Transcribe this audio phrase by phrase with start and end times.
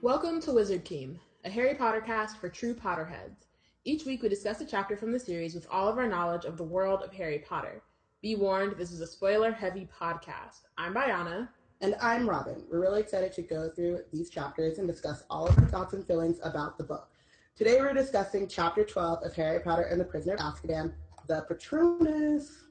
[0.00, 3.46] Welcome to Wizard Team, a Harry Potter cast for true Potterheads.
[3.84, 6.56] Each week we discuss a chapter from the series with all of our knowledge of
[6.56, 7.82] the world of Harry Potter.
[8.22, 10.62] Be warned, this is a spoiler heavy podcast.
[10.78, 11.48] I'm Bayana.
[11.80, 12.64] And I'm Robin.
[12.68, 16.04] We're really excited to go through these chapters and discuss all of our thoughts and
[16.04, 17.08] feelings about the book.
[17.54, 20.92] Today we're discussing chapter 12 of Harry Potter and the Prisoner of Azkaban,
[21.28, 22.64] the Patronus.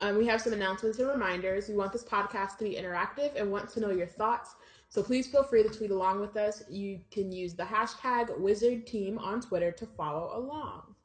[0.00, 1.68] Um, we have some announcements and reminders.
[1.68, 4.56] We want this podcast to be interactive and want to know your thoughts.
[4.88, 6.64] So please feel free to tweet along with us.
[6.68, 10.96] You can use the hashtag WizardTeam on Twitter to follow along.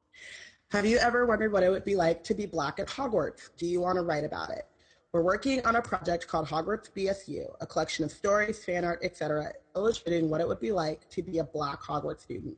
[0.72, 3.50] Have you ever wondered what it would be like to be black at Hogwarts?
[3.55, 4.66] Do you want to write about it?
[5.15, 9.53] We're working on a project called Hogwarts BSU, a collection of stories, fan art, etc.,
[9.73, 12.57] illustrating what it would be like to be a black Hogwarts student.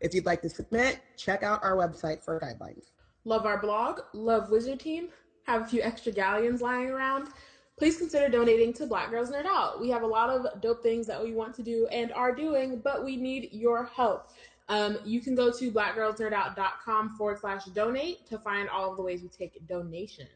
[0.00, 2.92] If you'd like to submit, check out our website for guidelines.
[3.26, 5.10] Love our blog, love Wizard Team,
[5.42, 7.28] have a few extra galleons lying around.
[7.76, 9.78] Please consider donating to Black Girls Nerd Out.
[9.78, 12.80] We have a lot of dope things that we want to do and are doing,
[12.82, 14.30] but we need your help.
[14.70, 19.20] Um, you can go to blackgirlsnerdout.com forward slash donate to find all of the ways
[19.20, 20.30] we take donations.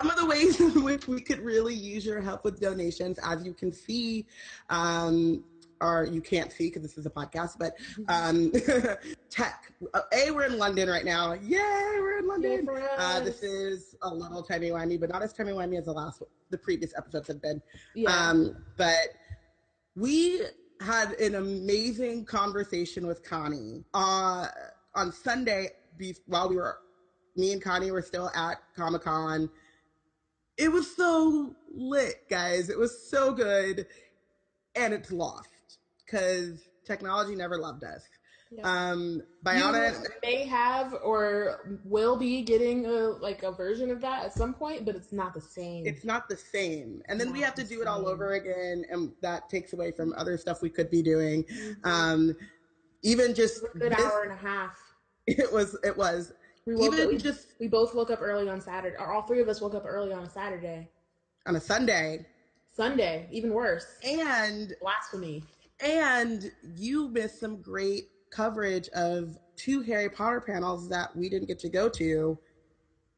[0.00, 3.44] Some of the ways in which we could really use your help with donations, as
[3.44, 4.26] you can see,
[4.70, 5.44] um,
[5.80, 7.74] or you can't see because this is a podcast, but
[8.08, 8.52] um,
[9.30, 9.72] tech.
[10.12, 11.32] A, we're in London right now.
[11.32, 11.58] Yay,
[11.98, 12.68] we're in London.
[12.96, 16.22] Uh, this is a little timey wimey, but not as timey wimey as the last,
[16.50, 17.60] the previous episodes have been.
[17.94, 18.10] Yeah.
[18.10, 19.08] Um, but
[19.96, 20.42] we
[20.80, 24.48] had an amazing conversation with Connie uh,
[24.94, 26.78] on Sunday be- while we were,
[27.36, 29.50] me and Connie were still at Comic Con.
[30.56, 32.68] It was so lit, guys.
[32.68, 33.86] It was so good.
[34.74, 35.48] And it's lost
[36.04, 38.02] because technology never loved us.
[38.54, 38.90] Yeah.
[38.90, 44.34] Um, Biona, may have or will be getting a like a version of that at
[44.34, 45.86] some point, but it's not the same.
[45.86, 47.02] it's not the same.
[47.08, 49.90] And then we have to the do it all over again, and that takes away
[49.90, 51.44] from other stuff we could be doing.
[51.44, 51.86] Mhm.
[51.86, 52.36] Um,
[53.02, 54.76] even just a good this- hour and a half.
[55.26, 56.34] it was it was
[56.66, 59.22] We woke even up, we, just we both woke up early on Saturday, or all
[59.22, 60.88] three of us woke up early on a Saturday.
[61.46, 62.24] on a Sunday,
[62.72, 63.98] Sunday, even worse.
[64.04, 65.42] and Blasphemy.
[65.80, 71.58] and you missed some great coverage of two Harry Potter panels that we didn't get
[71.60, 72.38] to go to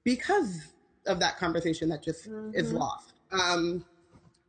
[0.04, 0.72] because
[1.06, 2.78] of that conversation that just is Mhm.
[2.78, 3.12] lost.
[3.30, 3.84] Um,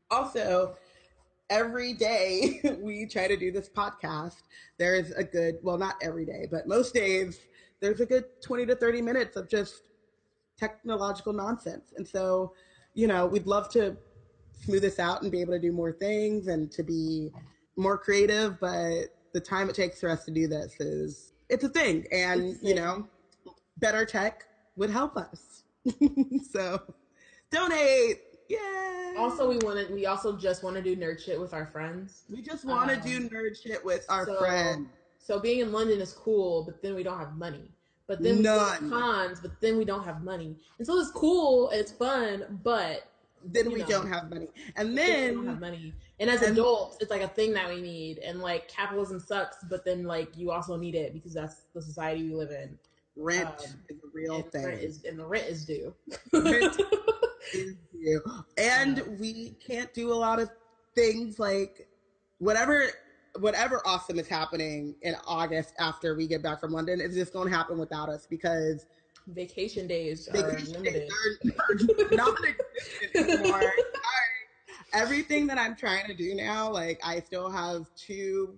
[0.10, 0.78] also,
[1.50, 4.38] every day we try to do this podcast,
[4.78, 7.40] there's a good, well, not every day, but most days,
[7.86, 9.84] there's a good 20 to 30 minutes of just
[10.58, 11.94] technological nonsense.
[11.96, 12.54] And so,
[12.96, 13.96] you know, we'd love to
[14.64, 17.30] smooth this out and be able to do more things and to be
[17.76, 21.70] more creative, but the time it takes for us to do this is, it's a
[21.70, 22.08] thing.
[22.12, 23.08] And, you know,
[23.78, 24.46] better tech
[24.78, 25.64] would help us.
[26.52, 26.82] so
[27.52, 28.22] donate.
[28.50, 29.16] Yay.
[29.18, 29.92] Also, we wanted.
[29.92, 32.24] We also just want to do nerd shit with our friends.
[32.30, 34.88] we just want to um, do nerd shit with our so- friends.
[35.26, 37.75] So being in London is cool, but then we don't have money.
[38.08, 38.90] But then we go to None.
[38.92, 40.56] cons, but then we don't have money.
[40.78, 43.08] And so it's cool, it's fun, but
[43.44, 43.86] Then we know.
[43.88, 44.48] don't have money.
[44.76, 45.94] And then we don't have money.
[46.20, 48.20] And as and- adults, it's like a thing that we need.
[48.20, 52.24] And like capitalism sucks, but then like you also need it because that's the society
[52.24, 52.78] we live in.
[53.16, 53.56] rent um,
[53.90, 54.66] is a real and, thing.
[54.68, 55.94] is, and the rent is due.
[56.32, 56.80] Rent
[57.54, 58.22] is due.
[58.58, 59.04] And Yeah.
[59.20, 60.50] we can't do a lot of
[60.96, 61.88] things like
[62.40, 62.88] whatever
[63.40, 67.50] whatever awesome is happening in August after we get back from London is just going
[67.50, 68.86] to happen without us because
[69.28, 70.84] Vacation days are limited.
[70.84, 71.12] days
[71.60, 72.38] are not
[73.16, 73.62] anymore.
[73.62, 73.72] Sorry.
[74.94, 78.56] Everything that I'm trying to do now, like I still have two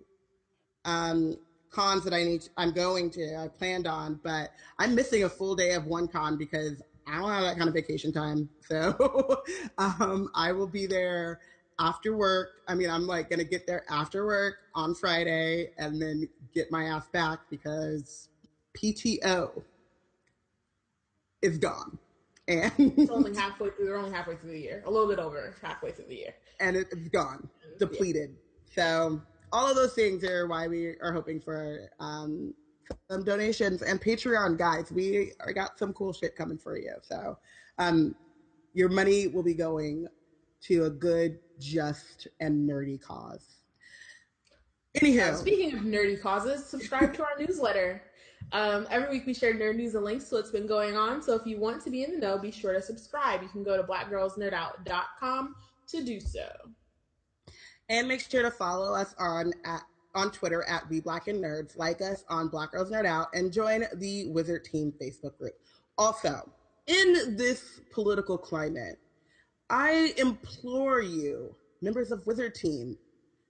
[0.84, 1.38] um,
[1.72, 2.50] cons that I need.
[2.58, 3.38] I'm going to.
[3.38, 7.30] I planned on, but I'm missing a full day of one con because I don't
[7.30, 8.50] have that kind of vacation time.
[8.68, 9.44] So
[9.78, 11.40] um, I will be there
[11.80, 12.50] after work.
[12.68, 16.86] I mean, I'm like gonna get there after work on Friday and then get my
[16.86, 18.30] ass back because
[18.76, 19.64] PTO
[21.42, 21.98] is gone.
[22.48, 23.88] And It's only halfway through.
[23.88, 24.84] We're only halfway through the year.
[24.86, 26.34] A little bit over halfway through the year.
[26.60, 27.48] and it's gone,
[27.78, 28.36] depleted.
[28.74, 29.22] So
[29.52, 32.54] all of those things are why we are hoping for um,
[33.10, 34.92] some donations and Patreon guys.
[34.92, 36.94] We are, got some cool shit coming for you.
[37.02, 37.38] So
[37.80, 38.16] um,
[38.74, 40.08] your money will be going
[40.62, 43.58] to a good, just, and nerdy cause.
[44.96, 48.02] Anyhow, speaking of nerdy causes, subscribe to our newsletter.
[48.52, 51.22] Um, every week we share nerd news and links to what's been going on.
[51.22, 53.42] So if you want to be in the know, be sure to subscribe.
[53.42, 55.56] You can go to blackgirlsnerdout.com
[55.90, 56.48] to do so.
[57.90, 59.84] And make sure to follow us on at
[60.16, 63.54] on Twitter at We Black and Nerds, like us on Black Girls Nerd Out, and
[63.54, 65.54] join the Wizard Team Facebook group.
[65.98, 66.50] Also,
[66.88, 68.98] in this political climate,
[69.70, 72.98] I implore you, members of Wizard Team,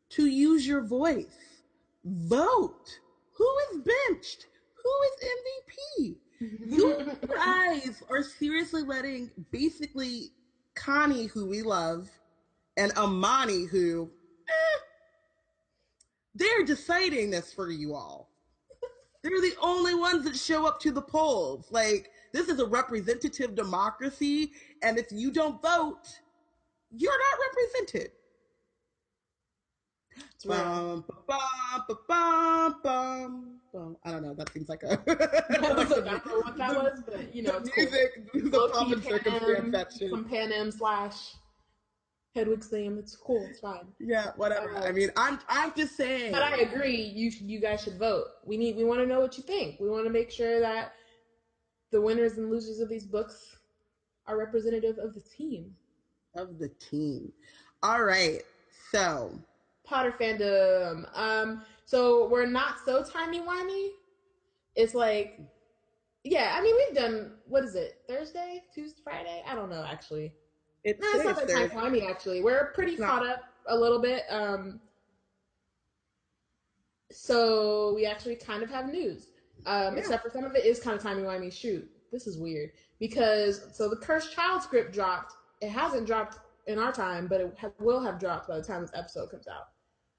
[0.10, 1.64] to use your voice.
[2.06, 3.00] Vote.
[3.34, 4.48] Who is benched?
[4.84, 6.16] Who is MVP?
[6.40, 10.32] you guys are seriously letting basically
[10.76, 12.10] Connie, who we love,
[12.78, 14.10] and Amani, who
[14.48, 14.80] eh,
[16.36, 18.30] they're deciding this for you all.
[19.24, 21.68] They're the only ones that show up to the polls.
[21.72, 24.52] Like, this is a representative democracy,
[24.84, 26.08] and if you don't vote,
[26.92, 28.12] you're not represented.
[30.46, 33.58] Bum, bum, bum,
[34.04, 34.34] I don't know.
[34.34, 34.92] That seems like a.
[34.92, 38.50] I don't know what that was, but you know, the music, cool.
[38.50, 40.10] the and circumstance section.
[40.10, 41.34] Some Panem slash
[42.36, 42.98] Hedwig's theme.
[42.98, 43.46] It's cool.
[43.50, 43.86] It's fine.
[44.00, 44.78] Yeah, whatever.
[44.78, 46.32] I mean, I'm I'm just saying.
[46.32, 47.02] But I agree.
[47.02, 48.26] You you guys should vote.
[48.46, 48.78] We need.
[48.78, 49.80] We want to know what you think.
[49.80, 50.94] We want to make sure that
[51.92, 53.57] the winners and losers of these books
[54.28, 55.74] are representative of the team.
[56.36, 57.32] Of the team.
[57.84, 58.42] All right.
[58.92, 59.32] So
[59.84, 61.08] Potter fandom.
[61.18, 63.90] Um, so we're not so timey wimey.
[64.76, 65.40] It's like,
[66.24, 66.56] yeah.
[66.58, 68.02] I mean, we've done what is it?
[68.08, 69.44] Thursday, Tuesday, Friday?
[69.48, 70.34] I don't know actually.
[70.84, 72.42] It's, no, it's not that timey wimey actually.
[72.42, 73.38] We're pretty it's caught not.
[73.38, 74.24] up a little bit.
[74.30, 74.80] Um,
[77.10, 79.28] so we actually kind of have news.
[79.66, 80.00] Um, yeah.
[80.00, 81.52] except for some of it is kind of timey wimey.
[81.52, 85.34] Shoot, this is weird because so the cursed child script dropped.
[85.62, 88.82] It hasn't dropped in our time, but it ha- will have dropped by the time
[88.82, 89.70] this episode comes out.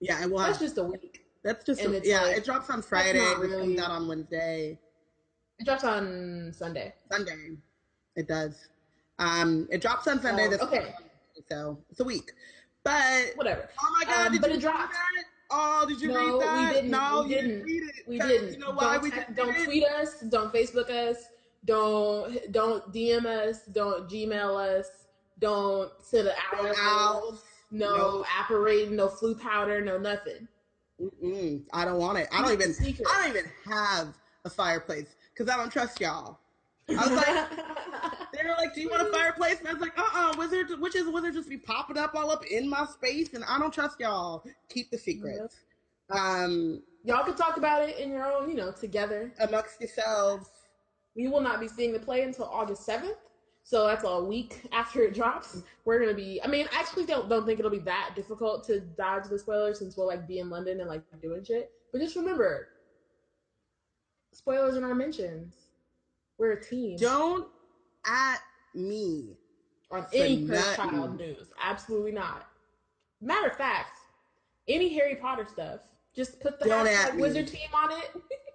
[0.00, 0.38] Yeah, it will.
[0.38, 1.24] That's just a week.
[1.44, 2.22] That's just a, yeah.
[2.22, 3.18] Like, it drops on Friday.
[3.18, 4.78] Really, it comes out on Wednesday.
[5.58, 6.94] It drops on Sunday.
[7.10, 7.56] Sunday,
[8.16, 8.68] it does.
[9.18, 10.46] Um, it drops on Sunday.
[10.46, 10.94] Oh, this okay.
[11.50, 12.32] so it's a week,
[12.84, 13.68] but whatever.
[13.80, 14.26] Oh my god!
[14.26, 14.92] Um, did but you it dropped.
[14.92, 15.24] That?
[15.50, 16.68] Oh, did you no, read that?
[16.68, 16.90] We didn't.
[16.90, 17.66] No, we didn't.
[17.66, 18.52] Didn't we didn't.
[18.52, 19.36] You know why don't we didn't?
[19.36, 20.20] Don't tweet us.
[20.28, 21.16] Don't Facebook us.
[21.64, 23.62] Don't don't DM us.
[23.72, 24.86] Don't Gmail us.
[25.40, 26.34] Don't send an
[26.80, 27.38] owl.
[27.70, 28.90] No, no apparate.
[28.90, 29.80] No Floo powder.
[29.80, 30.48] No nothing.
[31.00, 32.28] Mm-mm, I don't want it.
[32.32, 32.72] I don't even.
[32.72, 33.06] Secret.
[33.10, 34.14] I don't even have
[34.44, 36.38] a fireplace because I don't trust y'all.
[36.88, 37.26] I was like,
[38.32, 40.80] they were like, "Do you want a fireplace?" And I was like, "Uh, uh wizard,
[40.80, 43.72] which is wizard just be popping up all up in my space, and I don't
[43.72, 44.42] trust y'all.
[44.68, 45.56] Keep the secrets.
[46.10, 46.18] Yep.
[46.18, 50.48] Um, y'all can talk about it in your own, you know, together amongst yourselves.
[51.16, 53.16] We will not be seeing the play until August seventh.
[53.64, 55.62] So that's a week after it drops.
[55.84, 56.40] We're gonna be.
[56.42, 59.78] I mean, I actually don't don't think it'll be that difficult to dodge the spoilers
[59.78, 61.70] since we'll like be in London and like doing shit.
[61.92, 62.68] But just remember,
[64.32, 65.54] spoilers in our mentions.
[66.38, 66.96] We're a team.
[66.96, 67.48] Don't
[68.06, 68.38] at
[68.74, 69.36] me
[69.90, 71.48] on any Cursed Child news.
[71.62, 72.46] Absolutely not.
[73.20, 73.98] Matter of fact,
[74.68, 75.80] any Harry Potter stuff,
[76.14, 78.12] just put the don't hashtag Wizard Team on it.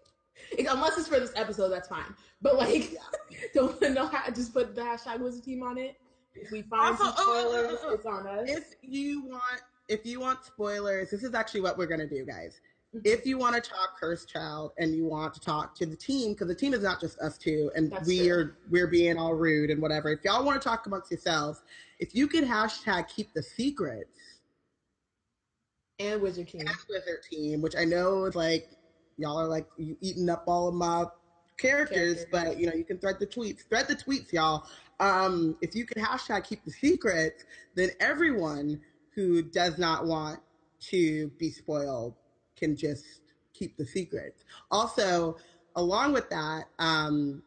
[0.59, 2.13] Unless it's for this episode, that's fine.
[2.41, 2.95] But like,
[3.53, 4.29] don't know how.
[4.31, 5.95] Just put the hashtag Wizard Team on it.
[6.35, 8.49] If we find also, some spoilers, oh, oh, oh, it's on us.
[8.49, 12.59] If you want, if you want spoilers, this is actually what we're gonna do, guys.
[12.95, 13.05] Mm-hmm.
[13.05, 16.33] If you want to talk Cursed Child and you want to talk to the team,
[16.33, 18.31] because the team is not just us two, and That's we true.
[18.31, 20.09] are we're being all rude and whatever.
[20.09, 21.61] If y'all want to talk amongst yourselves,
[21.99, 24.19] if you could hashtag keep the secrets
[25.99, 28.69] and Wizard Team and Wizard Team, which I know is like
[29.17, 31.05] y'all are like you eating up all of my
[31.57, 33.67] characters, but you know, you can thread the tweets.
[33.67, 34.65] Thread the tweets, y'all.
[34.99, 38.81] Um, if you can hashtag keep the secrets, then everyone
[39.15, 40.39] who does not want
[40.89, 42.15] to be spoiled
[42.55, 43.21] can just
[43.53, 44.43] keep the secrets.
[44.71, 45.37] Also,
[45.75, 47.43] along with that, um,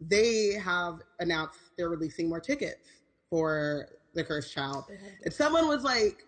[0.00, 2.88] they have announced they're releasing more tickets
[3.28, 4.84] for the Cursed Child.
[5.24, 6.24] And someone was like,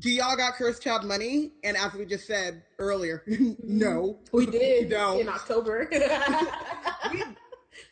[0.00, 1.52] do y'all got cursed child money?
[1.64, 3.54] And as we just said earlier, mm-hmm.
[3.60, 5.90] no, we did we in October.
[7.12, 7.22] We,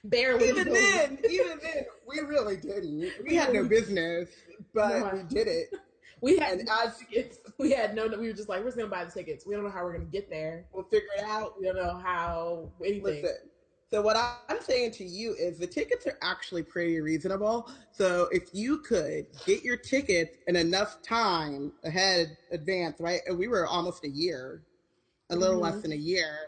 [0.02, 0.48] Barely.
[0.48, 3.10] Even then, even then, we really didn't.
[3.22, 4.28] We had no business,
[4.74, 5.74] but no, we did it.
[6.20, 7.38] We had and as, tickets.
[7.58, 8.08] We had no.
[8.08, 9.46] We were just like, we're just gonna buy the tickets.
[9.46, 10.64] We don't know how we're gonna get there.
[10.72, 11.60] We'll figure it out.
[11.60, 13.02] We don't know how anything.
[13.22, 13.36] Listen,
[13.94, 14.16] so what
[14.48, 17.70] I'm saying to you is the tickets are actually pretty reasonable.
[17.92, 23.20] So if you could get your tickets in enough time ahead, advance, right?
[23.28, 24.64] And we were almost a year,
[25.30, 25.76] a little mm-hmm.
[25.76, 26.38] less than a year.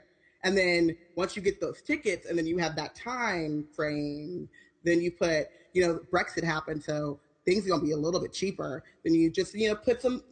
[0.43, 4.49] And then once you get those tickets and then you have that time frame,
[4.83, 6.83] then you put, you know, Brexit happened.
[6.83, 8.83] So things are going to be a little bit cheaper.
[9.05, 10.25] Then you just, you know, put some,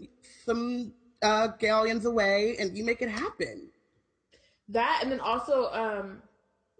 [0.44, 3.68] some, uh, galleons away and you make it happen.
[4.68, 6.22] That, and then also, um,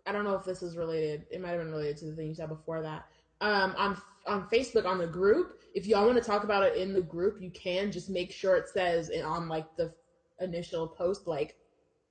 [0.07, 1.27] I don't know if this is related.
[1.31, 3.07] It might have been related to the thing you said before that.
[3.41, 3.97] Um, on
[4.27, 7.41] on Facebook on the group, if y'all want to talk about it in the group,
[7.41, 7.91] you can.
[7.93, 9.93] Just make sure it says it on like the
[10.41, 11.57] initial post, like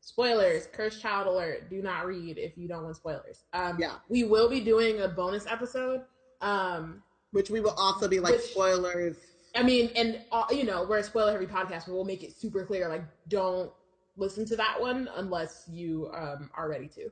[0.01, 1.69] spoilers, cursed child alert.
[1.69, 3.45] Do not read if you don't want spoilers.
[3.53, 3.95] Um, Yeah.
[4.09, 6.01] we will be doing a bonus episode.
[6.41, 9.17] Um, Which we will also be like Which- spoilers.
[9.55, 12.35] I mean, and uh, you know, we're a spoiler heavy podcast, but we'll make it
[12.35, 12.89] super clear.
[12.89, 13.71] Like, don't
[14.17, 17.11] listen to that one unless you um, are ready to.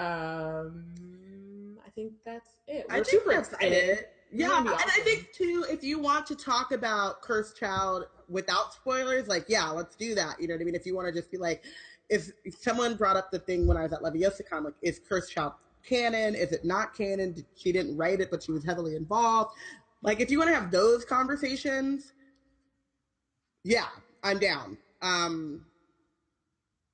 [0.00, 2.86] Um, I think that's it.
[2.88, 3.72] We're I think super that's excited.
[3.72, 4.12] it.
[4.32, 8.72] Yeah, gonna and I think too, if you want to talk about Cursed Child without
[8.72, 10.40] spoilers, like yeah, let's do that.
[10.40, 10.74] You know what I mean?
[10.74, 11.62] If you want to just be like,
[12.08, 15.32] if, if someone brought up the thing when I was at LeviosaCon, like, is Cursed
[15.32, 15.52] Child
[15.84, 16.34] canon?
[16.34, 17.44] Is it not canon?
[17.56, 19.54] She didn't write it, but she was heavily involved.
[20.02, 22.12] Like, if you want to have those conversations,
[23.64, 23.86] yeah,
[24.22, 24.78] I'm down.
[25.02, 25.66] Um,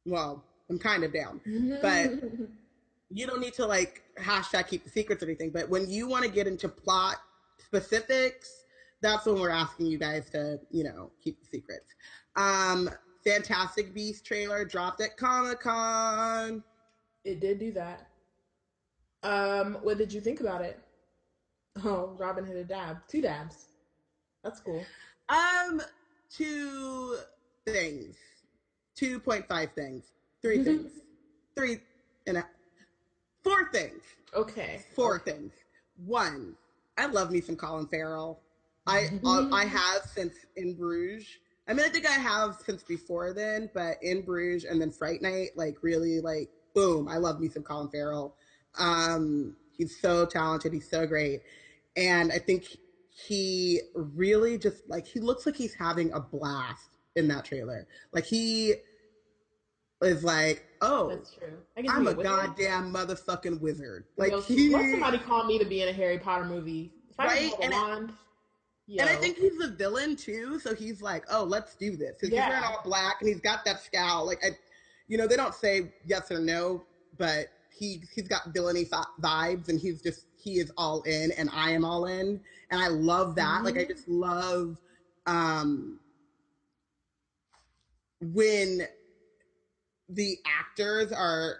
[0.04, 1.40] well, I'm kind of down.
[1.82, 2.10] But-
[3.10, 6.24] you don't need to like hashtag keep the secrets or anything, but when you want
[6.24, 7.16] to get into plot
[7.58, 8.64] specifics,
[9.02, 11.94] that's when we're asking you guys to, you know, keep the secrets.
[12.36, 12.90] Um,
[13.24, 16.62] Fantastic Beast trailer dropped at Comic Con.
[17.24, 18.08] it did do that.
[19.22, 20.78] Um, what did you think about it?
[21.84, 23.66] Oh, Robin hit a dab, two dabs.
[24.44, 24.84] That's cool.
[25.28, 25.82] Um,
[26.30, 27.18] two
[27.66, 28.16] things,
[28.94, 30.92] two point five things, three things,
[31.56, 31.80] three
[32.26, 32.46] and a,
[33.46, 34.02] four things.
[34.34, 34.80] Okay.
[34.94, 35.52] four things.
[36.04, 36.54] One,
[36.98, 38.40] I love me some Colin Farrell.
[38.86, 41.26] I uh, I have since In Bruges.
[41.68, 45.22] I mean, I think I have since before then, but In Bruges and then Fright
[45.22, 47.08] Night, like really, like boom.
[47.08, 48.36] I love me some Colin Farrell.
[48.78, 50.72] Um, he's so talented.
[50.72, 51.42] He's so great,
[51.96, 52.76] and I think
[53.08, 57.86] he really just like he looks like he's having a blast in that trailer.
[58.12, 58.74] Like he
[60.02, 61.58] is like, oh, That's true.
[61.76, 62.22] I I'm a it.
[62.22, 64.04] goddamn motherfucking wizard.
[64.16, 66.92] Like Yo, he, let somebody call me to be in a Harry Potter movie.
[67.18, 67.52] I Right?
[67.62, 68.12] And wand,
[68.86, 69.02] yo.
[69.02, 70.58] and I think he's a villain too.
[70.58, 72.16] So he's like, oh, let's do this.
[72.22, 72.28] Yeah.
[72.28, 74.26] He's wearing all black and he's got that scowl.
[74.26, 74.50] Like, I,
[75.08, 76.84] you know, they don't say yes or no,
[77.16, 78.86] but he he's got villainy
[79.20, 82.88] vibes, and he's just he is all in, and I am all in, and I
[82.88, 83.64] love that.
[83.64, 83.88] Like, I Mhm.
[83.88, 84.80] just love
[85.26, 86.00] um
[88.20, 88.86] when
[90.08, 91.58] the actors are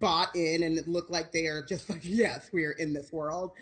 [0.00, 3.52] bought in and it look like they are just like yes we're in this world.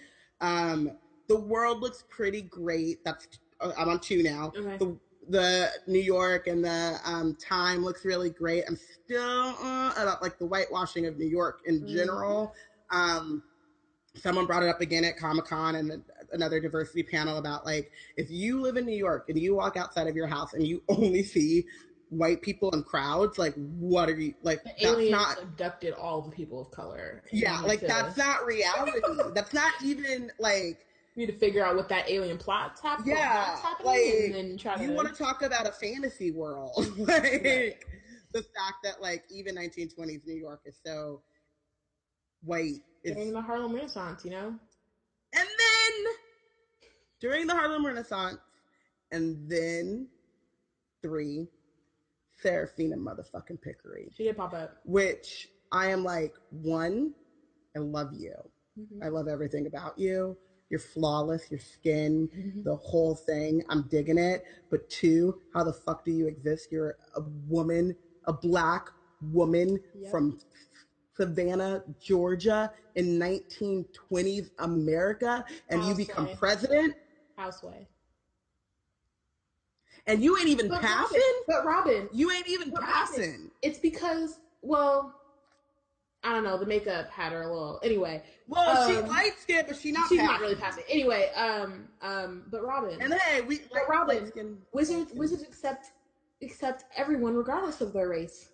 [0.40, 0.93] Um
[1.29, 3.05] the world looks pretty great.
[3.05, 3.26] That's
[3.61, 4.52] uh, i'm on two now.
[4.57, 4.76] Okay.
[4.79, 4.99] the
[5.29, 8.64] the new york and the um time looks really great.
[8.69, 11.88] I'm still uh, about like the whitewashing of new york in Mhm.
[11.95, 12.55] general.
[12.90, 13.43] Um
[14.17, 16.02] someone brought it up again at comic-con and
[16.33, 20.09] another diversity panel about like if you live in new york and you walk outside
[20.09, 21.64] of your house and you only see
[22.11, 26.21] white people in crowds like what are you like the that's aliens not abducted all
[26.21, 27.23] the people of color.
[27.33, 28.99] yeah like to- that's not reality
[29.35, 30.87] that's not even like
[31.17, 33.17] we need to figure out what that alien plot's happening.
[33.17, 34.83] Yeah, happening, like, and then try to.
[34.85, 37.75] you want to talk about a fantasy world like Right.
[38.33, 41.23] the fact that like even 1920s new york is so
[42.43, 44.47] white is, during the Harlem Renaissance, you know.
[44.49, 46.12] and then
[47.21, 48.38] during the harlem renaissance
[49.12, 50.09] and then
[51.02, 51.47] three
[52.42, 54.78] Seraphina motherfucking Picquery, She did pop up.
[54.85, 57.14] which I am like, one,
[57.76, 58.35] I love you.
[58.78, 59.02] Mhm.
[59.04, 60.37] I love everything about you.
[60.70, 62.64] You're flawless, your skin, Mhm.
[62.64, 63.64] the whole thing.
[63.68, 64.44] I'm digging it.
[64.70, 66.70] But two, how the fuck do you exist?
[66.70, 68.88] You're a woman, a black
[69.20, 70.11] woman Yep.
[70.11, 70.38] from
[71.16, 76.94] Savannah, Georgia in 1920s America, and you become president,
[77.37, 77.87] Houseway.
[80.07, 81.21] And you ain't even But passing?
[81.21, 83.50] Robin, but Robin, You ain't even But Robin, passing.
[83.62, 85.14] it's because, well,
[86.23, 86.59] I don't know.
[86.59, 87.80] The makeup had her a little.
[87.83, 90.26] Anyway, Well, she Um, light skinned, but she not she's passing.
[90.33, 90.85] not really passing.
[90.88, 95.92] Anyway, um, um, but Robin, And hey, we But Robin, light-skinned- wizards, wizards accept
[96.42, 98.49] accept everyone regardless of their race.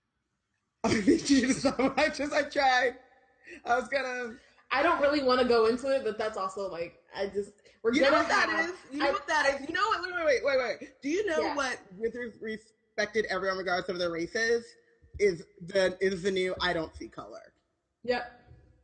[0.84, 2.96] I you so much as I tried.
[3.64, 4.36] I was gonna.
[4.70, 7.52] I don't really want to go into it, but that's also like I just
[7.86, 8.74] we're You know what that have, is?
[8.92, 9.68] You know I- what that is?
[9.68, 10.02] You know what?
[10.02, 10.90] Wait, wait, wait, wait, wait.
[11.02, 11.54] Do you know Yeah.
[11.54, 14.64] what Wizards respected everyone regardless of their races
[15.20, 17.52] is the is the new I don't see color.
[18.02, 18.40] Yep.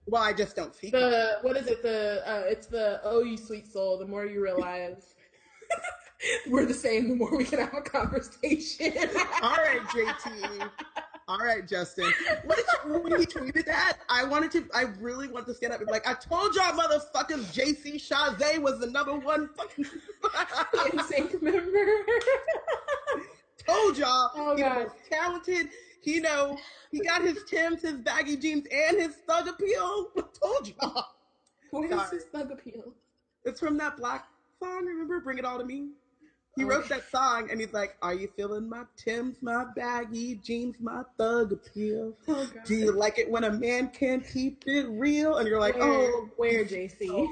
[0.07, 1.11] Well, I just don't see color.
[1.11, 1.83] The what is it?
[1.83, 3.99] The uh, it's the oh you sweet soul.
[3.99, 5.17] The more you realize
[6.49, 8.93] we're the same, the more we can have a conversation.
[9.43, 10.71] All right, JT.
[11.33, 12.13] All right, Justin.
[12.45, 14.67] What did you, when he tweeted that, I wanted to.
[14.75, 18.59] I really want to stand up and be like, I told y'all, motherfuckers, JC Chasez
[18.61, 19.87] was the number one fucking.
[20.25, 21.87] NSYNC member.
[23.67, 24.77] told y'all Oh, he God.
[24.83, 25.71] most talented.
[26.03, 26.59] He know
[26.91, 30.09] he got his Tims, his baggy jeans, and his thug appeal.
[30.39, 31.07] told y'all.
[31.71, 32.11] Where's Sorry.
[32.19, 32.93] his thug appeal?
[33.47, 34.27] It's from that black
[34.61, 34.85] song.
[34.85, 35.93] Remember, "Bring It All to Me."
[36.57, 40.77] He wrote that song, and he's like, "Are you feeling my Tim's, my baggy jeans,
[40.81, 42.15] my thug appeal?
[42.29, 45.75] Oh, Do you like it when a man can't keep it real?" And you're like,
[45.77, 47.27] where, "Oh, where, JC?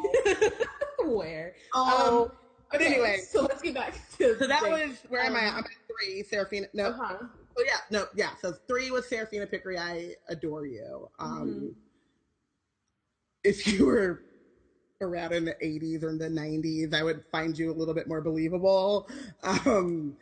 [1.04, 1.54] where?
[1.74, 2.32] oh." Um,
[2.72, 4.72] but okay, anyway, so let's get back to so that thing.
[4.72, 5.48] was where am I?
[5.48, 6.22] Um, I'm at three.
[6.22, 6.68] Seraphina.
[6.72, 7.18] No, Uh-huh.
[7.58, 8.30] Oh yeah, no, yeah.
[8.40, 9.76] So three was Seraphina Picquery.
[9.76, 11.08] I adore you.
[11.18, 11.74] Um, Mhm.
[13.44, 14.22] If you were
[15.00, 18.06] around in the '80s or in the '90s, I would find you a little bit
[18.08, 19.08] more believable.
[19.42, 20.16] Um,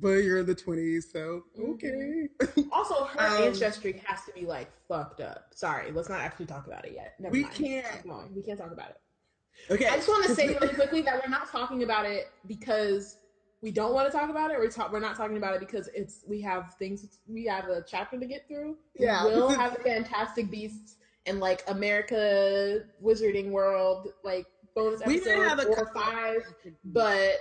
[0.00, 2.28] but you're in the 20s, so okay.
[2.72, 5.46] Also, her Um, ancestry has to be like fucked up.
[5.54, 7.14] Sorry, let's not actually talk about it yet.
[7.20, 7.54] Never We mind.
[7.54, 8.02] can't.
[8.06, 8.34] Going.
[8.34, 9.72] We can't talk about it.
[9.72, 9.86] okay.
[9.86, 13.18] I just want to say really quickly that we're not talking about it because
[13.62, 14.58] we don't want to talk about it.
[14.58, 17.84] We're talk- We're not talking about it because it's we have things we have a
[17.88, 18.76] chapter to get through.
[18.98, 25.48] Yeah, we will have Fantastic Beasts and like America Wizarding World like bonus we might
[25.48, 26.42] have a four or five,
[26.84, 27.36] but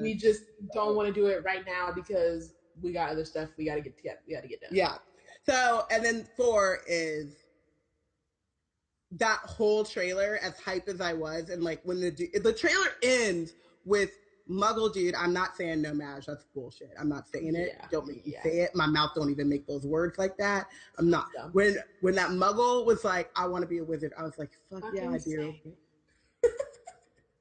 [0.00, 0.42] we just
[0.74, 3.80] don't want to do it right now because we got other stuff we got to
[3.80, 4.70] get to we got to get done.
[4.72, 4.96] Yeah.
[5.48, 7.34] So, and then four is
[9.12, 12.10] that whole trailer, as hype as I was, and like when the
[12.42, 13.52] the trailer ends
[13.84, 14.10] with
[14.48, 15.14] Muggle dude.
[15.16, 16.26] I'm not saying no match.
[16.26, 16.90] That's bullshit.
[16.98, 17.74] I'm not saying it.
[17.76, 17.86] Yeah.
[17.90, 18.42] Don't make me Yeah.
[18.44, 18.74] say it.
[18.74, 20.68] My mouth don't even make those words like that.
[20.98, 21.26] I'm not.
[21.52, 24.12] When when that Muggle was like, I want to be a wizard.
[24.16, 25.54] I was like, fuck yeah, I do.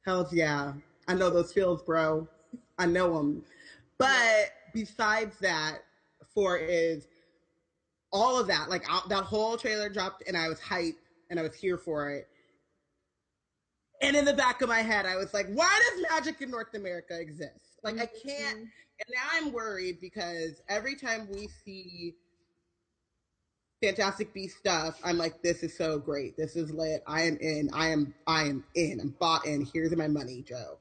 [0.05, 0.73] Hells yeah.
[1.07, 2.27] I know those feels, bro.
[2.77, 3.43] I know them.
[3.97, 5.79] But besides that,
[6.33, 7.07] four is
[8.11, 8.69] all of that.
[8.69, 10.95] Like I- that whole trailer dropped, and I was hyped,
[11.29, 12.27] and I was here for it.
[14.01, 16.73] And in the back of my head, I was like, "Why does magic in North
[16.73, 17.79] America exist?
[17.83, 18.65] Like I can't." Mm-hmm.
[18.97, 22.15] And now I'm worried because every time we see
[23.81, 26.37] Fantastic Beast stuff, I'm like, this is so great.
[26.37, 27.03] This is lit.
[27.05, 27.69] I am in.
[27.73, 28.99] I am I am in.
[29.01, 29.67] I'm bought in.
[29.73, 30.77] Here's my money, Jo.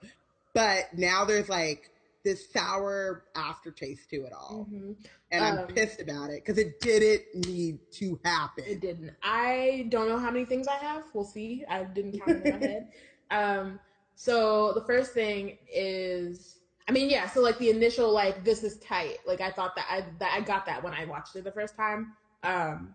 [0.52, 1.90] But now there's like
[2.25, 4.66] this sour aftertaste to it all.
[4.71, 4.97] Mhm.
[5.31, 8.64] And I'm Um, pissed about it because it didn't need to happen.
[8.66, 9.12] It didn't.
[9.22, 11.05] I don't know how many things I have.
[11.12, 11.64] We'll see.
[11.68, 12.92] I didn't count in my head.
[13.31, 13.79] Um,
[14.14, 17.29] so the first thing is, I mean, yeah.
[17.29, 19.18] So like the initial, like this is tight.
[19.27, 21.77] Like I thought that I that I got that when I watched it the first
[21.77, 22.14] time.
[22.42, 22.94] Um,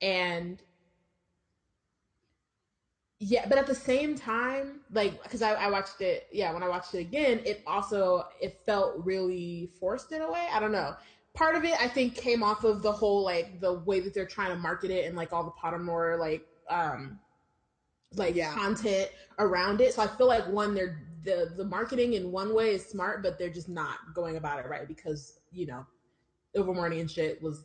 [0.00, 0.62] and
[3.22, 6.68] yeah, but at the same time, like because I, I watched it, yeah, when I
[6.68, 10.46] watched it again, it also it felt really forced in a way.
[10.52, 10.94] I don't know
[11.34, 14.26] part of it I think came off of the whole like the way that they're
[14.26, 17.18] trying to market it and like all the Pottermore like um
[18.16, 18.52] like Yeah.
[18.52, 19.08] content
[19.38, 19.94] around it.
[19.94, 23.38] So I feel like one they're the the marketing in one way is smart, but
[23.38, 25.86] they're just not going about it right because you know
[26.56, 27.64] Ilvermorny and shit was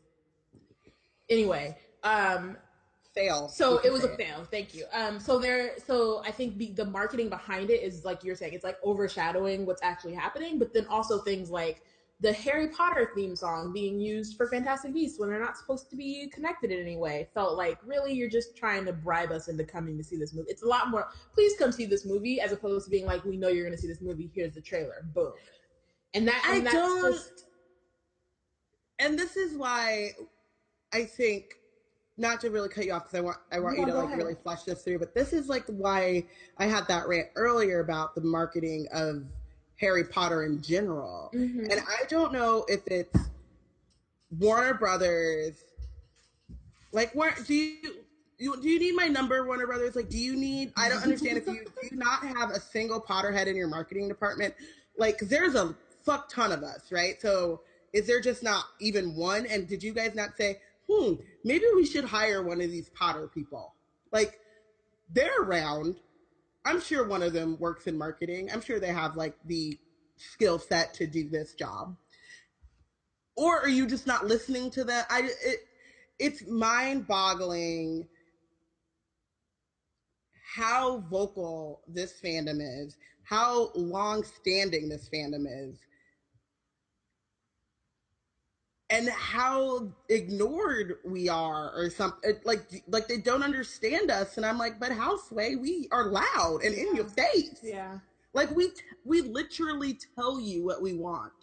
[1.30, 1.78] anyway.
[2.04, 2.58] Um
[3.18, 3.50] Fail.
[3.50, 4.46] so it was a fail.
[4.50, 4.86] Thank you.
[4.94, 8.54] Um, so there, so I think the, the marketing behind it is like you're saying,
[8.54, 10.60] it's like overshadowing what's actually happening.
[10.60, 11.82] But then also things like
[12.20, 15.96] the Harry Potter theme song being used for Fantastic Beasts when they're not supposed to
[15.96, 19.64] be connected in any way felt like really you're just trying to bribe us into
[19.64, 20.50] coming to see this movie.
[20.50, 21.10] It's a lot more.
[21.34, 23.82] Please come see this movie as opposed to being like, we know you're going to
[23.82, 24.30] see this movie.
[24.34, 25.06] Here's the trailer.
[25.14, 25.34] Boom.
[26.14, 27.46] And that, and I that's don't- just
[29.00, 30.12] and this is why
[30.92, 31.54] I think
[32.18, 34.06] not to really cut you off because I want I want No, you to like
[34.08, 34.18] ahead.
[34.18, 36.26] really flesh this through, but this is like why
[36.58, 39.24] I had that rant earlier about the marketing of
[39.80, 41.30] Harry Potter in general.
[41.34, 41.72] Mhm.
[41.72, 43.16] And I don't know if it's
[44.40, 45.56] Warner Brothers.
[46.92, 47.78] Like, what do you,
[48.40, 48.68] you do?
[48.68, 49.96] You need my number, Warner Brothers?
[49.96, 50.74] Like, do you need?
[50.76, 54.56] I don't understand if you do not have a single Potterhead in your marketing department.
[54.98, 57.22] Like, 'cause there's a fuck ton of us, right?
[57.22, 57.62] So,
[57.94, 59.46] is there just not even one?
[59.46, 61.16] And did you guys not say, hmm,
[61.48, 63.74] maybe we should hire one of these Potter people?
[64.12, 64.40] Like,
[65.10, 65.96] they're around.
[66.66, 68.50] I'm sure one of them works in marketing.
[68.52, 69.80] I'm sure they have like the
[70.18, 71.96] skill set to do this job.
[73.38, 75.08] Or are you just not listening to that?
[75.10, 75.60] I it,
[76.20, 78.08] it's mind-boggling
[80.56, 85.78] how vocal this fandom is, how long-standing this fandom is,
[88.90, 92.34] and how ignored we are, or something.
[92.46, 95.56] Like like they don't understand us, and I'm like, but how sway?
[95.56, 97.60] We are loud and in your face.
[97.64, 98.00] yeah.
[98.34, 98.70] Like we
[99.04, 101.34] we literally tell you what we want.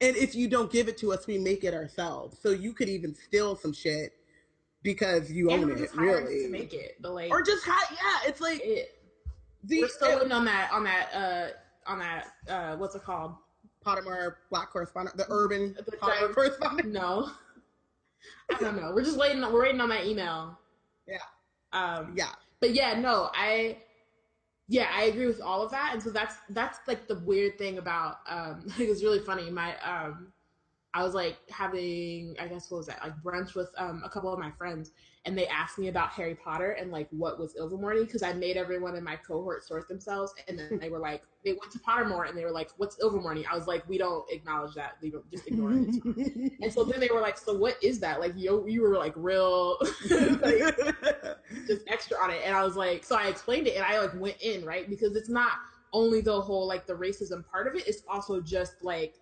[0.00, 2.38] And if you don't give it to us, we make it ourselves.
[2.40, 4.12] So you could even steal some shit
[4.82, 6.42] because you And own it, really.
[6.42, 8.88] to make it, but like, Or just hi- yeah, it's like it,
[9.64, 13.34] the we're still waiting on that on that uh on that uh what's it called
[13.84, 15.96] Pottermore black correspondent, the urban The
[16.34, 16.92] correspondent.
[16.92, 17.30] no
[18.50, 20.58] i don't know we're just waiting we're waiting on that email
[21.06, 21.16] Yeah.
[21.72, 22.30] um Yeah.
[22.60, 23.78] but yeah no i
[24.68, 27.76] yeah, I agree with all of that, and so that's that's like the weird thing
[27.78, 29.50] about um, it was really funny.
[29.50, 30.32] My um,
[30.94, 34.30] I was like having, I guess, what was that, like brunch with um, a couple
[34.32, 34.90] of my friends,
[35.24, 38.58] and they asked me about Harry Potter and like what was Ilvermorny because I made
[38.58, 42.28] everyone in my cohort sort themselves, and then they were like, they went to Pottermore
[42.28, 44.98] and they were like, "What's Ilvermorny?" I was like, "We don't acknowledge that.
[45.00, 48.20] We don't just ignore it." and so then they were like, "So what is that?"
[48.20, 49.78] Like you, you were like real,
[50.10, 50.76] like,
[51.66, 54.18] just extra on it, and I was like, so I explained it, and I like
[54.20, 55.52] went in right because it's not
[55.94, 59.14] only the whole like the racism part of it; it's also just like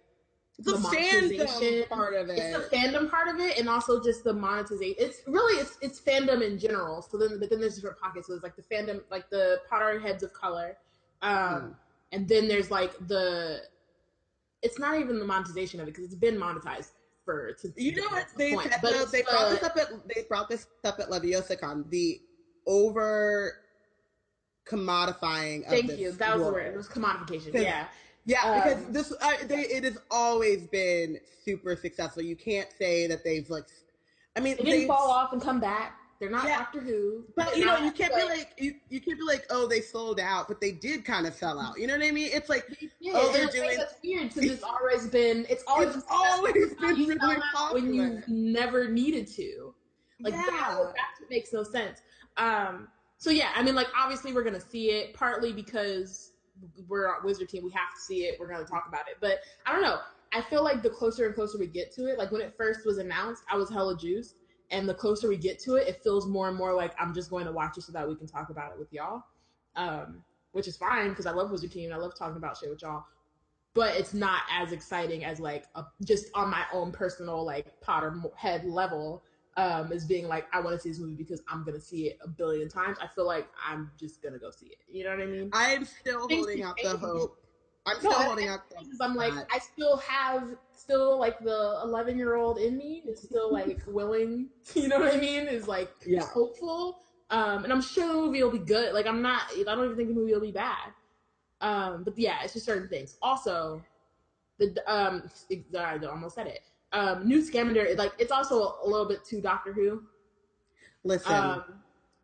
[0.64, 2.38] the, the fandom part of it.
[2.38, 4.94] It's the fandom part of it, and also just the monetization.
[4.98, 7.02] It's really it's it's fandom in general.
[7.02, 8.26] So then, but then there's different pockets.
[8.28, 10.76] So it's like the fandom, like the Potter Heads of Color,
[11.22, 11.74] um, mm.
[12.12, 13.62] and then there's like the.
[14.62, 16.90] It's not even the monetization of it because it's been monetized
[17.24, 17.56] for.
[17.76, 18.70] You know what they point.
[18.70, 21.88] said, they brought this up at they brought this up at LeviosaCon.
[21.88, 22.20] The
[22.66, 23.54] over
[24.68, 25.66] commodifying.
[25.68, 26.12] Thank you.
[26.12, 26.54] That was world.
[26.54, 26.74] the word.
[26.74, 27.54] It was commodification.
[27.54, 27.86] Yeah.
[28.26, 32.22] Yeah, because um, this uh, they, it has always been super successful.
[32.22, 33.64] You can't say that they've like.
[34.36, 36.00] I mean, they didn't fall off and come back.
[36.20, 37.24] They're not yeah, Doctor Who.
[37.34, 39.80] But you know, you can't like, be like you, you can't be like, oh, they
[39.80, 41.80] sold out, but they did kind of sell out.
[41.80, 42.28] You know what I mean?
[42.30, 42.66] It's like,
[43.00, 43.78] yeah, oh, they're doing.
[43.78, 45.46] That's weird because it's always been.
[45.48, 49.74] It's always it's always been really popular when you never needed to.
[50.20, 50.44] Like yeah.
[50.46, 52.02] that, that makes no sense.
[52.36, 52.88] Um.
[53.16, 56.29] So yeah, I mean, like obviously we're gonna see it partly because
[56.88, 57.64] we're a Wizard team.
[57.64, 58.38] We have to see it.
[58.38, 59.16] We're going to talk about it.
[59.20, 59.98] But I don't know.
[60.32, 62.86] I feel like the closer and closer we get to it, like when it first
[62.86, 64.36] was announced, I was hella juiced.
[64.70, 67.30] And the closer we get to it, it feels more and more like I'm just
[67.30, 69.24] going to watch it so that we can talk about it with y'all.
[69.74, 71.86] Um, which is fine because I love Wizard Team.
[71.86, 73.04] And I love talking about shit with y'all.
[73.74, 78.14] But it's not as exciting as like a, just on my own personal like Potter
[78.36, 79.22] head level
[79.60, 82.18] um, as being like, I want to see this movie because I'm gonna see it
[82.24, 82.96] a billion times.
[83.00, 84.78] I feel like I'm just gonna go see it.
[84.88, 85.50] You know what I mean?
[85.52, 87.36] I'm still Things holding out the hope.
[87.86, 92.16] I'm still no, holding out the I'm like, I still have still like the 11
[92.16, 94.48] year old in me is still like willing.
[94.74, 95.46] You know what I mean?
[95.46, 96.24] Is like yeah.
[96.24, 97.00] hopeful.
[97.28, 98.94] Um, and I'm sure the movie will be good.
[98.94, 99.42] Like I'm not.
[99.52, 100.92] I don't even think the movie will be bad.
[101.60, 103.18] Um, but yeah, it's just certain things.
[103.20, 103.82] Also,
[104.58, 105.30] the um,
[105.76, 106.60] I almost said it
[106.92, 110.02] um, Newt Scamander, like it's also a little bit too Doctor Who.
[111.04, 111.32] Listen.
[111.32, 111.64] Um,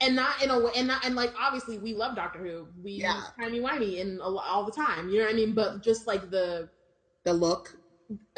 [0.00, 2.68] and not in a way, and not, and like obviously we love Doctor Who.
[2.82, 3.22] We yeah.
[3.40, 5.08] timey wimey and all the time.
[5.08, 5.54] You know what I mean?
[5.54, 6.68] But just like the
[7.24, 7.76] the look,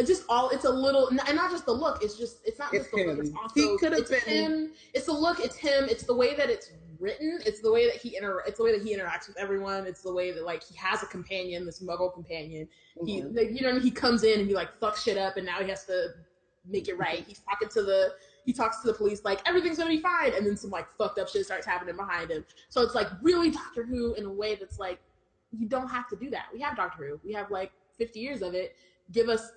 [0.05, 2.03] just all it's a little, and not just the look.
[2.03, 3.09] It's just it's not it's just the him.
[3.09, 3.19] look.
[3.19, 4.73] It's also he could have been him.
[4.95, 5.41] It's the look.
[5.41, 5.85] It's him.
[5.89, 7.41] It's the way that it's written.
[7.45, 8.43] It's the way that he inter.
[8.47, 9.87] It's the way that he interacts with everyone.
[9.87, 12.69] It's the way that like he has a companion, this Muggle companion.
[12.97, 13.07] Mm-hmm.
[13.07, 15.61] He, like, you know, he comes in and he like fucks shit up, and now
[15.61, 16.11] he has to
[16.67, 17.25] make it right.
[17.27, 20.47] He's talking to the he talks to the police like everything's gonna be fine, and
[20.47, 22.45] then some like fucked up shit starts happening behind him.
[22.69, 25.01] So it's like really Doctor Who in a way that's like
[25.57, 26.47] you don't have to do that.
[26.53, 27.21] We have Doctor Who.
[27.25, 28.77] We have like 50 years of it.
[29.13, 29.53] Give us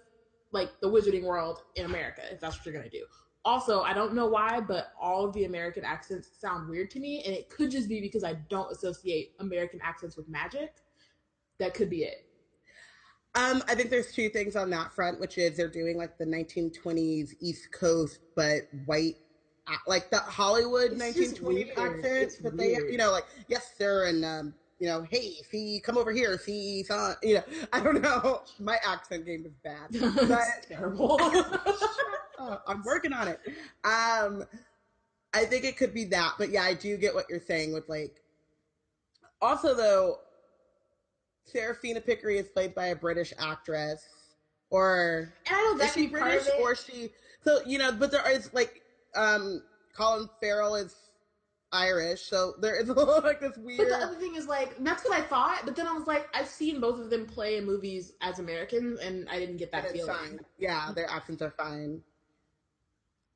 [0.51, 3.05] like the wizarding world in America if that's what you're gonna do.
[3.43, 7.23] Also, I don't know why, but all of the American accents sound weird to me,
[7.25, 10.75] and it could just be because I don't associate American accents with magic.
[11.57, 12.25] That could be it.
[13.33, 16.25] Um, I think there's two things on that front, which is they're doing like the
[16.25, 19.15] 1920s East Coast, but white,
[19.87, 22.37] like the Hollywood it's 1920s accents.
[22.43, 26.11] But they, you know, like yes, sir, and um, you know, hey, see, come over
[26.11, 27.15] here, see, son.
[27.23, 28.41] You know, I don't know.
[28.59, 29.89] My accent game is bad.
[30.27, 31.19] But, terrible.
[32.67, 33.39] I'm working on it.
[33.83, 34.45] Um,
[35.33, 37.87] I think it could be that, but yeah, I do get what you're saying with
[37.87, 38.21] like.
[39.41, 40.17] Also, though,
[41.45, 44.07] Seraphina Picquery is played by a British actress,
[44.69, 47.09] or and I know she British or she?
[47.43, 48.81] So you know, but there is like
[49.15, 49.61] um
[49.95, 50.95] Colin Farrell is
[51.71, 53.77] Irish, so there is a little like this weird.
[53.77, 56.27] But the other thing is like that's what I thought, but then I was like,
[56.33, 59.91] I've seen both of them play in movies as Americans, and I didn't get that
[59.91, 60.13] feeling.
[60.13, 60.39] Fine.
[60.57, 62.01] Yeah, their accents are fine.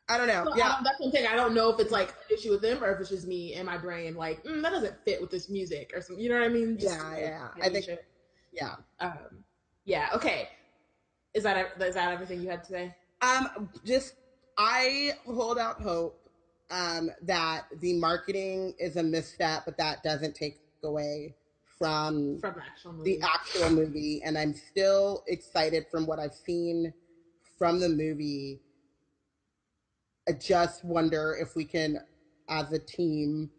[0.08, 0.44] I don't know.
[0.46, 1.26] So yeah, that's one thing.
[1.26, 3.56] I don't know if it's like an issue with them or if it's just me
[3.56, 4.16] and my brain.
[4.16, 6.24] Like mm, that doesn't fit with this music or something.
[6.24, 6.78] You know what I mean?
[6.78, 7.48] Just, yeah, yeah.
[7.62, 7.88] I think.
[8.52, 8.76] Yeah.
[9.00, 9.44] Um.
[9.86, 10.10] Yeah.
[10.14, 10.50] Okay.
[11.34, 12.96] Is that is that everything you had to say?
[13.22, 13.70] Um.
[13.84, 14.14] Just
[14.58, 16.30] I hold out hope.
[16.70, 17.10] Um.
[17.24, 21.34] That the marketing is a misstep, but that doesn't take away
[21.80, 23.18] from from actual movie.
[23.18, 26.94] the actual movie, and I'm still excited from what I've seen
[27.58, 28.62] from the movie
[30.28, 32.00] I just wonder if we can,
[32.50, 33.50] as a team,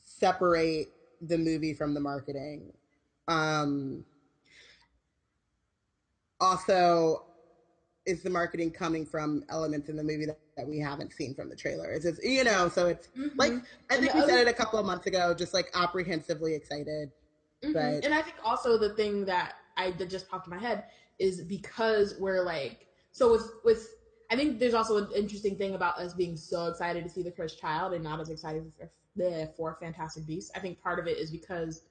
[0.00, 0.88] separate
[1.20, 2.72] the movie from the marketing.
[3.28, 4.04] Um,
[6.40, 7.24] also,
[8.06, 11.48] is the marketing coming from elements in the movie that, that we haven't seen from
[11.48, 11.92] the trailer?
[11.92, 13.38] Is it, you know, so it's mm-hmm.
[13.38, 13.52] like,
[13.90, 17.12] I think we said it a couple of months ago, just like apprehensively excited.
[17.62, 17.72] Mm-hmm.
[17.72, 20.84] But, and I think also the thing that I that just popped in my head
[21.18, 23.94] is because we're like, so with, with,
[24.30, 27.30] I think there's also an interesting thing about us being so excited to see the
[27.30, 28.70] cursed child and not as excited
[29.16, 30.50] for, for Fantastic Beasts.
[30.54, 31.82] I think part of it is because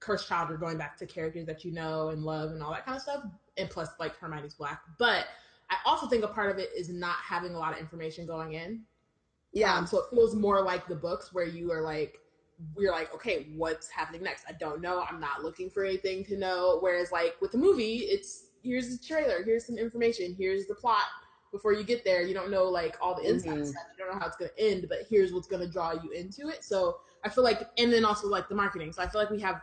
[0.00, 2.84] Cursed Child, you're going back to characters that you know and love and all that
[2.84, 3.24] kind of stuff,
[3.58, 4.80] and plus like Hermione's black.
[4.98, 5.26] But
[5.70, 8.54] I also think a part of it is not having a lot of information going
[8.54, 8.80] in.
[9.52, 9.74] Yeah.
[9.74, 12.18] Um, so it feels more like the books where you are like,
[12.74, 14.44] we're like, okay, what's happening next?
[14.48, 15.04] I don't know.
[15.08, 16.78] I'm not looking for anything to know.
[16.80, 21.04] Whereas like with the movie, it's here's the trailer, here's some information, here's the plot.
[21.50, 23.64] Before you get there, you don't know like all the inside mm-hmm.
[23.64, 23.82] stuff.
[23.98, 26.64] You don't know how it's gonna end, but here's what's gonna draw you into it.
[26.64, 28.92] So I feel like, and then also like the marketing.
[28.92, 29.60] So I feel like we have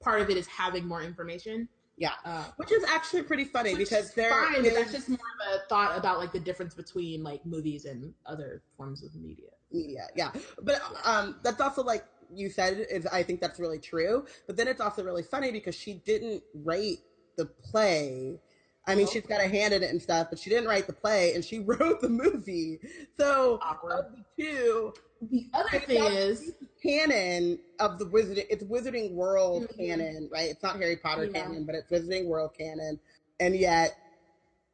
[0.00, 1.68] part of it is having more information.
[1.96, 5.54] Yeah, uh, which is actually pretty funny because they're fine, but that's just more of
[5.54, 9.50] a thought about like the difference between like movies and other forms of media.
[9.70, 10.30] Media, yeah,
[10.62, 14.24] but um, that's also like you said is I think that's really true.
[14.46, 17.00] But then it's also really funny because she didn't write
[17.36, 18.40] the play.
[18.86, 20.92] I mean, she's got a hand in it and stuff, but she didn't write the
[20.92, 22.80] play, and she wrote the movie.
[23.18, 24.06] So awkward.
[24.36, 24.94] the two,
[25.30, 28.46] the other thing is canon of the wizarding.
[28.48, 29.80] It's Wizarding World mm-hmm.
[29.80, 30.50] canon, right?
[30.50, 31.42] It's not Harry Potter yeah.
[31.42, 32.98] canon, but it's Wizarding World canon,
[33.38, 33.96] and yet,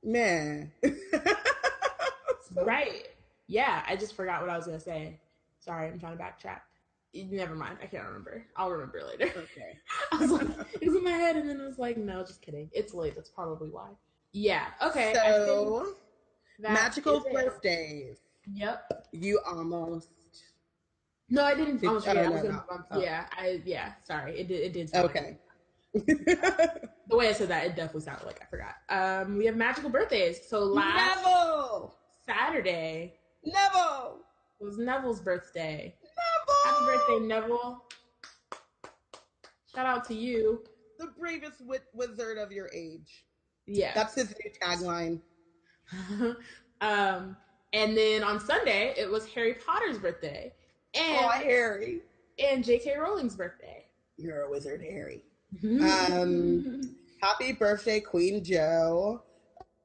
[0.04, 0.72] man,
[2.54, 3.08] right?
[3.48, 5.20] Yeah, I just forgot what I was gonna say.
[5.58, 6.60] Sorry, I'm trying to backtrack.
[7.24, 7.78] Never mind.
[7.82, 8.44] I can't remember.
[8.56, 9.32] I'll remember later.
[9.36, 9.78] Okay.
[10.12, 10.48] I was like,
[10.80, 12.70] it was in my head, and then I was like, no, just kidding.
[12.72, 13.14] It's late.
[13.14, 13.88] That's probably why.
[14.32, 14.66] Yeah.
[14.82, 15.12] Okay.
[15.14, 15.94] So,
[16.58, 18.18] magical birthdays.
[18.52, 19.08] Yep.
[19.12, 20.10] You almost
[21.28, 21.80] no, I didn't.
[21.80, 23.00] Did, oh, yeah, no, I no, no.
[23.00, 23.92] yeah, I yeah.
[24.04, 24.62] Sorry, it did.
[24.62, 24.94] It did.
[24.94, 25.38] okay.
[27.08, 28.74] The way I said that, it definitely sounded like I forgot.
[28.88, 30.40] Um, we have magical birthdays.
[30.48, 31.94] So last Neville!
[32.26, 34.18] Saturday, Neville
[34.60, 35.94] was Neville's birthday.
[36.78, 37.84] Happy birthday, Neville!
[39.74, 40.62] Shout out to you,
[40.98, 41.62] the bravest
[41.94, 43.24] wizard of your age.
[43.66, 45.20] Yeah, that's his new tagline.
[46.82, 47.36] um,
[47.72, 50.52] and then on Sunday, it was Harry Potter's birthday.
[50.94, 52.02] And oh, Harry.
[52.38, 52.96] And J.K.
[52.98, 53.86] Rowling's birthday.
[54.18, 55.22] You're a wizard, Harry.
[55.64, 59.22] um, happy birthday, Queen Jo.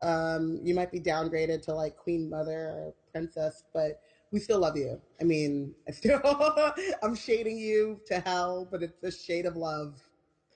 [0.02, 4.78] Um, you might be downgraded to like Queen Mother or Princess, but we still love
[4.78, 5.00] you.
[5.20, 6.22] I mean, I still
[7.04, 10.00] I'm shading you to hell, but it's a shade of love.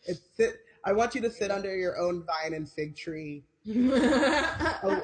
[0.05, 3.43] It's sit, I want you to sit under your own vine and fig tree.
[3.69, 5.03] oh,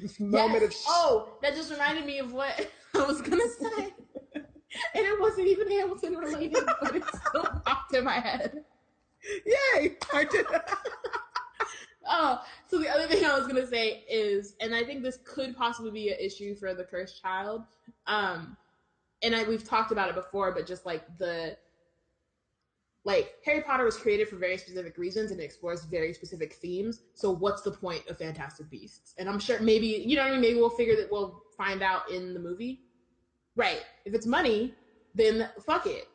[0.00, 0.64] this moment yes.
[0.64, 3.92] of sh- oh, that just reminded me of what I was gonna say
[4.74, 8.64] and it wasn't even Hamilton related, but it still popped in my head.
[9.46, 9.96] Yay!
[10.12, 10.46] I did.
[12.08, 15.56] Oh, so the other thing I was gonna say is, and I think this could
[15.56, 17.62] possibly be an issue for the cursed child.
[18.06, 18.56] Um,
[19.22, 21.56] and I, we've talked about it before, but just like the
[23.04, 27.00] like Harry Potter was created for very specific reasons and it explores very specific themes.
[27.14, 29.14] So what's the point of Fantastic Beasts?
[29.18, 30.40] And I'm sure maybe you know what I mean.
[30.40, 32.82] Maybe we'll figure that we'll find out in the movie.
[33.56, 33.82] Right.
[34.04, 34.74] If it's money,
[35.14, 36.08] then fuck it.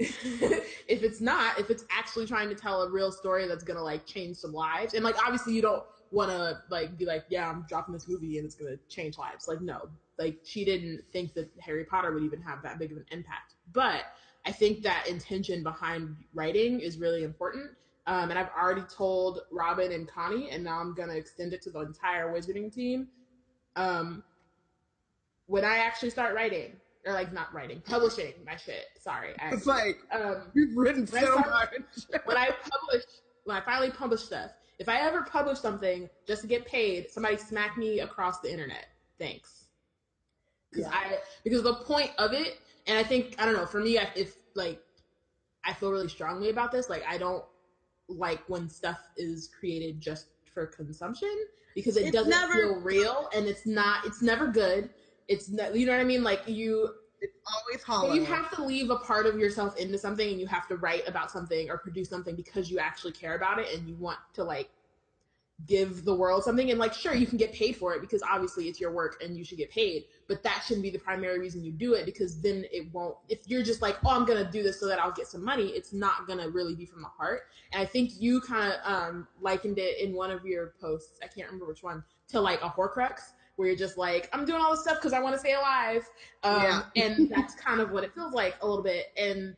[0.00, 4.06] if it's not, if it's actually trying to tell a real story that's gonna like
[4.06, 5.82] change some lives, and like obviously you don't
[6.12, 9.48] want to like be like, yeah, I'm dropping this movie and it's gonna change lives.
[9.48, 12.98] Like no, like she didn't think that Harry Potter would even have that big of
[12.98, 13.54] an impact.
[13.72, 14.04] But
[14.46, 17.70] I think that intention behind writing is really important.
[18.06, 21.70] Um, and I've already told Robin and Connie, and now I'm gonna extend it to
[21.70, 23.08] the entire wizarding team.
[23.74, 24.22] Um,
[25.46, 26.76] when I actually start writing,
[27.08, 28.84] or like not writing, publishing my shit.
[29.00, 29.56] Sorry, actually.
[29.56, 32.20] it's like um, you've written so start, much.
[32.24, 33.04] when I publish,
[33.44, 37.38] when I finally publish stuff, if I ever publish something just to get paid, somebody
[37.38, 38.86] smack me across the internet.
[39.18, 39.64] Thanks.
[40.70, 40.98] Because yeah.
[40.98, 43.64] I because the point of it, and I think I don't know.
[43.64, 44.82] For me, I, if like
[45.64, 46.90] I feel really strongly about this.
[46.90, 47.44] Like I don't
[48.08, 51.34] like when stuff is created just for consumption
[51.74, 54.04] because it it's doesn't never, feel real and it's not.
[54.04, 54.90] It's never good
[55.28, 56.22] it's you know what I mean.
[56.22, 58.14] Like you, it's always hollow.
[58.14, 61.06] You have to leave a part of yourself into something, and you have to write
[61.06, 64.44] about something or produce something because you actually care about it and you want to
[64.44, 64.70] like
[65.66, 66.70] give the world something.
[66.70, 69.36] And like, sure, you can get paid for it because obviously it's your work and
[69.36, 70.04] you should get paid.
[70.28, 73.16] But that shouldn't be the primary reason you do it because then it won't.
[73.28, 75.68] If you're just like, oh, I'm gonna do this so that I'll get some money,
[75.68, 77.42] it's not gonna really be from the heart.
[77.72, 81.18] And I think you kind of um, likened it in one of your posts.
[81.22, 84.62] I can't remember which one to like a Horcrux where you're just like, I'm doing
[84.62, 86.08] all this stuff because I want to stay alive.
[86.44, 86.82] Um, yeah.
[86.96, 89.06] and that's kind of what it feels like a little bit.
[89.16, 89.56] And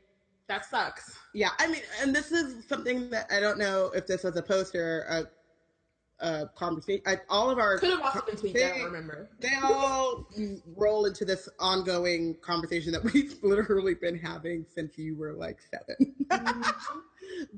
[0.48, 1.14] that sucks.
[1.34, 1.50] Yeah.
[1.58, 5.04] I mean, and this is something that I don't know if this was a poster,
[5.10, 7.02] a, uh, conversation.
[7.06, 8.56] I, all of our Could have also been tweaked.
[8.56, 9.28] I They- don't remember.
[9.38, 10.26] they all
[10.76, 16.14] roll into this ongoing conversation that we've literally been having since you were like seven.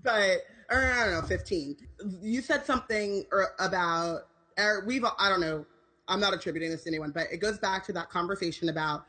[0.03, 0.39] but
[0.71, 1.77] or I don't know, fifteen.
[2.21, 4.29] You said something or about
[4.59, 5.67] or we've I don't know.
[6.09, 9.05] I'm not attributing this to anyone, but it goes back to that conversation about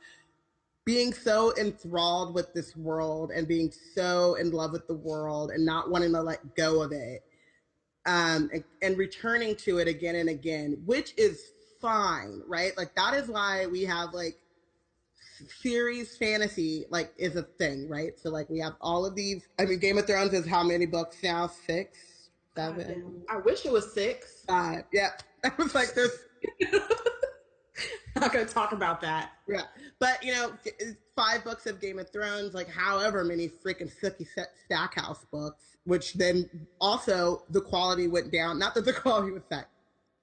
[0.86, 5.66] being so enthralled with this world and being so in love with the world and
[5.66, 7.24] not wanting to let go of it
[8.06, 11.54] um and, and returning to it again and again which is
[11.84, 12.76] fine right?
[12.78, 14.40] Like that is why we have like
[15.60, 18.18] series fantasy like is a thing right?
[18.18, 19.48] So like we have all of these.
[19.60, 21.48] I mean game of thrones is how many books now?
[21.48, 22.30] Six?
[22.56, 23.24] Seven?
[23.30, 24.44] I wish it was six.
[24.48, 24.86] five.
[24.94, 25.10] Yeah
[25.44, 26.18] i was like there's
[28.16, 29.32] not gonna talk about that.
[29.48, 29.64] Yeah,
[30.00, 34.28] but you know, uh, five books of Game of Thrones, like however many freaking Sookie
[34.34, 38.60] Set Stackhouse books, which then also the quality went down.
[38.60, 39.70] Not that the quality was that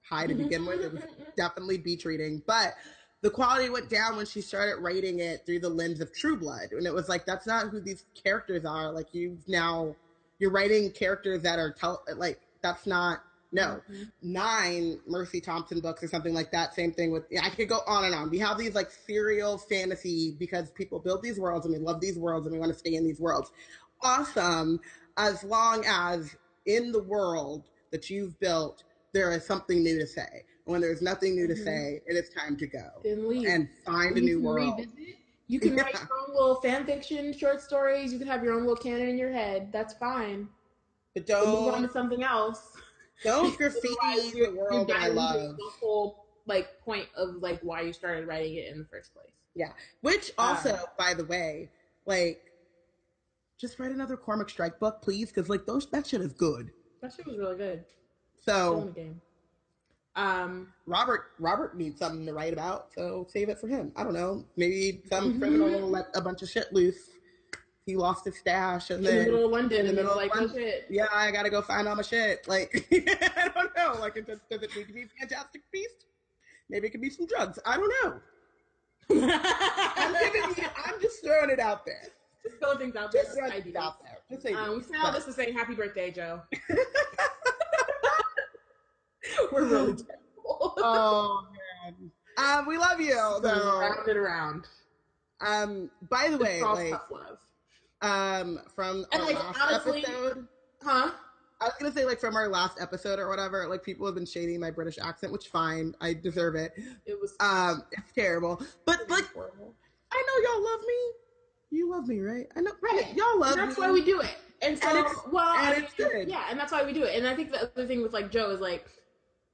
[0.02, 0.44] high to mm-hmm.
[0.44, 1.02] begin with; it was
[1.36, 2.74] definitely beach reading, but
[3.22, 6.72] the quality went down when she started writing it through the lens of True Blood,
[6.72, 8.90] and it was like that's not who these characters are.
[8.90, 9.94] Like you've now
[10.38, 14.12] you're writing characters that are tell like that's not no Mhm.
[14.22, 16.74] nine Mercy Thompson books or something like that.
[16.74, 18.30] Same thing with I could go on and on.
[18.30, 22.18] We have these like serial fantasy because people build these worlds and we love these
[22.18, 23.50] worlds and we want to stay in these worlds.
[24.02, 24.80] Awesome,
[25.16, 26.36] as long as
[26.66, 30.44] in the world that you've built there is something new to say.
[30.64, 31.64] When there's nothing new to Mhm.
[31.64, 33.48] say, it is time to go Then leave.
[33.48, 34.78] and find a new world.
[34.78, 35.16] revisit.
[35.48, 38.12] You can write your own little fan fiction, short stories.
[38.12, 39.72] You can have your own little canon in your head.
[39.72, 40.48] That's fine.
[41.14, 42.69] But But move on to something else.
[43.22, 45.56] Don't graffiti the world that I love.
[45.56, 49.32] The whole like point of like why you started writing it in the first place.
[49.54, 49.72] Yeah.
[50.00, 51.70] Which also, Um, by the way,
[52.06, 52.52] like,
[53.58, 56.70] just write another Cormac Strike book, please, because like those that shit is good.
[57.02, 57.84] That shit was really good.
[58.44, 58.94] So.
[60.16, 63.92] Um, Robert Robert needs something to write about, so save it for him.
[63.94, 67.09] I don't know, maybe some criminal will let a bunch of shit loose.
[67.86, 70.30] He lost his stash, and in the middle of London, in the middle of like,
[70.36, 70.56] oh London.
[70.56, 70.86] shit.
[70.90, 72.44] yeah, I gotta go find all my shit.
[72.48, 76.06] Like I don't know, like it does, does it need to be a Fantastic Beast?
[76.68, 77.58] Maybe it could be some drugs.
[77.66, 78.20] I don't know.
[79.96, 82.02] I'm giving you, I'm just throwing it out there.
[82.44, 83.22] Just throwing things out there.
[83.24, 84.18] Just throwing out there.
[84.30, 86.40] Just say Um, we sent this to say happy birthday, Jo.
[86.70, 86.84] oh
[89.52, 91.46] We're really terrible.
[91.52, 92.10] man.
[92.38, 93.80] Um, we love you though.
[93.80, 94.64] round and around.
[95.40, 97.38] Um, by the way, like, tough love.
[98.02, 100.48] Um, from And, our like, last honestly- episode,
[100.82, 101.10] Huh?
[101.60, 104.24] I was gonna say like from our last episode or whatever, like people have been
[104.24, 106.72] shading my British accent, which fine, I deserve it.
[107.04, 109.74] It was Um, it's terrible, but like horrible.
[110.10, 111.12] I know y'all love me.
[111.72, 112.50] You love me, right?
[112.56, 113.14] I know, Right.
[113.14, 113.86] Y'all love And that's me.
[113.86, 114.34] why we do it.
[114.62, 116.28] And so, And it's- well, and I mean, it's good.
[116.28, 117.14] yeah, and that's why we do it.
[117.14, 118.86] And I think the other thing with like Jo is like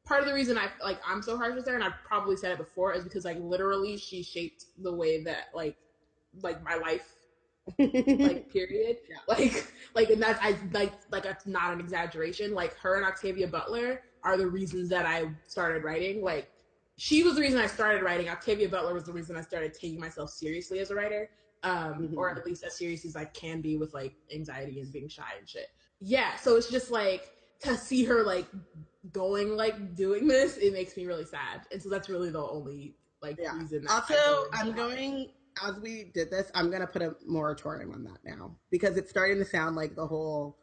[0.04, 2.52] part of the reason I like I'm so harsh with her, and I've probably said
[2.52, 5.76] it before, is because like literally she shaped the way that like
[6.40, 7.15] like my life
[7.78, 8.96] like period.
[9.08, 9.16] Yeah.
[9.28, 12.54] like like and that's i like like that's not an exaggeration.
[12.54, 16.22] Like her and octavia butler are the reasons that i started writing.
[16.22, 16.50] Like
[16.96, 18.28] she was the reason i started writing.
[18.28, 21.30] Octavia butler was the reason i started taking myself seriously as a writer
[21.62, 22.16] um Mhm.
[22.16, 25.24] or at least as serious as i can be with like anxiety and being shy
[25.38, 25.68] and shit.
[26.00, 28.46] Yeah so it's just like to see her like
[29.12, 31.62] going like doing this it makes me really sad.
[31.72, 33.56] And so that's really the only like Yeah.
[33.58, 35.30] reason that also i'm going
[35.64, 36.50] as we did this.
[36.54, 40.06] I'm gonna put a moratorium on that now because it's starting to sound like the
[40.06, 40.56] whole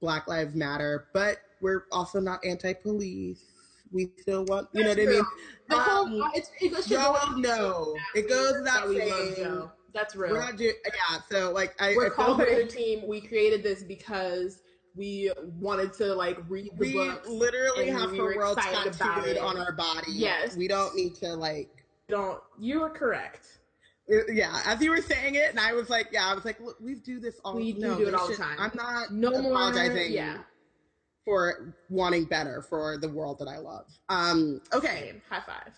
[0.00, 3.44] Black Lives Matter, but we're also not anti-police.
[3.92, 5.24] We still want, you know what I mean?
[5.68, 9.34] The whole Um, it's, it goes to Y'all know it goes without that we love
[9.34, 9.34] saying.
[9.36, 9.72] Jo.
[9.94, 10.34] That's We're real.
[10.34, 11.18] not doing, yeah.
[11.30, 13.06] So like, I, We're I called the team.
[13.08, 14.60] We created this because
[14.94, 17.28] we wanted to like read the we books.
[17.28, 20.12] literally have we her were world tattooed on our body.
[20.12, 20.56] Yes.
[20.56, 21.84] we don't need to like.
[22.08, 23.60] Don't you are correct.
[24.08, 26.76] Yeah, as you were saying it, and I was like, yeah, I was like, look,
[26.80, 27.56] we do this all.
[27.56, 28.56] We no, do it all the time.
[28.60, 29.52] I'm not No more.
[29.52, 30.12] apologizing.
[30.12, 30.38] Yeah.
[31.24, 33.86] for wanting better for the world that I love.
[34.08, 35.20] Um, okay.
[35.28, 35.72] High five.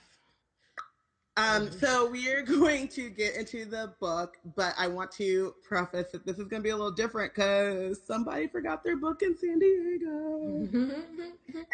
[1.38, 1.80] Um, Mhm.
[1.80, 6.26] so we are going to get into the book, but I want to preface that
[6.26, 9.60] this is going to be a little different because somebody forgot their book in San
[9.60, 10.66] Diego.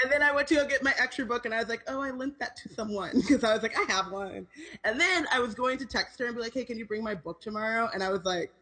[0.02, 2.00] And then I went to go get my extra book, and I was like, "Oh,
[2.00, 4.46] I lent that to someone," because I was like, "I have one."
[4.84, 7.02] And then I was going to text her and be like, "Hey, can you bring
[7.02, 8.52] my book tomorrow?" And I was like,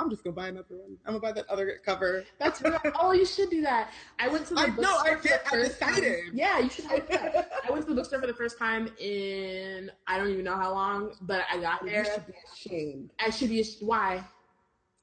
[0.00, 0.96] "I'm just gonna buy another one.
[1.04, 2.78] I'm gonna buy that other cover." That's real.
[2.98, 3.92] Oh, you should do that.
[4.18, 5.32] I went to the I- bookstore no, I did.
[5.46, 6.02] I first time.
[6.32, 7.50] Yeah, you should do that.
[7.68, 10.72] I went to the bookstore for the first time in I don't even know how
[10.72, 12.04] long, but I got You there.
[12.04, 13.10] should be ashamed.
[13.20, 14.24] I should be why?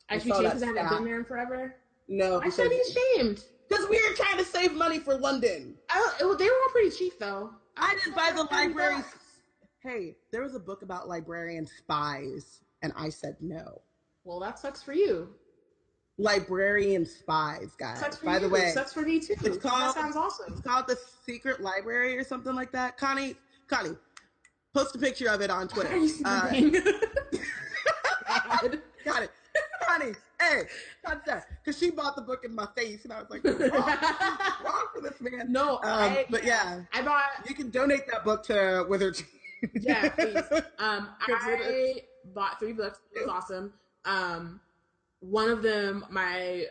[0.10, 1.76] I I should be ashamed because I haven't been there in forever.
[2.08, 3.44] No, I should be ashamed.
[3.68, 5.76] Because we were trying to save money for London.
[5.90, 7.52] I, it, they were all pretty cheap though.
[7.76, 9.04] I didn't buy the library.
[9.80, 13.82] Hey, there was a book about librarian spies, and I said no.
[14.28, 15.30] Well, that sucks for you.
[16.18, 18.00] Librarian spies, guys.
[18.00, 18.40] Sucks for By you.
[18.42, 19.36] the way, sucks for me too.
[19.42, 20.52] it's called- that sounds awesome.
[20.52, 22.98] it's called the Secret Library or something like that.
[22.98, 23.36] Connie,
[23.70, 23.96] Connie,
[24.74, 25.94] post a picture of it on Twitter.
[25.94, 26.50] Are you Uh,
[29.06, 29.32] got it,
[29.88, 30.12] Connie.
[30.42, 30.64] Hey,
[31.06, 33.98] got that because she bought the book in my face, and I was like, wrong,
[34.64, 37.30] wrong for this man?" no, Um, I, but yeah, I bought.
[37.48, 39.22] you can donate that book to Wizard.
[39.74, 40.36] Yeah, please.
[40.78, 42.02] Um, I
[42.36, 43.00] bought three books.
[43.16, 43.74] It was awesome.
[44.08, 44.60] Um,
[45.20, 46.66] one of them, my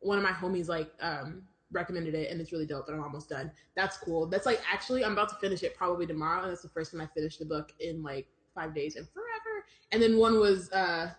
[0.00, 2.88] one of my homies like um recommended it, and it's really dope.
[2.88, 3.52] And I'm almost done.
[3.76, 4.26] That's cool.
[4.26, 7.00] That's like actually, I'm about to finish it probably tomorrow, and that's the first time
[7.00, 9.64] I finished the book in like five days and forever.
[9.92, 11.10] And then one was, uh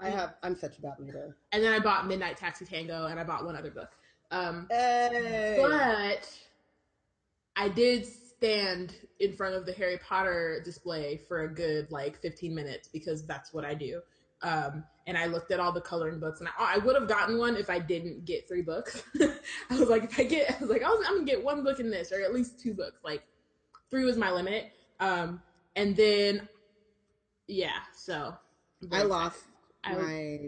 [0.00, 0.34] I have.
[0.42, 1.36] I'm such a bad reader.
[1.52, 3.90] and then I bought Midnight Taxi Tango, and I bought one other book.
[4.32, 5.54] Um, Hey.
[5.56, 6.28] but
[7.56, 12.52] I did stand in front of the Harry Potter display for a good like 15
[12.54, 14.00] minutes because that's what I do.
[14.42, 17.38] Um, and I looked at all the coloring books, and I, I would have gotten
[17.38, 19.02] one if I didn't get three books.
[19.20, 21.64] I was like, if I get, I was like, I was, I'm gonna get one
[21.64, 23.00] book in this, or at least two books.
[23.04, 23.24] Like,
[23.90, 24.72] three was my limit.
[25.00, 25.42] Um,
[25.74, 26.48] and then,
[27.48, 28.34] yeah, so
[28.90, 29.44] I lost
[29.84, 30.38] I- my.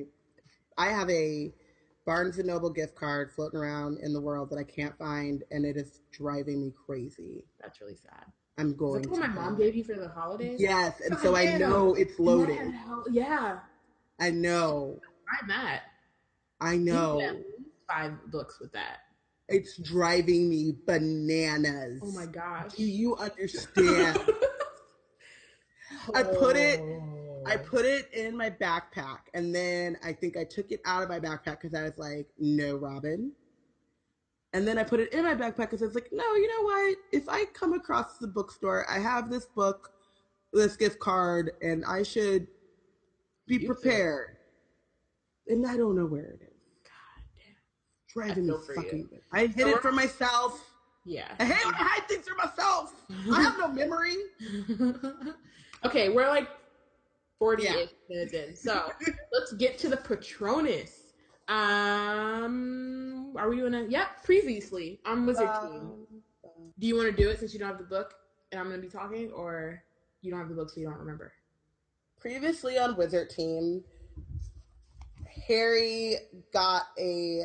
[0.76, 1.52] I have a
[2.04, 5.64] Barnes and Noble gift card floating around in the world that I can't find, and
[5.64, 7.44] it is driving me crazy.
[7.60, 8.24] That's really sad.
[8.58, 9.04] I'm going.
[9.04, 10.60] Is that what my mom gave you for the holidays?
[10.60, 12.72] Yes, and so I know it's loaded.
[13.10, 13.58] Yeah,
[14.20, 15.00] I know.
[15.42, 15.82] I'm at.
[16.60, 17.18] I know.
[17.18, 17.48] get at least
[17.88, 19.00] Five books with that.
[19.48, 22.00] It's driving me bananas.
[22.02, 22.72] Oh my gosh.
[22.72, 24.18] Do you understand?
[26.14, 26.80] I put it-
[27.46, 27.58] I Oh.
[27.58, 31.20] put it in my backpack, and then I think I took it out of my
[31.20, 33.32] backpack because I was like, "No, Robin."
[34.54, 36.62] And then I put it in my backpack because I was like, "No, you know
[36.62, 36.96] what?
[37.12, 39.92] If I come across the bookstore, I have this book,
[40.54, 42.46] this gift card, and I should
[43.46, 43.66] be it.
[43.66, 44.36] prepared."
[45.48, 46.58] And I don't know where it is.
[46.84, 47.54] God damn.
[48.26, 48.74] Driving me you.
[48.74, 49.08] fucking.
[49.32, 50.64] I hid it for myself.
[51.04, 51.28] Yeah.
[51.38, 52.94] I hate when I hide things for myself.
[53.30, 54.16] I have no memory.
[55.84, 56.48] okay, we're like
[57.38, 57.84] 40 Yeah.
[58.08, 58.56] minutes in.
[58.56, 58.90] So
[59.32, 61.12] let's get to the Patronus.
[61.48, 66.06] Um, are we doing a, yep, previously on Wizard Team.
[66.44, 68.14] Um, Do you want to do it since you don't have the book
[68.50, 69.82] and I'm going to be talking, or
[70.22, 71.32] you don't have the book so you don't remember?
[72.24, 73.84] Previously on Wizard Team,
[75.46, 76.16] Harry
[76.54, 77.42] got a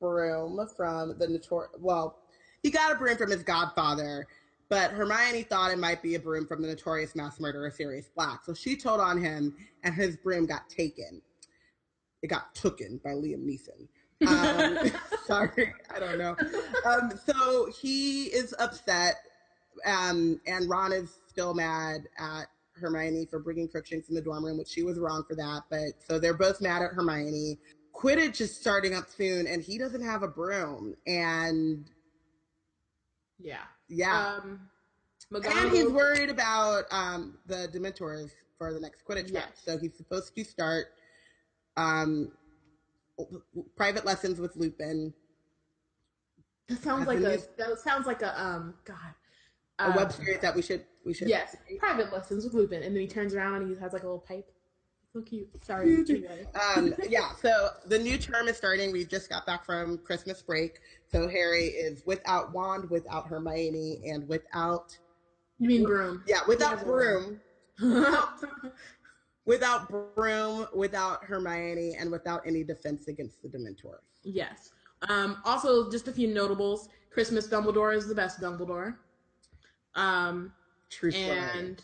[0.00, 1.66] broom from the notor.
[1.78, 2.16] Well,
[2.62, 4.26] he got a broom from his godfather,
[4.70, 8.46] but Hermione thought it might be a broom from the notorious mass murderer Sirius Black.
[8.46, 9.54] So she told on him,
[9.84, 11.20] and his broom got taken.
[12.22, 13.88] It got tooken by Liam Neeson.
[14.26, 14.90] Um,
[15.26, 16.34] sorry, I don't know.
[16.86, 19.16] Um, so he is upset,
[19.84, 22.46] um, and Ron is still mad at
[22.78, 25.62] Hermione for bringing Crookshanks in the dorm room, which she was wrong for that.
[25.70, 27.58] But so they're both mad at Hermione.
[27.94, 30.94] Quidditch is starting up soon, and he doesn't have a broom.
[31.06, 31.90] And
[33.38, 33.64] Yeah.
[33.88, 34.70] yeah, Um,
[35.32, 39.54] and he's worried about um, the Dementors for the next Quidditch match.
[39.56, 40.86] So he's supposed to start
[41.76, 42.32] um,
[43.76, 45.12] private lessons with Lupin,
[46.68, 49.14] That sounds like a that sounds like a um God.
[49.78, 52.94] a Uh, web series that we should we should Yes, private lessons with Lupin, and
[52.94, 54.52] then he turns around and he has like a little pipe.
[55.12, 55.48] So cute.
[55.64, 56.04] Sorry.
[56.76, 58.92] um, yeah, so the new term is starting.
[58.92, 60.80] We just got back from Christmas break.
[61.10, 64.96] So Harry is without wand, without Hermione, and without
[65.58, 66.22] You mean broom?
[66.28, 67.40] yeah, without broom,
[69.46, 74.20] without broom, without Hermione, and without any defense against the Dementors.
[74.22, 74.72] yes.
[75.08, 76.88] Um, also, just a few notables.
[77.10, 78.96] Christmas Dumbledore is the best Dumbledore.
[79.94, 80.52] Um,
[80.90, 81.28] True story.
[81.28, 81.82] and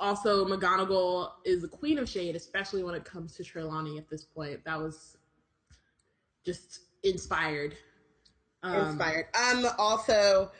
[0.00, 4.24] also McGonagall is the queen of shade, especially when it comes to Trelawney at this
[4.24, 4.64] point.
[4.64, 5.16] That was
[6.44, 7.76] just inspired.
[8.62, 9.26] Um, Inspired.
[9.34, 9.66] Um.
[9.78, 10.50] Also,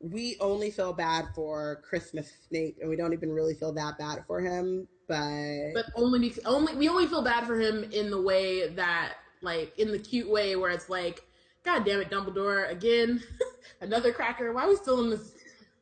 [0.00, 4.24] we only feel bad for Christmas Snape, and we don't even really feel that bad
[4.26, 4.88] for him.
[5.06, 9.14] But, but only because only we only feel bad for him in the way that
[9.42, 11.22] like in the cute way where it's like
[11.64, 13.22] god damn it dumbledore again
[13.80, 15.32] another cracker why are we still in this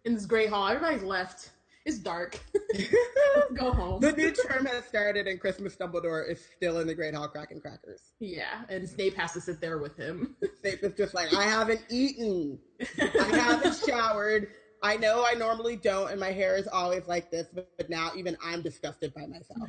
[0.04, 1.50] in this great hall everybody's left
[1.86, 6.78] it's dark let's go home the new term has started, and Christmas Dumbledore is still
[6.80, 8.02] in the Great Hall cracking crackers.
[8.20, 11.80] yeah and snape has to sit there with him Snape is just like, I haven't
[11.88, 12.58] eaten,
[12.98, 14.48] I haven't showered.
[14.82, 18.10] I know I normally don't, and my hair is always like this, but, but now
[18.16, 19.68] even I'm disgusted by myself.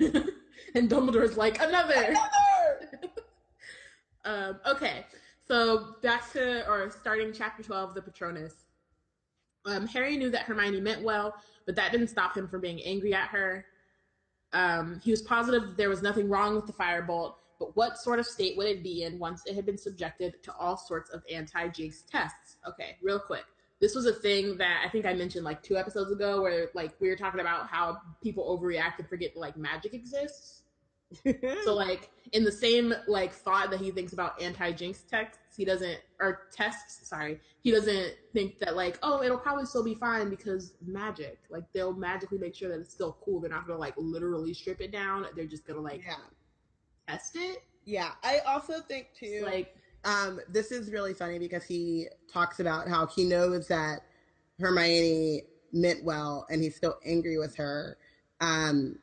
[0.75, 3.11] and dumbledore's like another Another!
[4.25, 5.05] um okay
[5.47, 8.53] So back to or starting chapter twelve, the Patronus.
[9.66, 11.36] Um, Harry knew that Hermione meant well,
[11.66, 13.66] but that didn't stop him from being angry at her.
[14.53, 18.26] Um, he was positive there was nothing wrong with the firebolt, but what sort of
[18.26, 22.03] state would it be in once it had been subjected to all sorts of anti-jinx
[22.12, 22.57] tests?
[22.68, 23.45] Okay, real quick.
[23.80, 26.93] This was a thing that I think I mentioned like two episodes ago, where like
[26.99, 30.61] we were talking about how people overreact and forget like magic exists.
[31.64, 35.99] so like in the same like thought that he thinks about anti-jinx texts, he doesn't
[36.20, 40.74] or tests, sorry, he doesn't think that like, oh, it'll probably still be fine because
[40.86, 41.39] magic.
[41.49, 43.39] Like they'll magically make sure that it's still cool.
[43.39, 45.26] They're not gonna like literally strip it down.
[45.36, 46.16] They're just gonna like yeah.
[47.07, 47.64] test it.
[47.86, 48.12] Yeah.
[48.24, 53.05] I also think too like um, this is really funny because he talks about how
[53.07, 54.01] he knows that
[54.59, 55.43] Hermione
[55.74, 57.97] meant well and he's still angry with her.
[58.39, 58.97] Um,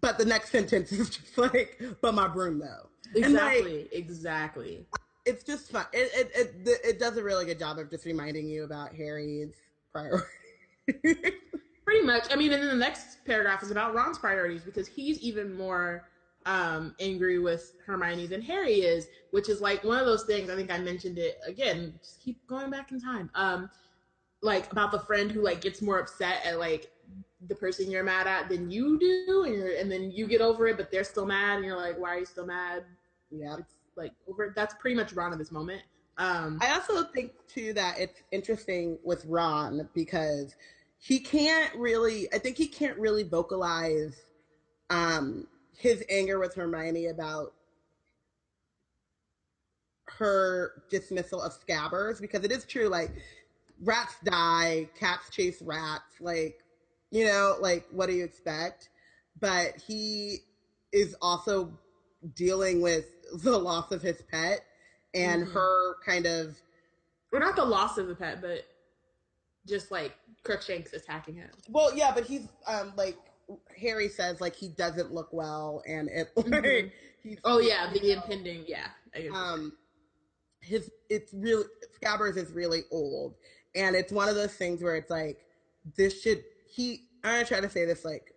[0.00, 2.88] but the next sentence is just like, but my broom though.
[3.14, 4.86] And, like, exactly, exactly.
[5.26, 5.84] it's just fun.
[5.92, 6.32] It, it,
[6.66, 9.54] it, it does a really good job of just reminding you about Harry's
[9.92, 10.26] priorities.
[11.84, 12.24] Pretty much.
[12.30, 16.08] I mean, and then the next paragraph is about Ron's priorities because he's even more
[16.46, 20.48] um, angry with Hermione than Harry is, which is like one of those things.
[20.48, 21.94] I think I mentioned it again.
[22.00, 23.30] Just keep going back in time.
[23.34, 23.68] Um,
[24.42, 26.90] like about the friend who like gets more upset at like
[27.48, 30.66] the person you're mad at than you do, and you're, and then you get over
[30.68, 32.84] it, but they're still mad, and you're like, why are you still mad?
[33.30, 33.56] yeah.
[33.58, 34.52] It's like over.
[34.54, 35.82] That's pretty much Ron at this moment.
[36.18, 40.54] Um, I also think too that it's interesting with Ron because
[40.98, 44.20] he can't really I think he can't really vocalize
[44.90, 47.54] um his anger with Hermione about
[50.18, 53.10] her dismissal of scabbers because it is true like
[53.82, 56.61] rats die, cats chase rats, like
[57.12, 58.88] you know, like what do you expect?
[59.38, 60.40] But he
[60.92, 61.78] is also
[62.34, 63.06] dealing with
[63.44, 64.64] the loss of his pet
[65.14, 65.52] and Mhm.
[65.52, 66.56] her kind of
[67.32, 68.64] or not the loss of the pet, but
[69.66, 71.50] just like Crookshanks attacking him.
[71.68, 73.16] well yeah but he's um like
[73.76, 76.90] harry says like he doesn't look well and it like Mhm.
[77.22, 78.64] he's Oh yeah, the impending.
[78.66, 78.88] Yeah.
[79.14, 79.54] I get what you're saying.
[79.60, 79.72] um
[80.60, 81.64] his it's really
[82.00, 83.34] scabbers is really old
[83.74, 85.38] and it's one of those things where it's like
[85.96, 86.42] this should
[86.72, 88.32] he gonna try to say this like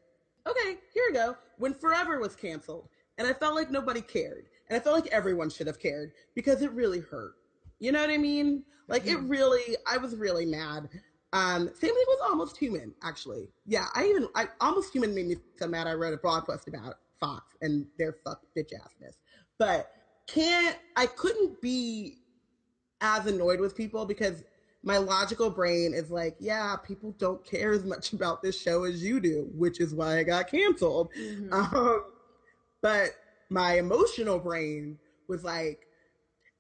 [0.48, 1.36] okay here we go.
[1.58, 5.50] When forever was canceled and i felt like nobody cared and i felt like everyone
[5.50, 7.36] should have cared because it really hurt.
[7.80, 8.64] You know what i mean?
[8.88, 9.30] Like it Mhm.
[9.30, 10.90] really i was really mad.
[11.34, 13.50] Um same thing with almost human actually.
[13.66, 15.88] Yeah i even i almost human made me so mad.
[15.88, 19.16] I wrote a blog post about fox and their fuck bitch assness.
[19.58, 19.92] But
[20.28, 22.20] can't I couldn't be
[23.02, 24.44] as annoyed with people because
[24.86, 29.04] my logical brain is like, yeah, people don't care as much about this show as
[29.04, 31.12] you do, which is why I got canceled.
[31.14, 31.52] Mhm.
[31.52, 32.04] Um,
[32.82, 33.10] but
[33.50, 35.88] my emotional brain was like,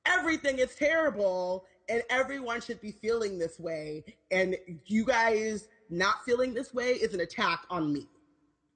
[0.06, 4.04] everything is terrible and everyone should be feeling this way.
[4.32, 8.08] And you guys not feeling this way is an attack on me.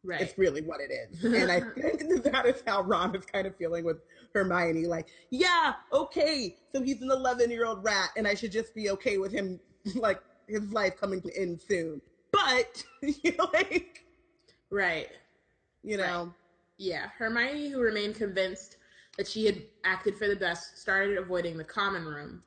[0.04, 0.22] Right.
[0.22, 1.24] It's really what it is.
[1.42, 3.98] And I think that is how Ron is kind of feeling with
[4.34, 4.88] Hermione.
[4.88, 8.90] Like, yeah, okay, so he's an 11 year old rat, and I should just be
[8.92, 9.60] okay with him,
[9.96, 12.02] like, his life coming to end soon.
[12.32, 14.06] But, you know, like,
[14.70, 15.10] right.
[15.84, 16.34] you know,
[16.78, 17.08] Yeah.
[17.18, 18.78] Hermione, who remained convinced
[19.18, 22.42] that she had acted for the best, started avoiding the common room.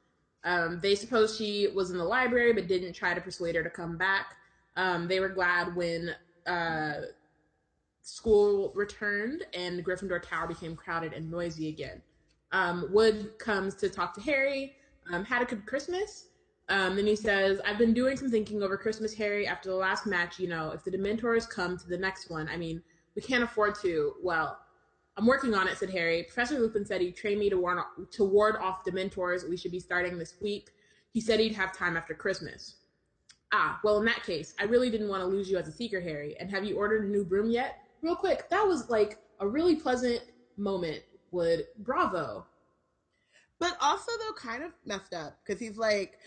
[0.44, 3.70] Um, they supposed she was in the library, but didn't try to persuade her to
[3.70, 4.34] come back.
[4.76, 6.14] Um, they were glad when
[6.46, 6.92] uh,
[8.03, 12.03] school returned and Gryffindor Tower became crowded and noisy again.
[12.53, 14.74] Um, Wood comes to talk to Harry.
[15.11, 16.26] Um, had a good Christmas.
[16.68, 19.46] Um, and he says, I've been doing some thinking over Christmas, Harry.
[19.46, 22.57] After the last match, you know, if the Dementors come to the next one, I
[22.57, 22.82] mean,
[23.14, 24.14] we can't afford to.
[24.22, 24.59] Well,
[25.16, 26.22] I'm working on it, said Harry.
[26.22, 27.78] Professor Lupin said he'd train me to ward,
[28.12, 29.48] to ward off Dementors.
[29.48, 30.70] We should be starting this week.
[31.12, 32.76] He said he'd have time after Christmas.
[33.53, 36.00] Ah, well, in that case, I really didn't want to lose you as a seeker,
[36.00, 36.36] Harry.
[36.40, 37.81] And have you ordered a new broom yet?
[38.03, 40.20] Real quick, that was like a really pleasant
[40.57, 41.03] moment.
[41.30, 42.46] Wood bravo.
[43.59, 46.18] but also, though, kind of messed up because he's like,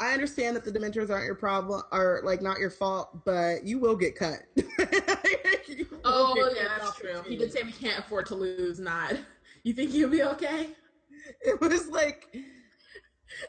[0.00, 3.78] I understand that the Dementors aren't your problem, or like not your fault, but you
[3.78, 4.40] will get cut.
[4.56, 4.66] Will
[6.04, 7.22] Oh get yeah, cut that's true.
[7.26, 8.78] He did say we can't afford to lose.
[8.80, 9.14] Not.
[9.64, 10.68] You think you'll be okay?
[11.40, 12.28] It was like,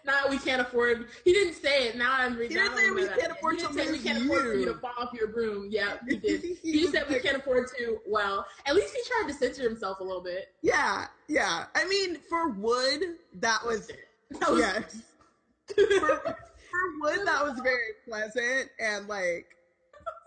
[0.08, 1.06] Not we can't afford.
[1.26, 1.98] He didn't say it.
[1.98, 2.38] Now I'm.
[2.38, 2.58] Reading.
[2.58, 5.14] He didn't say we can't afford to we can't afford for you to fall off
[5.14, 5.68] your broom.
[5.70, 6.42] Yeah, he did.
[6.42, 8.00] He He said we can't afford to.
[8.08, 10.48] Well, at least he tried to censor himself a little bit.
[10.64, 11.66] yeah, yeah.
[11.76, 13.02] I mean, for Wood,
[13.36, 13.92] that was
[14.40, 15.02] That was- yes.
[15.76, 19.48] for, for Wood, that was very pleasant and like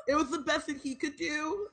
[0.09, 1.68] it was the best that he could do.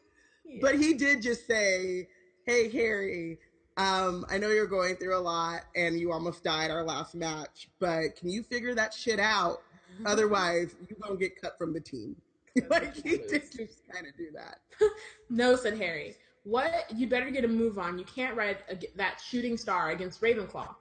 [0.46, 0.60] Yeah.
[0.62, 2.08] But he did just say,
[2.46, 3.40] "Hey Harry,
[3.78, 7.70] Um, I know you're going through a lot and you almost died our last match,
[7.80, 9.62] but can you figure that shit out?
[10.06, 12.16] Otherwise, you're gonna get cut from the team.
[12.70, 14.60] like you just, just kind of do that.
[15.30, 16.16] no, said Harry.
[16.44, 16.92] What?
[16.96, 18.00] You better get a move on.
[18.00, 20.74] You can't ride a, that shooting star against Ravenclaw.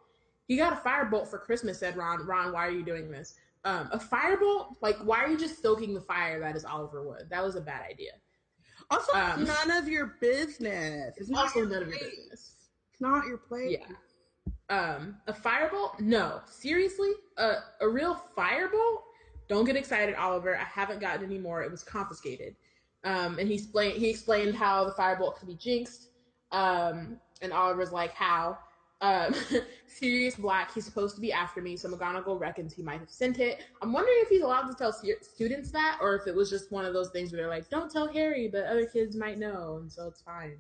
[0.47, 2.25] He got a firebolt for Christmas, said Ron.
[2.25, 3.35] Ron, why are you doing this?
[3.65, 4.77] Um, a firebolt?
[4.81, 7.27] Like, why are you just stoking the fire that is Oliver Wood?
[7.31, 8.13] That was a bad idea.
[8.91, 11.15] Also, um, none of your business.
[11.17, 12.56] It's also none of your business.
[13.01, 13.79] Not your place.
[13.79, 13.87] Yeah.
[14.69, 16.01] Um, a firebolt?
[16.01, 16.41] No.
[16.47, 17.13] Seriously?
[17.37, 19.03] A a real firebolt?
[19.49, 20.57] Don't get excited, Oliver.
[20.57, 21.63] I haven't gotten any more.
[21.63, 22.57] It was confiscated.
[23.05, 26.09] Um, and he explained he explained how the firebolt could be jinxed.
[26.53, 28.59] Um, and Oliver's like, how?
[29.01, 29.35] Um,
[29.87, 33.39] Sirius Black, he's supposed to be after me, so McGonagall reckons he might have sent
[33.39, 33.63] it.
[33.83, 36.85] I'm wondering if he's allowed to tell students that, or if it was just one
[36.85, 39.93] of those things where they're like, don't tell Harry, but other kids might know, and
[39.93, 40.57] so it's fine.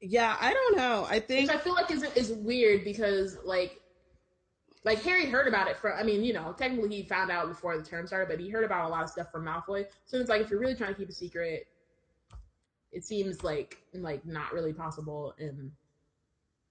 [0.00, 1.06] Yeah, I don't know.
[1.08, 3.80] I think Which I feel like is is weird because like
[4.84, 7.76] like Harry heard about it from I mean, you know, technically he found out before
[7.76, 9.86] the term started, but he heard about a lot of stuff from Malfoy.
[10.06, 11.66] So it's like if you're really trying to keep a secret,
[12.92, 15.72] it seems like like not really possible in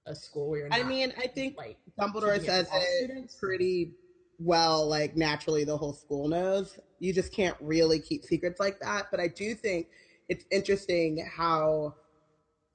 [0.05, 3.35] a school where you're not, I mean, I think like Dumbledore says it students.
[3.35, 3.93] pretty
[4.39, 6.79] well, like naturally the whole school knows.
[6.99, 9.07] You just can't really keep secrets like that.
[9.11, 9.87] But I do think
[10.29, 11.95] it's interesting how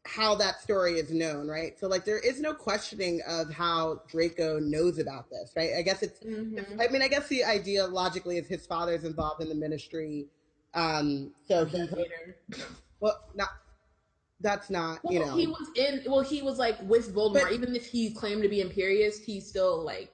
[0.07, 1.78] how that story is known, right?
[1.78, 5.70] So like there is no questioning of how Draco knows about this, right?
[5.78, 6.59] I guess it's, mm-hmm.
[6.59, 10.26] it's I mean, I guess the idea logically is his father's involved in the ministry.
[10.72, 11.88] Um so he
[13.01, 13.48] well not
[14.40, 17.53] that's not well, you know he was in well he was like with Voldemort but,
[17.53, 20.12] even if he claimed to be Imperius he's still like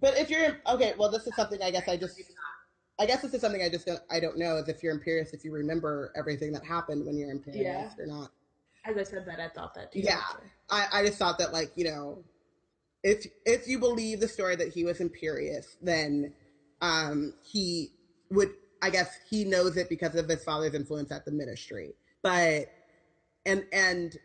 [0.00, 2.20] but if you're okay well this is something I guess I just
[2.98, 5.32] I guess this is something I just don't I don't know is if you're Imperius
[5.32, 7.90] if you remember everything that happened when you're Imperius yeah.
[7.98, 8.30] or not
[8.88, 10.00] as I said that, I thought that too.
[10.00, 10.22] Yeah,
[10.70, 12.24] I, I just thought that like you know,
[13.02, 16.32] if if you believe the story that he was Imperius, then
[16.80, 17.92] um, he
[18.30, 18.50] would.
[18.82, 22.66] I guess he knows it because of his father's influence at the Ministry, but
[23.44, 24.16] and and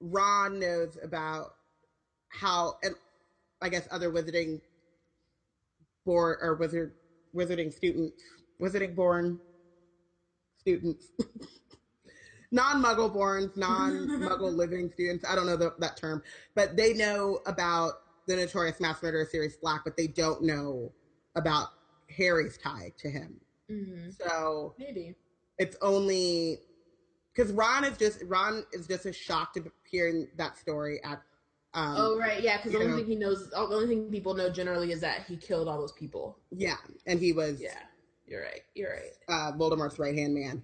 [0.00, 1.50] Ron knows about
[2.28, 2.94] how and
[3.60, 4.60] I guess other wizarding
[6.04, 6.94] born or wizard
[7.34, 8.22] wizarding students,
[8.60, 9.40] wizarding born
[10.58, 11.10] students
[12.54, 15.24] non-muggle born, non-muggle living students.
[15.28, 16.22] I don't know the, that term,
[16.54, 17.94] but they know about
[18.26, 20.92] the notorious mass murderer Sirius Black, but they don't know
[21.34, 21.68] about
[22.16, 23.40] Harry's tie to him.
[23.70, 24.10] Mm-hmm.
[24.10, 25.16] So maybe
[25.58, 26.60] it's only
[27.34, 31.20] because Ron is just Ron is just as shocked of hearing that story at.
[31.76, 32.58] Um, oh right, yeah.
[32.58, 35.24] Because the only know, thing he knows, the only thing people know generally is that
[35.26, 36.38] he killed all those people.
[36.52, 36.76] Yeah,
[37.06, 37.60] and he was.
[37.60, 37.72] Yeah,
[38.26, 38.62] you're right.
[38.74, 39.12] You're right.
[39.28, 40.62] Uh, Voldemort's right hand man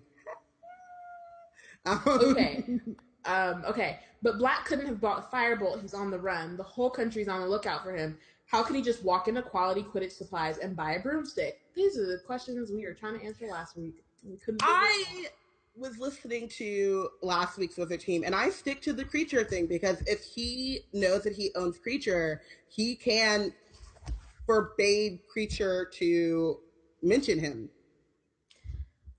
[1.87, 2.65] okay.
[3.27, 3.99] Um, okay.
[4.23, 5.83] But Black couldn't have bought Firebolt.
[5.83, 6.57] He's on the run.
[6.57, 8.17] The whole country's on the lookout for him.
[8.47, 11.61] How could he just walk into quality Quidditch supplies and buy a broomstick?
[11.75, 14.03] These are the questions we were trying to answer last week.
[14.25, 14.63] We couldn't.
[14.65, 15.27] I
[15.77, 20.03] was listening to last week's Wizard Team, and I stick to the Kreacher thing because
[20.07, 23.53] if he knows that he owns Kreacher, he can
[24.47, 26.59] forbade Kreacher to
[27.03, 27.71] mention him.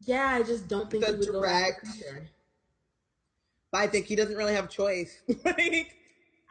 [0.02, 1.88] Yeah, I just don't think the he would direct,
[3.72, 5.22] but I think he doesn't really have a choice.
[5.46, 5.96] like,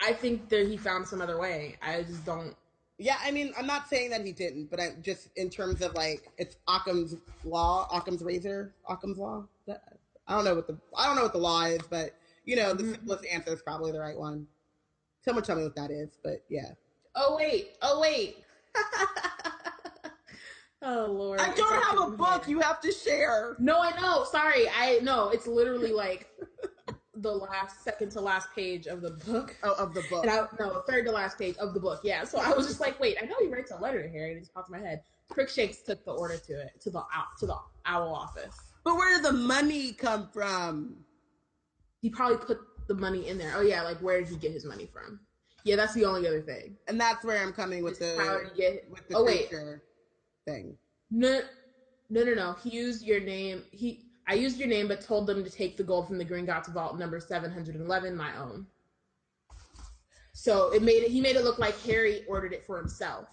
[0.01, 1.77] I think that he found some other way.
[1.83, 2.55] I just don't.
[2.99, 5.95] Yeah, I mean, I'm not saying that he didn't, but I just in terms of
[5.95, 9.45] like it's Occam's law, Occam's razor, Occam's law.
[9.69, 12.15] I don't know what the I don't know what the law is, but
[12.45, 12.93] you know, the mm-hmm.
[12.93, 14.47] simplest answer is probably the right one.
[15.25, 16.73] Someone tell me what that is, but yeah.
[17.15, 17.77] Oh wait!
[17.83, 18.45] Oh wait!
[20.83, 21.41] oh lord!
[21.41, 22.49] I don't have a book.
[22.49, 23.57] You have to share.
[23.59, 24.25] No, I know.
[24.25, 25.29] Sorry, I know.
[25.31, 26.29] It's literally like
[27.23, 29.57] the last second to last page of the book.
[29.63, 30.25] Oh, of the book.
[30.25, 32.01] And I no, third to last page of the book.
[32.03, 32.25] Yeah.
[32.25, 34.39] So I was just like, wait, I know he writes a letter to Harry, and
[34.39, 35.03] it just popped in my head.
[35.29, 37.03] Crookshanks took the order to it to the
[37.39, 37.57] to the
[37.87, 38.57] owl office.
[38.85, 40.97] But where did the money come from?
[42.01, 42.59] He probably put
[42.89, 43.53] the money in there.
[43.55, 45.21] Oh yeah, like where did he get his money from?
[45.65, 46.77] Yeah, that's the only other thing.
[46.89, 49.51] And that's where I'm coming with the how did he get with the oh, wait.
[50.47, 50.77] thing.
[51.11, 51.41] No,
[52.09, 52.57] no, no, no.
[52.63, 53.63] He used your name.
[53.71, 56.47] He I used your name, but told them to take the gold from the Green
[56.47, 58.65] Gringotts vault number 711, my own.
[60.33, 61.11] So it made it.
[61.11, 63.27] He made it look like Harry ordered it for himself.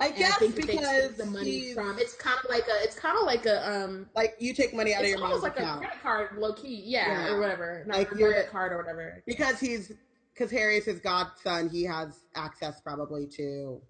[0.00, 3.26] I guess I because the money from it's kind of like a it's kind of
[3.26, 5.80] like a um like you take money out of your mom's like account.
[5.80, 7.32] Like a credit card, low key, yeah, yeah.
[7.32, 9.22] or whatever, Not like your credit card or whatever.
[9.26, 9.92] Because he's
[10.32, 13.82] because Harry's his godson, he has access probably to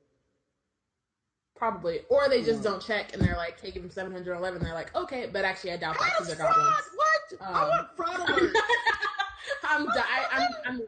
[1.58, 4.62] Probably, or they just don't check and they're like taking them seven hundred eleven.
[4.62, 6.76] They're like, okay, but actually, I doubt that because they're goblins.
[6.94, 7.48] What?
[7.48, 8.54] Um, I want fraud alert.
[9.68, 10.80] I'm, di- I'm, I'm,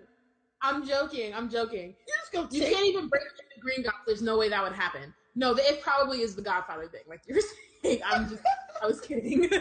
[0.62, 1.34] I'm joking.
[1.34, 1.94] I'm joking.
[2.06, 2.54] You just.
[2.54, 4.04] You take- can't even break into the Gringotts.
[4.06, 5.12] There's no way that would happen.
[5.34, 7.40] No, it probably is the Godfather thing, like you're
[7.82, 8.00] saying.
[8.06, 8.42] I'm just,
[8.82, 9.48] I was kidding.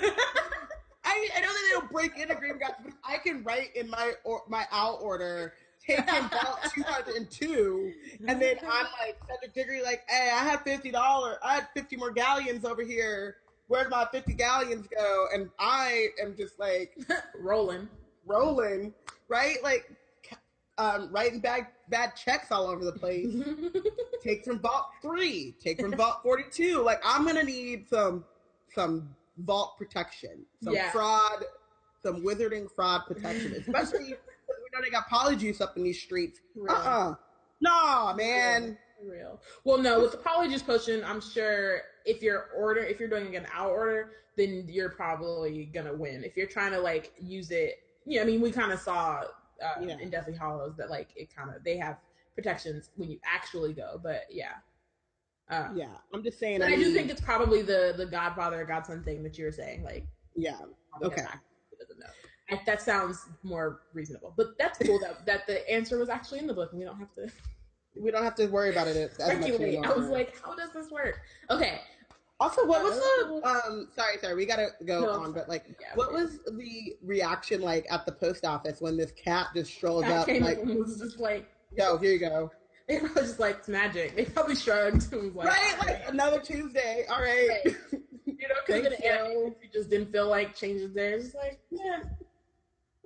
[1.06, 4.14] I, I know that they don't break into Gringotts, but I can write in my
[4.24, 5.54] or my owl order,
[5.98, 7.94] take him vault 202,
[8.28, 11.96] and then I'm like Cedric Diggory, like, hey, I had fifty dollars, I had fifty
[11.96, 13.38] more galleons over here.
[13.68, 15.26] Where'd my fifty galleons go?
[15.34, 16.98] And I am just like
[17.40, 17.88] Rolling.
[18.26, 18.94] rolling,
[19.28, 19.58] right?
[19.64, 19.96] Like,
[20.78, 23.36] um, writing bad bad checks all over the place.
[24.24, 26.82] take from vault three, take from vault 42.
[26.82, 28.24] Like I'm gonna need some
[28.74, 29.10] some
[29.40, 30.90] vault protection, some Yeah.
[30.92, 31.44] fraud,
[32.04, 34.16] some wizarding fraud protection, especially
[34.72, 36.40] we know they got polyjuice up in these streets.
[36.56, 36.76] Really.
[36.76, 37.16] Uh-uh.
[37.62, 38.78] Nah, man.
[39.00, 39.42] For real.
[39.64, 43.46] Well, no, with the polyjuice potion, I'm sure if you're order if you're doing an
[43.54, 46.24] owl order, then you're probably gonna win.
[46.24, 49.24] If you're trying to like use it, yeah, I mean, we kind of saw
[49.64, 49.98] uh, Yeah.
[50.00, 51.98] in Deathly Hallows that like it kind of they have
[52.36, 54.54] protections when you actually go, but yeah.
[55.50, 56.60] Uh, Yeah, I'm just saying.
[56.60, 59.52] But I, I do think it's probably the the Godfather Godson thing that you were
[59.52, 60.06] saying, like
[60.36, 60.58] yeah,
[61.02, 61.22] Okay.
[61.22, 62.06] has actually doesn't know.
[62.52, 66.48] I, that sounds more reasonable, but that's cool that that the answer was actually in
[66.48, 67.28] the book, and we don't have to
[68.02, 69.86] we don't have to worry about it speculate.
[69.86, 71.20] I was like, how does this work?
[71.50, 71.82] Okay,
[72.40, 73.90] Also, what was the Uh, um?
[73.96, 75.34] Sorry, sorry, we gotta go No, on.
[75.34, 79.48] But like, yeah, what was the reaction like at the post office when this cat
[79.54, 80.28] just strolls That up?
[80.28, 82.52] came Like, and was just like, yo, here you go.
[82.88, 84.16] they probably just like it's magic.
[84.16, 87.06] They probably shrugged and was like, right, like another Tuesday.
[87.10, 87.50] All right.
[87.66, 87.76] Right.
[88.26, 89.56] you know, because you.
[89.62, 92.00] you just didn't feel like changing there, it's just like, yeah,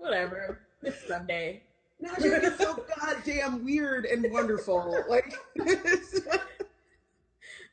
[0.04, 0.60] whatever.
[0.84, 1.64] It's Sunday.
[2.00, 5.04] Magic is so goddamn weird and wonderful.
[5.10, 5.34] Like,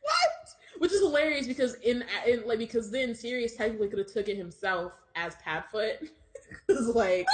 [0.02, 0.48] What?
[0.78, 4.36] Which is hilarious because in, in like because then Sirius technically could have took it
[4.36, 6.08] himself as Padfoot.
[6.66, 7.28] Because like,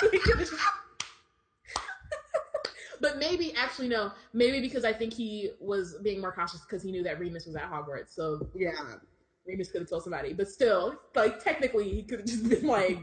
[3.00, 6.92] but maybe actually no, maybe because I think he was being more cautious because he
[6.92, 8.70] knew that Remus was at Hogwarts, so yeah.
[9.48, 10.32] Remus could have told somebody.
[10.32, 12.98] But still, like technically, he could have just been like,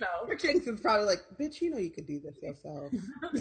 [0.00, 2.92] no, Crookshanks's probably like, bitch, you know you could do this yourself.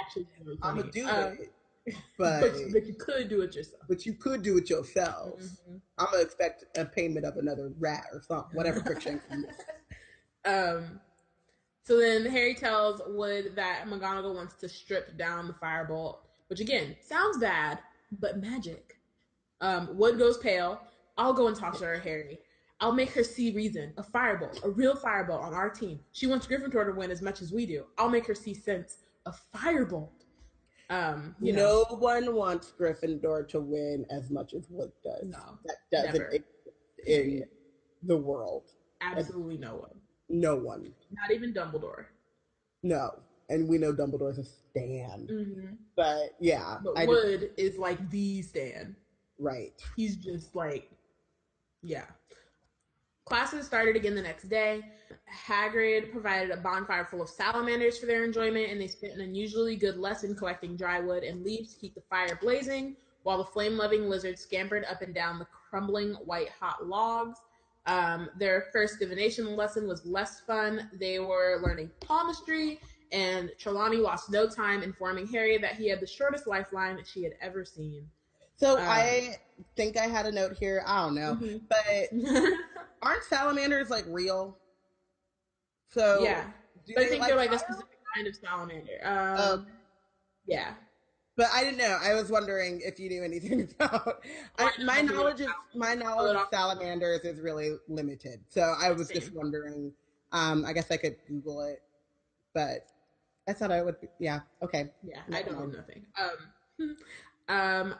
[0.00, 0.26] actually,
[0.62, 3.82] I'm gonna do Um, it, but, but but you could do it yourself.
[3.88, 5.40] but you could do it yourself.
[5.40, 5.80] Mhm.
[5.98, 9.46] I'm gonna expect a payment of another rat or something, whatever Jenkins.
[10.44, 11.00] Um,
[11.84, 16.96] so then Harry tells Wood that McGonagall wants to strip down the firebolt, which again
[17.00, 17.80] sounds bad,
[18.20, 18.98] but magic.
[19.60, 20.80] Um, Wood goes pale.
[21.18, 22.38] I'll go and talk to her, Harry.
[22.80, 23.92] I'll make her see reason.
[23.96, 25.98] A firebolt, a real firebolt on our team.
[26.12, 27.84] She wants Gryffindor to win as much as we do.
[27.98, 28.98] I'll make her see sense.
[29.26, 30.10] A firebolt.
[30.90, 35.24] Um, you know, no one wants Gryffindor to win as much as Wood does.
[35.26, 36.28] no, That doesn't Never.
[36.28, 36.44] exist
[37.06, 37.44] in
[38.04, 38.70] the world.
[39.00, 39.94] absolutely no one.
[40.30, 40.92] No one.
[41.10, 42.06] Not even Dumbledore.
[42.82, 43.18] No.
[43.50, 45.26] And we know Dumbledore's a stan.
[45.26, 48.94] hmm But yeah, But I just- Wood is like the stand.
[49.38, 49.72] right.
[49.96, 50.90] he's just like,
[51.82, 52.04] yeah.
[53.28, 54.82] Classes started again the next day.
[55.30, 59.76] Hagrid provided a bonfire full of salamanders for their enjoyment, and they spent an unusually
[59.76, 64.08] good lesson collecting dry wood and leaves to keep the fire blazing, while the flame-loving
[64.08, 67.38] lizards scampered up and down the crumbling white-hot logs.
[67.84, 70.88] Um, their first divination lesson was less fun.
[70.98, 72.80] They were learning palmistry,
[73.12, 77.34] and Trelawney lost no time informing Harry that he had the shortest lifeline she had
[77.42, 78.08] ever seen.
[78.58, 79.36] So Um, I
[79.76, 80.82] think I had a note here.
[80.86, 81.36] I don't know.
[81.40, 81.62] Mhm.
[81.68, 82.12] But
[83.02, 84.58] aren't salamanders like real?
[85.90, 86.50] So yeah,
[86.96, 88.98] I think they're like a specific kind of salamander.
[89.02, 89.66] Um, Oh.
[90.46, 90.74] yeah,
[91.36, 91.98] But I didn't know.
[92.02, 94.24] I was wondering if you knew anything about.
[94.58, 98.40] I, my knowledge of my knowledge of salamanders is really limited.
[98.48, 99.92] So I was just wondering.
[100.32, 101.80] Um, I guess I could Google it,
[102.54, 102.86] but
[103.48, 103.98] I thought I would.
[104.00, 104.40] Be, yeah.
[104.62, 104.90] Okay.
[105.02, 105.22] yeah.
[105.32, 106.04] I don't know nothing.
[106.20, 106.96] Um,
[107.48, 107.94] um,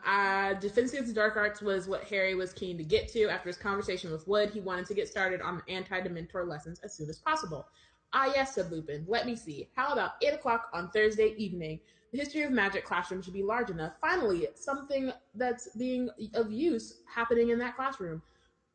[0.61, 3.57] Defense Against the Dark Arts was what Harry was keen to get to after his
[3.57, 4.51] conversation with Wood.
[4.51, 7.67] He wanted to get started on anti-Dementor lessons as soon as possible.
[8.13, 9.05] Ah, yes, said Lupin.
[9.09, 9.69] Let me see.
[9.75, 11.81] How about eight o'clock on Thursday evening?
[12.13, 13.93] The history of magic classroom should be large enough.
[14.01, 18.23] Finally, something that's being of use happening in that classroom.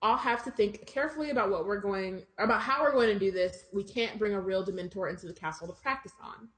[0.03, 3.31] I'll have to think carefully about what we're going about how we're going to do
[3.31, 3.65] this.
[3.73, 6.49] We can't bring a real Dementor into the castle to practice on.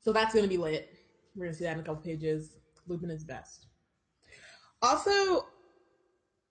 [0.00, 0.90] So that's going to be lit.
[1.34, 2.56] We're going to see that in a couple pages.
[2.86, 3.66] Lupin is best.
[4.82, 5.46] Also,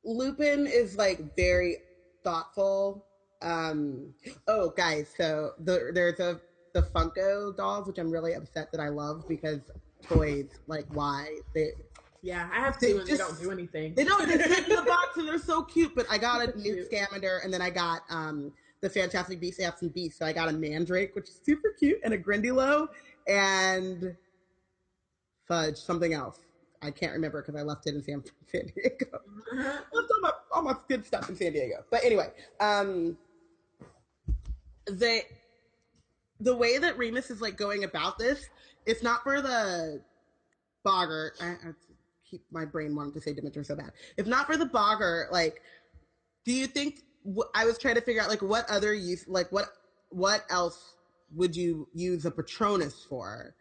[0.04, 1.78] Lupin is like very
[2.24, 3.06] thoughtful.
[3.42, 4.14] Um,
[4.48, 6.40] oh, guys, so the, there's a
[6.74, 9.60] the Funko dolls, which I'm really upset that I love because
[10.08, 11.72] toys, like, why they
[12.22, 13.94] Yeah, I have two and they don't do anything.
[13.94, 15.94] they don't they sit in the box and they're so cute.
[15.96, 16.84] But I got a new.
[16.86, 20.20] Scamander, and then I got um the Fantastic Beasts have some beasts.
[20.20, 22.88] So I got a Mandrake, which is super cute, and a Grindylow,
[23.28, 24.16] and
[25.48, 26.40] fudge, something else.
[26.82, 29.06] I can't remember because I left it in San, San Diego.
[29.14, 29.80] Uh-huh.
[29.94, 31.84] left all my, all my good stuff in San Diego.
[31.90, 32.30] But anyway,
[32.60, 33.18] um,
[34.86, 35.22] the
[36.40, 38.50] the way that Remus is like going about this,
[38.86, 40.02] it's not for the
[40.84, 41.38] boggart.
[41.42, 41.72] I, I
[42.30, 43.92] keep my brain wanting to say Dementor so bad.
[44.18, 45.62] If not for the boggart, like,
[46.46, 47.00] do you think?
[47.56, 49.70] I was trying to figure out like what other use, like what
[50.10, 50.96] what else
[51.34, 53.56] would you use a Patronus for?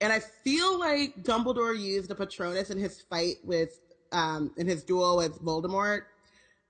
[0.00, 3.80] And I feel like Dumbledore used a Patronus in his fight with,
[4.12, 6.02] um, in his duel with Voldemort.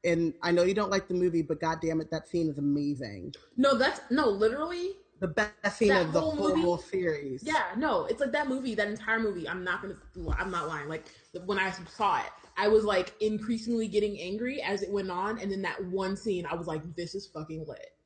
[0.05, 2.59] And I know you don't like the movie, but god damn it, that scene is
[2.59, 3.35] amazing.
[3.57, 4.93] No, that's no, literally.
[5.19, 6.83] The best scene of the whole whole, movie?
[6.83, 7.43] series.
[7.43, 9.49] Yeah, no, it's like that movie, that entire movie.
[9.49, 9.97] I'm not gonna,
[10.39, 10.89] I'm not lying.
[10.89, 11.07] Like
[11.47, 15.51] when I saw it, I was like increasingly getting angry as it went on, and
[15.51, 17.97] then that one scene, I was like, "This is fucking lit."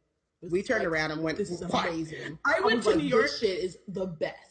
[0.40, 2.38] This We turned like, around and went, This is amazing.
[2.46, 3.24] I went was to like, New York.
[3.24, 4.49] This shit is the best.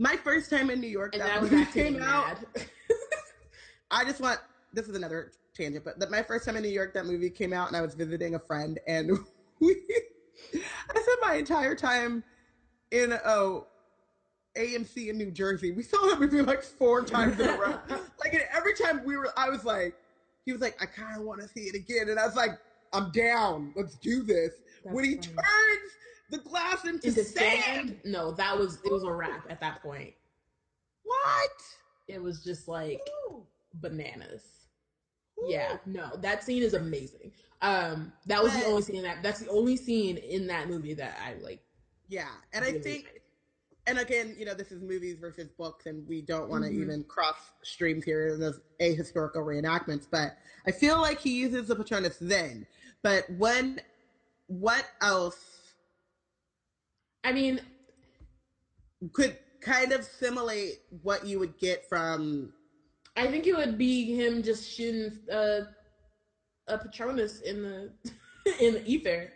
[0.00, 2.38] My first time in New York, And that then I was movie came out.
[3.90, 4.40] I just want
[4.72, 7.52] this is another tangent, but that my first time in New York, that movie came
[7.52, 9.10] out, and I was visiting a friend, and
[9.60, 9.76] we,
[10.54, 12.24] I spent my entire time
[12.92, 13.66] in oh
[14.56, 15.72] AMC in New Jersey.
[15.72, 17.78] We saw that movie like four times in a row.
[18.24, 19.94] like, every time we were, I was like,
[20.46, 22.52] he was like, I kind of want to see it again, and I was like,
[22.94, 23.74] I'm down.
[23.76, 24.54] Let's do this.
[24.82, 25.26] That's when he funny.
[25.26, 25.92] turns
[26.30, 27.62] the glass into, Into sand.
[27.64, 27.96] sand?
[28.04, 30.12] No, that was it was a wrap at that point.
[31.04, 31.50] What?
[32.08, 33.00] It was just like
[33.30, 33.42] Ooh.
[33.74, 34.42] bananas.
[35.46, 37.32] Yeah, no, that scene is amazing.
[37.62, 40.94] Um, that was the only scene in that that's the only scene in that movie
[40.94, 41.62] that I like.
[42.08, 43.18] Yeah, and I think, liked.
[43.86, 46.82] and again, you know, this is movies versus books, and we don't want to Mhm.
[46.82, 50.06] even cross streams here in those ahistorical reenactments.
[50.10, 52.66] But I feel like he uses the Patronus then.
[53.02, 53.80] But when,
[54.48, 55.59] what else
[57.24, 57.60] I mean,
[59.12, 62.52] could kind of simulate what you would get from?
[63.16, 65.62] I think it would be him just shooting uh,
[66.68, 67.90] a Patronus in the
[68.60, 69.30] in the ether,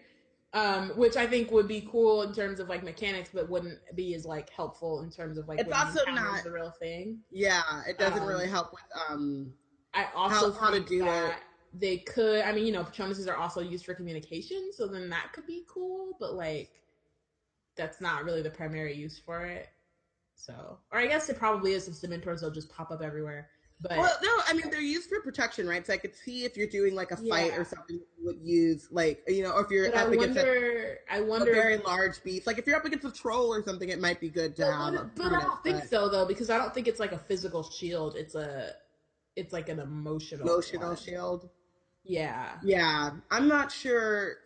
[0.54, 4.14] um, which I think would be cool in terms of like mechanics, but wouldn't be
[4.14, 7.18] as like helpful in terms of like It's also not- the real thing.
[7.30, 8.82] Yeah, it doesn't Um, really help with.
[9.08, 9.52] um
[9.92, 11.80] I also how to do that it.
[11.80, 12.42] they could.
[12.42, 15.64] I mean, you know, Patronuses are also used for communication, so then that could be
[15.68, 16.16] cool.
[16.18, 16.70] But like,
[17.76, 19.68] that's not really the primary use for it.
[20.36, 21.84] So, or I guess it probably is.
[21.84, 23.48] Since Dementors will just pop up everywhere.
[23.80, 25.86] But Well, no, I mean they're used for protection, right?
[25.86, 28.88] So I could see if you're doing like a fight or something, you would use
[28.90, 30.98] like you know, or if you're but I up against a wonder.
[31.10, 31.52] I a wonder.
[31.52, 32.46] very large beast.
[32.46, 34.72] Like if you're up against a troll or something, it might be good to but,
[34.72, 34.94] have.
[34.94, 37.12] a but, but I don't think but so though, because I don't think it's like
[37.12, 38.16] a physical shield.
[38.16, 38.72] It's a.
[39.36, 40.48] It's like an emotional.
[40.48, 40.96] Emotional one.
[40.96, 41.48] shield.
[42.04, 42.50] Yeah.
[42.62, 44.36] Yeah, I'm not sure.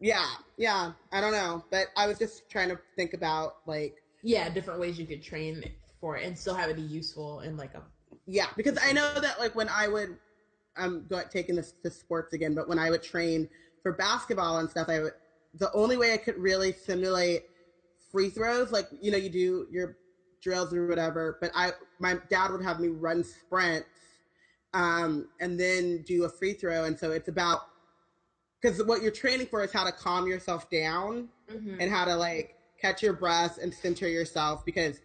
[0.00, 0.26] Yeah,
[0.58, 4.80] yeah, I don't know, but I was just trying to think about like Yeah, different
[4.80, 5.62] ways you could train
[6.00, 7.82] for it and still have it be useful in like a
[8.26, 10.16] yeah, because I know that like when I would,
[10.76, 13.48] I'm going taking this to sports again, but when I would train
[13.82, 15.12] for basketball and stuff, I would
[15.54, 17.42] the only way I could really simulate
[18.12, 19.96] free throws, like you know, you do your
[20.42, 23.88] drills or whatever, but I my dad would have me run sprints,
[24.74, 27.60] um, and then do a free throw, and so it's about
[28.66, 31.76] because what you're training for is how to calm yourself down Mhm.
[31.80, 35.00] and how to like catch your breath and center yourself because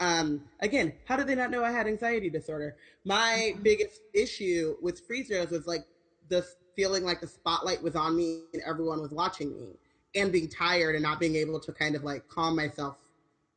[0.00, 3.62] um again how did they not know i had anxiety disorder my Mhm.
[3.62, 5.86] biggest issue with free throws was like
[6.28, 6.44] the
[6.74, 9.78] feeling like the spotlight was on me and everyone was watching me
[10.16, 12.96] and being tired and not being able to kind of like calm myself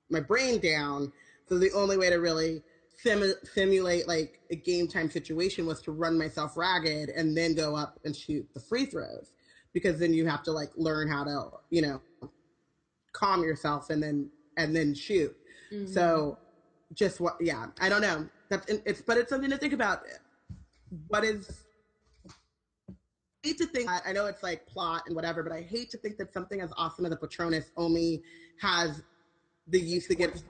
[0.10, 1.12] my brain down
[1.50, 2.62] so the only way to really
[2.96, 7.76] sim- simulate like a game time situation was to run myself ragged and then go
[7.76, 9.32] up and shoot the free throws
[9.78, 12.02] because then you have to like learn how to you know
[13.14, 15.36] calm yourself and then and then shoot.
[15.72, 15.88] Mhm.
[15.88, 16.38] so
[16.94, 18.28] just what yeah i don't know.
[18.50, 20.00] That's it's but it's something to think about.
[21.10, 21.66] What is
[22.90, 22.94] I
[23.50, 26.18] hate to think i know it's like plot and whatever but i hate to think
[26.18, 28.22] that something as awesome as a patronus only
[28.60, 29.04] has
[29.68, 30.44] the use against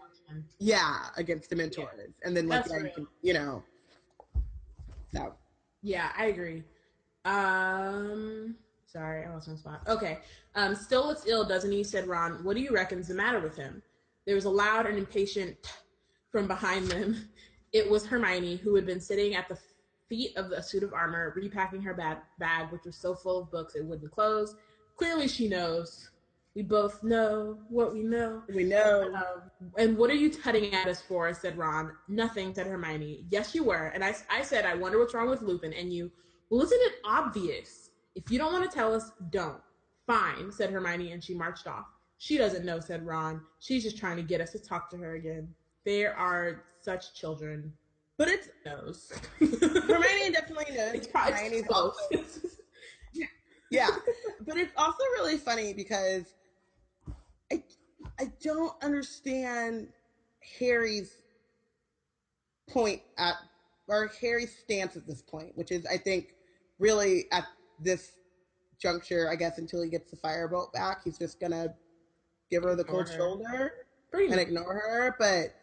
[0.59, 1.89] yeah against dementors
[2.23, 3.63] and then like yeah, you, can, you know.
[5.13, 5.33] So.
[5.81, 6.63] Yeah, I agree.
[7.23, 8.55] Um,
[8.97, 9.81] sorry, I lost my spot.
[9.87, 10.19] Okay.
[10.55, 11.83] Um, still looks ill, doesn't he?
[11.83, 12.43] Said Ron.
[12.43, 13.81] What do you reckon's the matter with him?
[14.25, 15.55] There was a loud and impatient
[16.31, 17.29] from behind them.
[17.73, 19.57] It was Hermione, who had been sitting at the
[20.09, 23.51] feet of a suit of armor, repacking her bag, bag, which was so full of
[23.51, 24.55] books it wouldn't close.
[24.95, 26.09] Clearly, she knows.
[26.55, 28.41] We both know what we know.
[28.51, 31.31] we know Um, and what are you tutting at us for?
[31.33, 31.91] said Ron.
[32.07, 33.25] Nothing, said Hermione.
[33.29, 33.87] Yes, you were.
[33.93, 35.73] And I, I said, I wonder what's wrong with Lupin.
[35.73, 36.09] And you,
[36.49, 37.86] well, isn't it obvious?
[38.17, 39.61] If you don't want to tell us, don't.
[40.07, 41.85] Fine, said Hermione, and she marched off.
[42.17, 43.41] She doesn't know, said Ron.
[43.59, 45.47] She's just trying to get us to talk to her again.
[45.85, 47.71] There are such children.
[48.17, 49.11] But it's Knows.
[49.39, 50.95] Hermione definitely knows.
[50.95, 51.95] It's probably Hermione's close.
[52.15, 52.47] also
[53.69, 53.89] yeah
[54.45, 56.35] but it's also really funny because
[57.51, 57.61] i
[58.19, 59.87] i don't understand
[60.57, 61.21] harry's
[62.69, 63.35] point at
[63.87, 66.35] or harry's stance at this point which is i think
[66.79, 67.45] really at
[67.79, 68.11] this
[68.81, 71.73] juncture i guess until he gets the firebolt back he's just gonna
[72.51, 73.17] give her the Ignore cold her.
[73.17, 73.71] shoulder
[74.11, 75.53] Pretty and ignore her but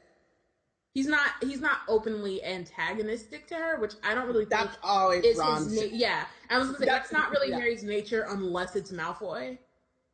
[0.93, 1.31] He's not.
[1.43, 5.73] He's not openly antagonistic to her, which I don't really think that's always is ron's
[5.73, 5.91] his.
[5.91, 7.57] Na- yeah, I was gonna say That's- that's not really yeah.
[7.59, 9.59] Harry's nature unless it's Malfoy.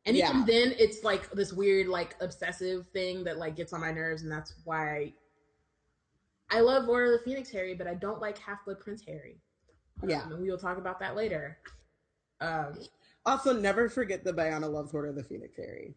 [0.07, 0.29] And Yeah.
[0.31, 4.23] even then, it's like this weird, like obsessive thing that like gets on my nerves,
[4.23, 5.13] and that's why
[6.49, 9.39] I love Order of the Phoenix Harry, but I don't like Half Blood Prince Harry.
[10.07, 10.23] Yeah.
[10.23, 11.59] Um, and we will talk about that later.
[12.41, 12.73] Um,
[13.25, 15.95] also never forget the Biana loves Order of the Phoenix Harry.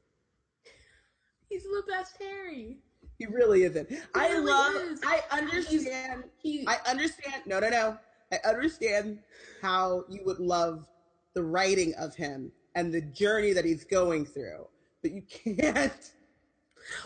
[1.49, 2.79] he's the best Harry.
[3.19, 3.89] He really isn't.
[4.15, 4.75] I really love.
[4.77, 5.01] is.
[5.05, 6.25] I understand.
[6.37, 7.43] He, I understand.
[7.47, 7.99] No, no, no.
[8.33, 9.21] I understand
[9.63, 10.87] how you would love
[11.35, 14.67] the writing of him and the journey that he's going through,
[15.03, 16.13] but you can't.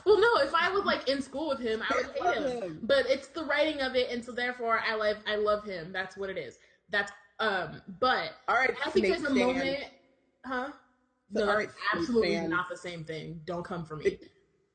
[0.04, 2.62] well, no, if I was like in school with him, I would hate him.
[2.62, 2.80] him.
[2.82, 5.92] But it's the writing of it, and so therefore, I love, I love him.
[5.92, 6.58] That's what it is.
[6.90, 9.38] That's um, but All right, I think there's a stan.
[9.38, 9.84] moment,
[10.44, 10.68] huh?
[11.34, 12.50] So, No, right, absolutely fan.
[12.50, 13.40] not the same thing.
[13.44, 14.18] Don't come for me.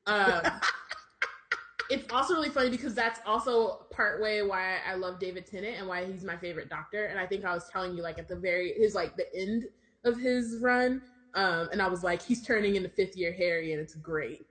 [0.06, 0.42] Um,
[1.90, 5.86] it's also really funny because that's also part way why I love David Tennant and
[5.88, 7.06] why he's my favorite Doctor.
[7.06, 9.64] And I think I was telling you like at the very his like the end
[10.04, 11.02] of his run,
[11.34, 14.46] um, and I was like he's turning into fifth year Harry and it's great,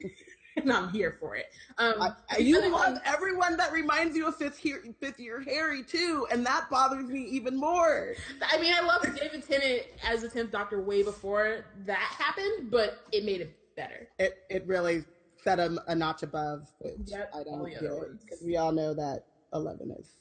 [0.61, 1.47] and I'm here for it.
[1.77, 1.95] Um,
[2.29, 6.45] I- you love everyone that reminds you of fifth year, fifth year Harry too, and
[6.45, 8.13] that bothers me even more.
[8.51, 12.99] I mean, I love David Tennant as the tenth Doctor way before that happened, but
[13.11, 14.07] it made it better.
[14.19, 15.03] It it really
[15.43, 18.23] set him a notch above, which Yep, I don't other ones.
[18.23, 20.15] because we all know that eleven is.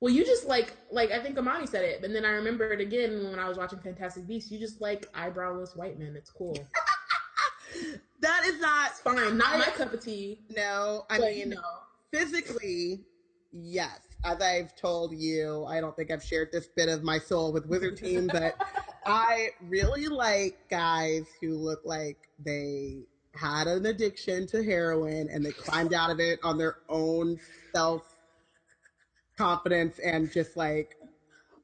[0.00, 2.80] Well, you just like like I think Amani said it, and then I remember it
[2.80, 4.50] again when I was watching Fantastic Beasts.
[4.50, 6.14] You just like eyebrowless white men.
[6.16, 6.56] It's cool.
[8.20, 9.36] That is not It's fine.
[9.38, 10.40] Not I- my cup of tea.
[10.50, 11.06] no.
[11.08, 11.62] I but, mean, you know,
[12.12, 13.04] physically,
[13.52, 14.00] yes.
[14.24, 17.64] As I've told you, I don't think I've shared this bit of my soul with
[17.66, 18.54] Wizard Team, but
[19.06, 22.98] I really like guys who look like they
[23.34, 27.38] had an addiction to heroin and they climbed out of it on their own
[27.74, 28.14] self
[29.38, 30.96] confidence and just like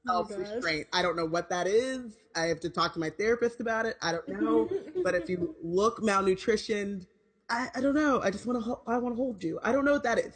[0.07, 0.39] self gosh.
[0.39, 0.87] restraint.
[0.93, 2.17] I don't know what that is.
[2.35, 3.97] I have to talk to my therapist about it.
[4.03, 4.69] I don't know.
[5.03, 7.07] but if you look malnutritioned,
[7.49, 8.21] I, I don't know.
[8.23, 8.79] I just want to.
[8.87, 9.59] I want to hold you.
[9.63, 10.35] I don't know what that is.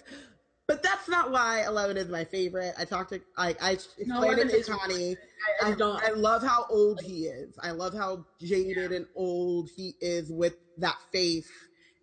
[0.69, 2.75] But that's not why Eleven is my favorite.
[2.79, 3.21] I talked to.
[3.37, 3.73] I I
[4.07, 5.17] No, explained 11 it to is- Connie.
[5.63, 6.01] I, I don't.
[6.03, 7.55] I love how old he is.
[7.61, 11.51] I love how jaded and old he is with that face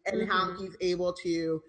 [0.05, 0.57] and how Mhm.
[0.59, 1.61] he's able to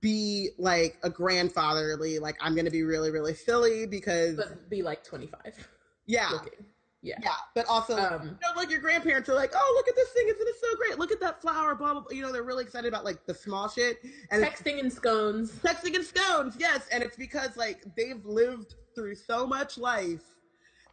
[0.00, 5.02] be like a grandfatherly, like I'm gonna be really, really silly because but be like
[5.04, 5.68] twenty five.
[6.06, 6.66] yeah, Looking.
[7.02, 7.16] Yeah.
[7.22, 7.30] yeah.
[7.54, 10.28] But also Um, you know, like your grandparents are like, oh look at this thing,
[10.28, 10.98] isn't it so great?
[10.98, 12.10] Look at that flower, blah blah blah.
[12.10, 13.98] You know, they're really excited about like the small shit.
[14.30, 15.52] And texting and scones.
[15.52, 16.86] texting and scones, yes.
[16.92, 20.22] And it's because like they've lived through so much life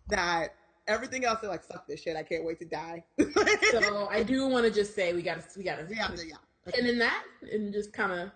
[0.07, 0.55] that
[0.87, 3.03] everything else they're like, fuck this shit, I can't wait to die.
[3.71, 6.35] So I do want to just say we got to we got to to, yeah.
[6.77, 8.31] and in that and just kind of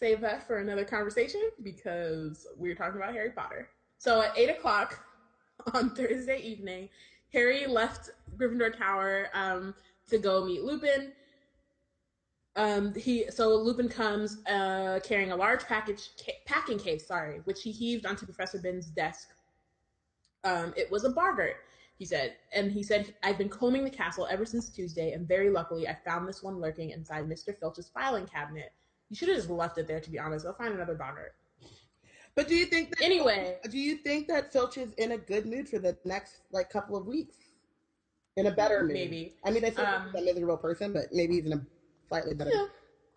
[0.00, 3.68] save that for another conversation because we are talking about Harry Potter.
[3.98, 5.04] So at eight o'clock
[5.74, 6.88] on Thursday evening,
[7.32, 9.74] Harry left Gryffindor Tower um,
[10.08, 11.12] to go meet Lupin.
[12.56, 17.62] Um, he so Lupin comes uh, carrying a large package ca- packing case, sorry, which
[17.62, 19.28] he heaved onto Professor Binns' desk.
[20.42, 21.58] Um, it was a Boggart,
[21.96, 25.48] he said, and he said, "I've been combing the castle ever since Tuesday, and very
[25.48, 28.72] luckily, I found this one lurking inside Mister Filch's filing cabinet.
[29.10, 30.46] You should have just left it there, to be honest.
[30.46, 31.34] I'll find another Boggart."
[32.36, 35.46] But do you think that Anyway, do you think that Filch is in a good
[35.46, 37.36] mood for the next like couple of weeks?
[38.36, 38.92] In a better mood?
[38.92, 39.34] Maybe.
[39.44, 41.66] I mean, I still Um, he's a miserable person, but maybe he's in a
[42.08, 42.50] slightly better.
[42.54, 42.66] Yeah,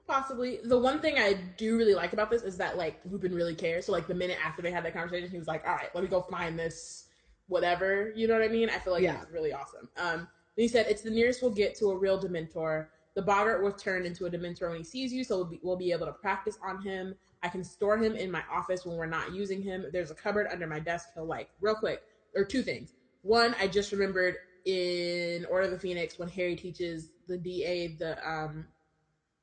[0.08, 0.60] possibly.
[0.64, 3.86] The one thing I do really like about this is that like Lupin really cares.
[3.86, 6.04] So like the minute after they had that conversation, he was like, "All right, let
[6.04, 7.08] me go find this,
[7.48, 8.70] whatever." You know what I mean?
[8.70, 9.14] I feel like Yeah.
[9.14, 9.88] that's really awesome.
[9.96, 12.88] Um, he said it's the nearest we'll get to a real Dementor.
[13.16, 15.78] The Boggart will turn into a Dementor when he sees you, so we'll be, we'll
[15.78, 17.16] be able to practice on him.
[17.44, 19.86] I can store him in my office when we're not using him.
[19.92, 21.10] There's a cupboard under my desk.
[21.14, 22.02] He'll like real quick
[22.36, 22.94] or two things.
[23.22, 24.36] One, I just remembered
[24.66, 28.66] in Order of the Phoenix when Harry teaches the DA the um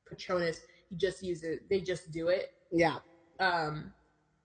[0.09, 2.53] Patronus, he just uses they just do it.
[2.71, 2.97] Yeah,
[3.39, 3.93] Um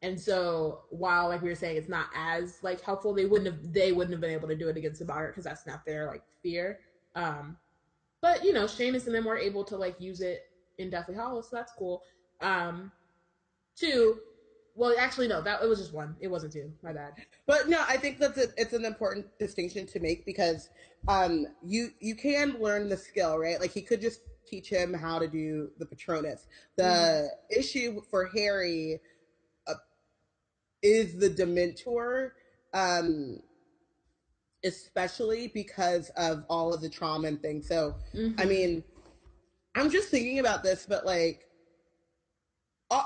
[0.03, 3.73] and so while like we were saying it's not as like helpful, they wouldn't have
[3.73, 6.07] they wouldn't have been able to do it against the Boggart because that's not their
[6.07, 6.81] like fear.
[7.15, 7.57] Um
[8.23, 10.45] but you know, Seamus and them were able to like use it
[10.79, 12.03] in Deathly Hallows, so that's cool.
[12.41, 12.93] Um,
[13.77, 14.19] two,
[14.77, 16.17] well, actually, no, that it was just one.
[16.21, 16.71] It wasn't two.
[16.83, 17.15] My bad.
[17.47, 20.69] But no, I think that's a, it's an important distinction to make because
[21.09, 23.59] um, you you can learn the skill, right?
[23.59, 26.47] Like he could just teach him how to do the Patronus.
[26.77, 27.59] The mm-hmm.
[27.59, 29.01] issue for Harry
[29.67, 29.75] uh,
[30.83, 32.31] is the Dementor,
[32.75, 33.41] um,
[34.67, 37.67] especially because of all of the trauma and things.
[37.67, 38.41] So, mm-hmm.
[38.41, 38.85] I mean,
[39.75, 41.47] I'm just thinking about this, but like,
[42.91, 43.05] uh,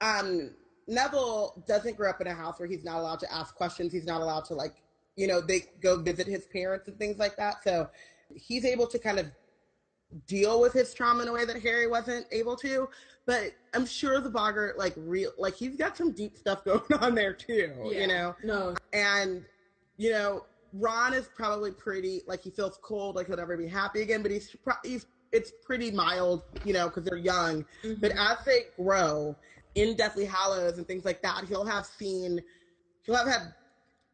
[0.00, 0.52] um
[0.88, 3.92] Neville doesn't grow up in a house where he's not allowed to ask questions.
[3.92, 4.82] He's not allowed to like,
[5.16, 7.62] you know, they go visit his parents and things like that.
[7.62, 7.88] So
[8.34, 9.30] he's able to kind of
[10.26, 12.88] deal with his trauma in a way that Harry wasn't able to.
[13.24, 17.14] But I'm sure the Boggart, like real, like he's got some deep stuff going on
[17.14, 17.72] there too.
[17.84, 19.44] Yeah, you know, no, and
[19.96, 24.02] you know, Ron is probably pretty like he feels cold, like he'll never be happy
[24.02, 24.22] again.
[24.22, 24.54] But he's
[24.84, 27.64] he's it's pretty mild, you know, because they're young.
[27.84, 28.00] Mm-hmm.
[28.00, 29.36] But as they grow
[29.74, 32.40] in Deathly Hallows and things like that, he'll have seen,
[33.04, 33.54] he'll have had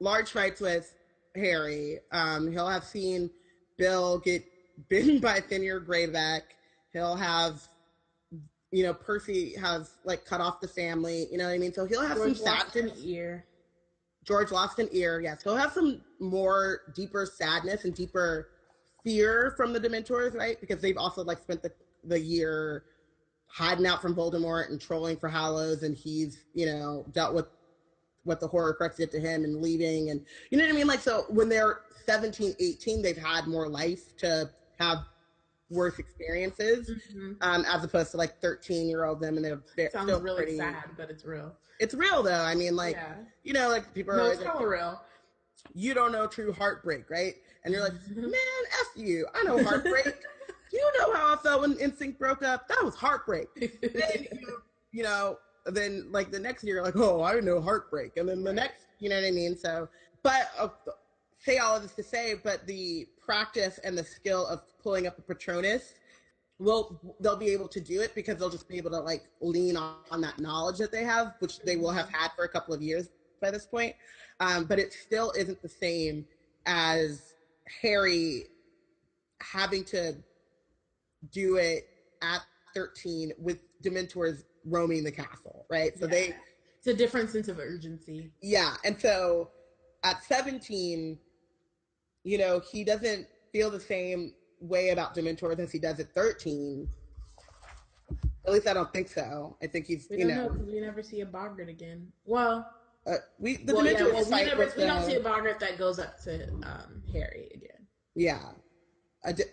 [0.01, 0.95] large fights with
[1.35, 1.99] Harry.
[2.13, 3.31] Um, he'll have seen
[3.79, 4.45] Bill get
[4.89, 6.43] bitten by Fenrir Greyback.
[6.93, 7.67] He'll have,
[8.71, 11.29] you know, Percy has like cut off the family.
[11.31, 11.73] You know what I mean?
[11.73, 13.45] So he'll have George some lost an ear.
[14.27, 15.21] George lost an ear.
[15.21, 18.49] Yes, he'll have some more deeper sadness and deeper
[19.05, 20.61] fear from the Dementors, right?
[20.61, 21.73] Because they've also like spent the
[22.05, 22.85] the year
[23.47, 27.47] hiding out from Voldemort and trolling for Hallows, and he's you know dealt with
[28.25, 30.89] what the Horcrux did to him and leaving, and you know what I mean.
[30.89, 34.51] Like so, when they're 17, 18, they've had more life to
[34.81, 34.99] have
[35.71, 37.33] worse experiences, mm-hmm.
[37.41, 40.43] um, as opposed to like 13 year old them, and they're, they're sounds still really
[40.43, 41.53] pretty, sad, but it's real.
[41.81, 42.33] It's real though.
[42.43, 43.15] I mean, like yeah.
[43.43, 45.01] you know, like people are no, always it's like, real.
[45.75, 47.35] You don't know true heartbreak, right?
[47.65, 48.33] And you're like, man,
[48.81, 49.27] f you.
[49.35, 50.07] I know heartbreak.
[50.73, 52.69] you know how I felt when NSYNC broke up?
[52.69, 53.49] That was heartbreak.
[53.57, 54.59] then you,
[54.93, 58.53] you know, then like the next year, like, oh, I know heartbreak, and then the
[58.53, 59.57] next, you know what I mean?
[59.57, 59.89] So,
[60.23, 60.69] but uh,
[61.39, 65.19] say all of this to say, but the practice and the skill of pulling up
[65.19, 65.95] a Patronus
[66.59, 69.77] will they'll be able to do it because they'll just be able to like lean
[69.77, 72.73] on, on that knowledge that they have, which they will have had for a couple
[72.73, 73.11] of years
[73.43, 73.95] by this point.
[74.41, 76.27] Um, but it still isn't the same
[76.65, 77.35] as
[77.83, 78.45] Harry
[79.43, 80.15] having to
[81.33, 81.89] do it
[82.23, 82.41] at
[82.75, 85.99] 13 with Dementors roaming the castle, right?
[85.99, 86.11] So yeah.
[86.11, 86.35] they
[86.79, 88.31] it's a different sense of urgency.
[88.41, 88.75] Yeah.
[88.85, 89.51] And so
[90.05, 91.19] at 17,
[92.27, 96.89] you know, he doesn't feel the same way about Dementors as he does at 13.
[98.45, 99.57] At least I don't think so.
[99.63, 102.09] I think he's, we you know, we never see a Boggart again.
[102.25, 102.69] Well,
[103.07, 106.01] uh, we the well, yeah, well, we, never, we don't see a Boggart that goes
[106.01, 107.87] up to um, Harry again.
[108.17, 108.41] Yeah,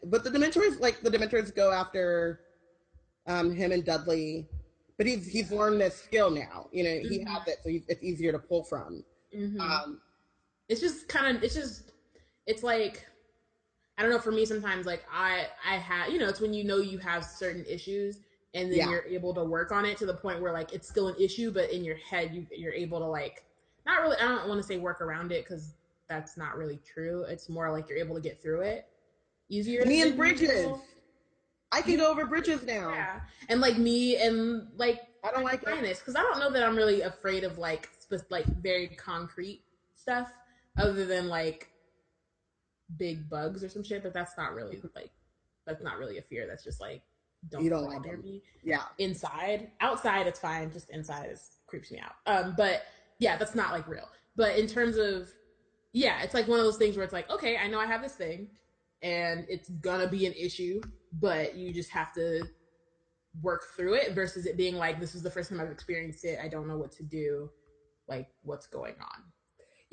[0.06, 2.42] but the Dementors, like the Dementors, go after
[3.28, 4.48] um, him and Dudley.
[4.98, 6.68] But he's he's learned this skill now.
[6.72, 7.10] You know, mm-hmm.
[7.10, 9.04] he has it, so it's easier to pull from.
[9.36, 9.60] Mm-hmm.
[9.60, 10.02] Um,
[10.70, 11.93] it's just kind of it's just
[12.48, 13.06] it's like
[13.98, 14.20] I don't know.
[14.20, 17.24] For me, sometimes like I I have you know it's when you know you have
[17.24, 18.20] certain issues
[18.56, 18.89] and then yeah.
[18.89, 21.52] you're able to work on it to the point where like it's still an issue,
[21.52, 23.44] but in your head you you're able to like
[23.86, 24.18] not really.
[24.18, 25.74] I don't want to say work around it because
[26.08, 27.24] that's not really true.
[27.24, 28.88] It's more like you're able to get through it
[29.50, 29.86] easier.
[29.86, 30.50] Me and bridges.
[30.50, 30.84] People.
[31.72, 32.91] I can go over bridges now.
[32.91, 33.20] Yeah,
[33.50, 36.76] and like me and like I don't like this because I don't know that I'm
[36.76, 39.64] really afraid of like sp- like very concrete
[39.96, 40.28] stuff
[40.78, 41.70] other than like
[42.98, 44.03] big bugs or some shit.
[44.03, 45.11] But that's not really like
[45.65, 46.48] that's not really a fear.
[46.48, 47.02] That's just like
[47.49, 48.41] don't you don't like near me.
[48.64, 48.84] Yeah.
[48.99, 50.72] Inside, outside, it's fine.
[50.72, 52.15] Just inside is creeps me out.
[52.26, 52.84] Um, but
[53.20, 54.07] yeah, that's not like real.
[54.36, 55.30] But in terms of
[55.91, 58.02] yeah, it's like one of those things where it's like, okay, I know I have
[58.02, 58.48] this thing
[59.02, 60.82] and it's gonna be an issue,
[61.20, 62.44] but you just have to
[63.41, 66.40] work through it versus it being like this is the first time I've experienced it.
[66.44, 67.49] I don't know what to do.
[68.07, 69.24] Like what's going on.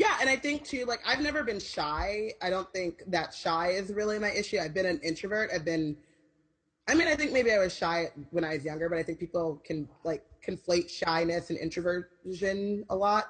[0.00, 2.32] Yeah, and I think too, like I've never been shy.
[2.40, 4.58] I don't think that shy is really my issue.
[4.58, 5.50] I've been an introvert.
[5.54, 5.94] I've been
[6.88, 9.18] I mean, I think maybe I was shy when I was younger, but I think
[9.18, 13.26] people can like conflate shyness and introversion a lot.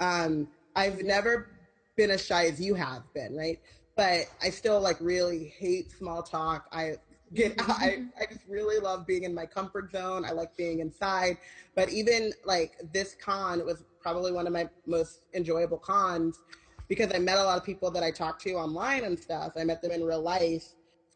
[0.00, 1.50] Um, I've never
[1.94, 3.60] been as shy as you have been, right?
[3.98, 6.66] but I still like really hate small talk.
[6.70, 6.94] I
[7.34, 10.24] get I, I just really love being in my comfort zone.
[10.24, 11.38] I like being inside.
[11.74, 16.40] But even like this con was probably one of my most enjoyable cons
[16.88, 19.52] because I met a lot of people that I talked to online and stuff.
[19.56, 20.64] I met them in real life.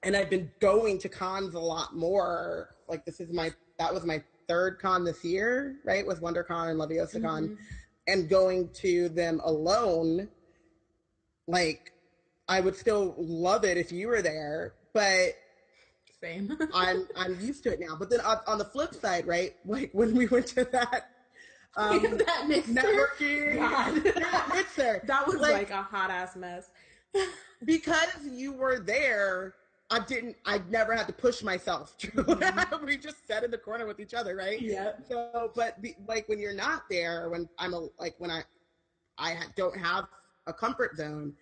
[0.05, 2.71] And I've been going to cons a lot more.
[2.89, 6.07] Like this is my that was my third con this year, right?
[6.07, 7.23] With WonderCon and LeviosaCon.
[7.23, 7.55] Mm-hmm.
[8.09, 10.29] And going to them alone,
[11.47, 11.93] like
[12.49, 15.35] I would still love it if you were there, but
[16.23, 16.57] Same.
[16.75, 17.97] I'm I'm used to it now.
[17.99, 19.55] But then on, on the flip side, right?
[19.65, 21.11] Like when we went to that
[21.77, 22.73] um, that mixer.
[22.73, 23.95] networking God.
[24.05, 26.71] that mixer, That was Like- like, a hot ass mess.
[27.65, 29.55] because you were there.
[29.91, 30.37] I didn't.
[30.47, 31.99] I never had to push myself.
[31.99, 32.87] Mhm.
[32.87, 34.59] we just sat in the corner with each other, right?
[34.61, 34.93] Yeah.
[35.07, 35.77] So, but
[36.09, 38.43] like when you're not there, when I'm a, like when I,
[39.19, 40.07] I don't have
[40.47, 41.35] a comfort zone.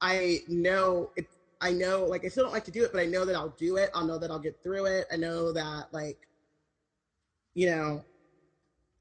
[0.00, 1.26] I know it.
[1.60, 3.54] I know, like I still don't like to do it, but I know that I'll
[3.58, 3.90] do it.
[3.94, 5.06] I'll know that I'll get through it.
[5.12, 6.26] I know that, like,
[7.54, 8.04] you know,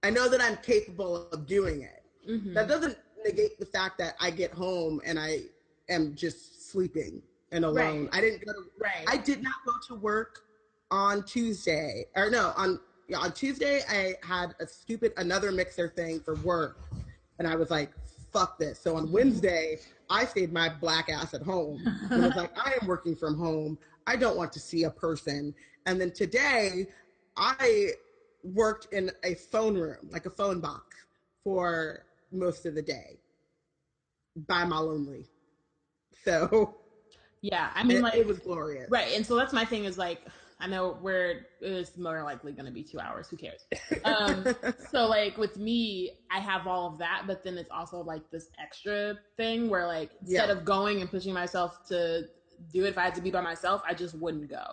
[0.03, 2.03] I know that I'm capable of doing it.
[2.27, 2.53] Mhm.
[2.53, 5.43] That doesn't negate the fact that I get home and I
[5.89, 7.21] am just sleeping
[7.51, 8.05] and alone.
[8.05, 8.09] Right.
[8.13, 9.05] I didn't go to Right.
[9.07, 10.43] I did not go to work
[10.91, 12.07] on Tuesday.
[12.15, 16.77] Or no, on yeah, on Tuesday I had a stupid another mixer thing for work.
[17.39, 17.91] And I was like,
[18.34, 18.80] fuck this.
[18.80, 19.80] So on Wednesday,
[20.10, 21.81] I stayed my black ass at home.
[22.10, 23.77] And was like, I am working from home.
[24.07, 25.53] I don't want to see a person.
[25.85, 26.88] And then today
[27.38, 27.91] I
[28.43, 30.97] worked in a phone room, like a phone box,
[31.43, 33.19] for most of the day
[34.47, 35.26] by my lonely.
[36.26, 36.76] So
[37.41, 37.69] yeah.
[37.76, 38.89] I mean, it, like, it was glorious.
[38.89, 39.14] right.
[39.15, 40.22] And so that's my thing is like,
[40.59, 43.27] I know we're it's more likely going to be two hours.
[43.30, 43.65] Who cares?
[44.03, 44.45] Um,
[44.91, 48.49] so like with me, I have all of that, but then it's also like this
[48.61, 50.55] extra thing where like instead Yeah.
[50.55, 52.23] of going and pushing myself to
[52.71, 54.63] do it, if I had to be by myself, I just wouldn't go.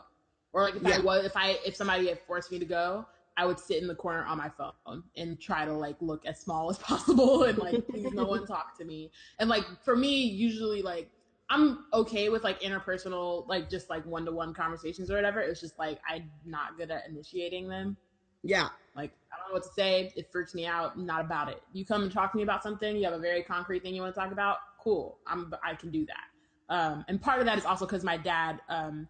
[0.53, 3.47] Or like if I was, if I if somebody had forced me to go, I
[3.47, 6.71] would sit in the corner on my phone and try to like look as small
[6.71, 9.11] as possible and like please no one talk to me.
[9.39, 11.11] And like for me, usually like
[11.51, 15.41] I'm okay with like interpersonal, like just like one to one conversations or whatever.
[15.41, 17.97] It's just like I'm not good at initiating them.
[18.43, 18.69] yeah.
[18.97, 20.13] Like I don't know what to say.
[20.17, 20.93] It freaks me out.
[20.97, 21.63] I'm not about it.
[21.73, 22.97] You come and talk to me about something.
[22.97, 24.59] You have a very concrete thing you want to talk about.
[24.83, 25.19] Cool.
[25.27, 25.53] I'm.
[25.65, 26.75] I can do that.
[26.75, 28.61] Um, and part of that is also because my dad.
[28.69, 29.09] Um,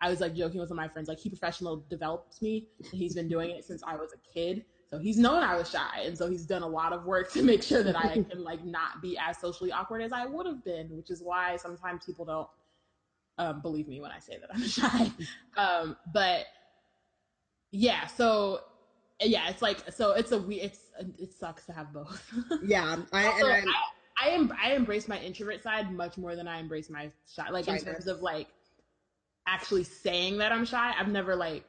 [0.00, 1.08] I was like joking with one of my friends.
[1.08, 2.68] Like he professional develops me.
[2.92, 4.64] He's been doing it since I was a kid.
[4.90, 7.42] So he's known I was shy, and so he's done a lot of work to
[7.42, 10.64] make sure that I can like not be as socially awkward as I would have
[10.64, 10.96] been.
[10.96, 12.48] Which is why sometimes people don't
[13.38, 15.10] um, believe me when I say that I'm shy.
[15.56, 16.44] Um, but
[17.70, 18.60] yeah, so
[19.20, 20.80] yeah, it's like so it's a we it's
[21.18, 22.32] it sucks to have both.
[22.64, 22.96] Yeah.
[23.12, 23.64] I, Also, I,
[24.22, 27.50] I am I embrace my introvert side much more than I embrace my shy.
[27.50, 28.48] Like in terms of like
[29.46, 30.94] actually saying that I'm shy.
[30.98, 31.64] I've never like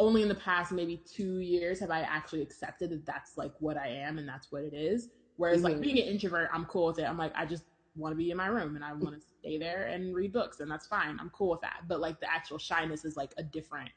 [0.00, 3.76] only in the past maybe two years have I actually accepted that that's like what
[3.76, 5.10] I am and that's what it is.
[5.36, 5.82] Whereas like Mhm.
[5.82, 7.04] being an introvert, I'm cool with it.
[7.04, 7.64] I'm like I just
[7.94, 10.60] want to be in my room and I want to stay there and read books
[10.60, 11.18] and that's fine.
[11.20, 11.82] I'm cool with that.
[11.86, 13.90] But like the actual shyness is like a different.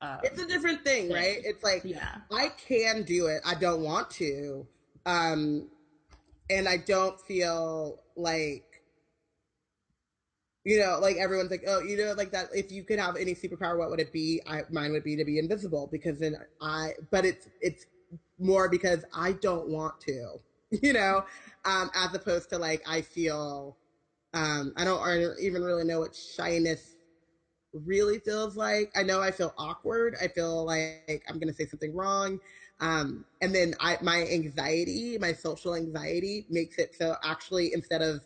[0.00, 1.38] Um, it's a different thing, right?
[1.44, 2.16] It's like yeah.
[2.32, 3.42] I can do it.
[3.44, 4.66] I don't want to.
[5.04, 5.68] Um,
[6.48, 8.64] and I don't feel like,
[10.64, 12.48] you know, like everyone's like, oh, you know, like that.
[12.54, 14.40] If you could have any superpower, what would it be?
[14.46, 17.86] I, mine would be to be invisible because then I, but it's, it's
[18.38, 20.36] more because I don't want to,
[20.82, 21.22] you know,
[21.64, 23.76] um, as opposed to like, I feel,
[24.34, 25.00] um, I don't
[25.40, 26.96] even really know what shyness
[27.72, 28.90] really feels like.
[28.96, 30.16] I know I feel awkward.
[30.20, 32.38] I feel like I'm going to say something wrong.
[32.80, 38.20] Um, and then I, my anxiety, my social anxiety makes it so actually instead of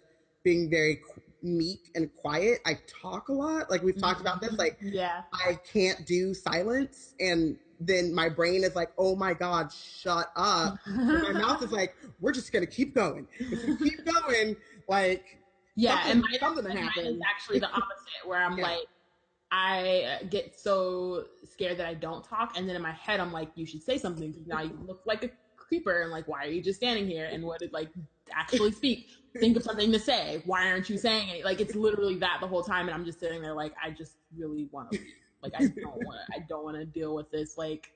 [0.44, 1.00] being very
[1.42, 3.70] meek and quiet, I talk a lot.
[3.70, 4.58] Like we've talked about this, mm-hmm.
[4.58, 5.22] like yeah.
[5.32, 7.14] I can't do silence.
[7.20, 7.56] And
[7.86, 10.78] then my brain is like, oh my God, shut up.
[10.86, 13.26] My mouth is like, we're just to keep going.
[13.38, 14.56] If you keep going,
[14.88, 15.38] like,
[15.74, 18.64] Yeah, something- and mine, something and mine is actually the opposite, where I'm Yeah.
[18.64, 18.86] like,
[19.50, 23.32] I uh, get so scared that I don't talk, and then in my head, I'm
[23.32, 26.44] like, you should say something because now you look like a creeper, and like, why
[26.44, 27.28] are you just standing here?
[27.30, 27.90] And what did like
[28.36, 29.08] actually speak?
[29.38, 30.42] Think of something to say.
[30.44, 31.44] Why aren't you saying it?
[31.44, 34.16] Like, it's literally that the whole time, and I'm just sitting there like, I just
[34.36, 34.98] really want to,
[35.42, 37.92] like, I don't want to, I don't want to deal with this, like.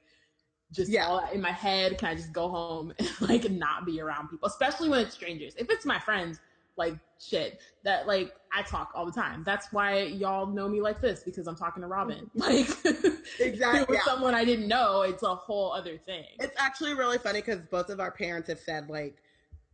[0.72, 1.06] Just Yeah.
[1.06, 1.96] all in my head.
[1.96, 5.54] Can I just go home and like not be around people, especially when it's strangers?
[5.56, 6.40] If it's my friends,
[6.76, 9.42] like shit that like I talk all the time.
[9.44, 12.28] That's why y'all know me like this because I'm talking to Robin.
[12.36, 12.40] Mm-hmm.
[12.40, 14.04] Like Exactly, with yeah.
[14.04, 16.24] someone I didn't know, it's a whole other thing.
[16.40, 19.22] It's actually really funny because both of our parents have said like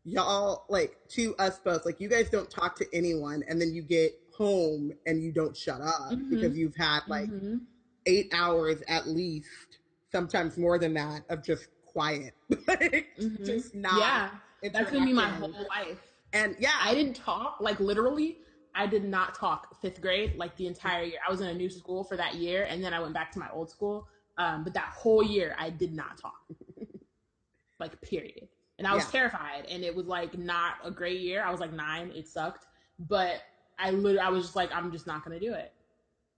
[0.05, 3.83] y'all like to us both like you guys don't talk to anyone and then you
[3.83, 6.29] get home and you don't shut up Mhm.
[6.31, 7.61] because you've had like Mhm.
[8.07, 9.79] eight hours at least
[10.11, 12.35] sometimes more than that of just quiet
[12.67, 13.45] like Mhm.
[13.47, 14.31] just not yeah,
[14.73, 16.01] that's gonna be my whole life.
[16.33, 18.39] and yeah I didn't talk like literally.
[18.75, 21.19] I did not talk fifth grade like the entire year.
[21.27, 23.39] I was in a new school for that year, and then I went back to
[23.39, 24.09] my old school.
[24.39, 26.41] Um, but that whole year, I did not talk,
[27.79, 28.49] like period.
[28.83, 29.11] And I was Yeah.
[29.21, 31.45] terrified, and it was like not a great year.
[31.45, 32.11] I was like nine.
[32.17, 32.67] It sucked,
[32.99, 33.41] but
[33.79, 35.73] I literally, I was just like, I'm just not gonna do it.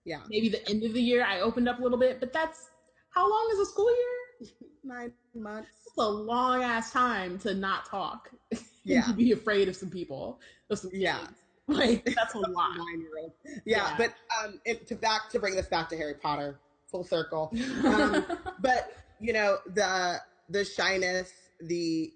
[0.04, 0.20] Yeah.
[0.28, 2.68] Maybe the end of the year I opened up a little bit, but that's
[3.08, 4.48] how long is a school year?
[4.84, 5.70] Nine months.
[5.86, 8.30] It's a long ass time to not talk.
[8.86, 9.00] Yeah.
[9.06, 10.38] to be afraid of some people.
[10.68, 11.20] Of some Yeah.
[11.20, 11.32] kids.
[11.66, 12.76] Like that's a lot.
[12.76, 13.32] Nine year old.
[13.46, 13.94] Yeah, Yeah.
[13.96, 14.14] but
[14.44, 16.60] um, it, to back to bring this back to Harry Potter,
[16.90, 17.50] full circle.
[17.86, 18.26] Um,
[18.60, 22.12] but you know the the shyness, the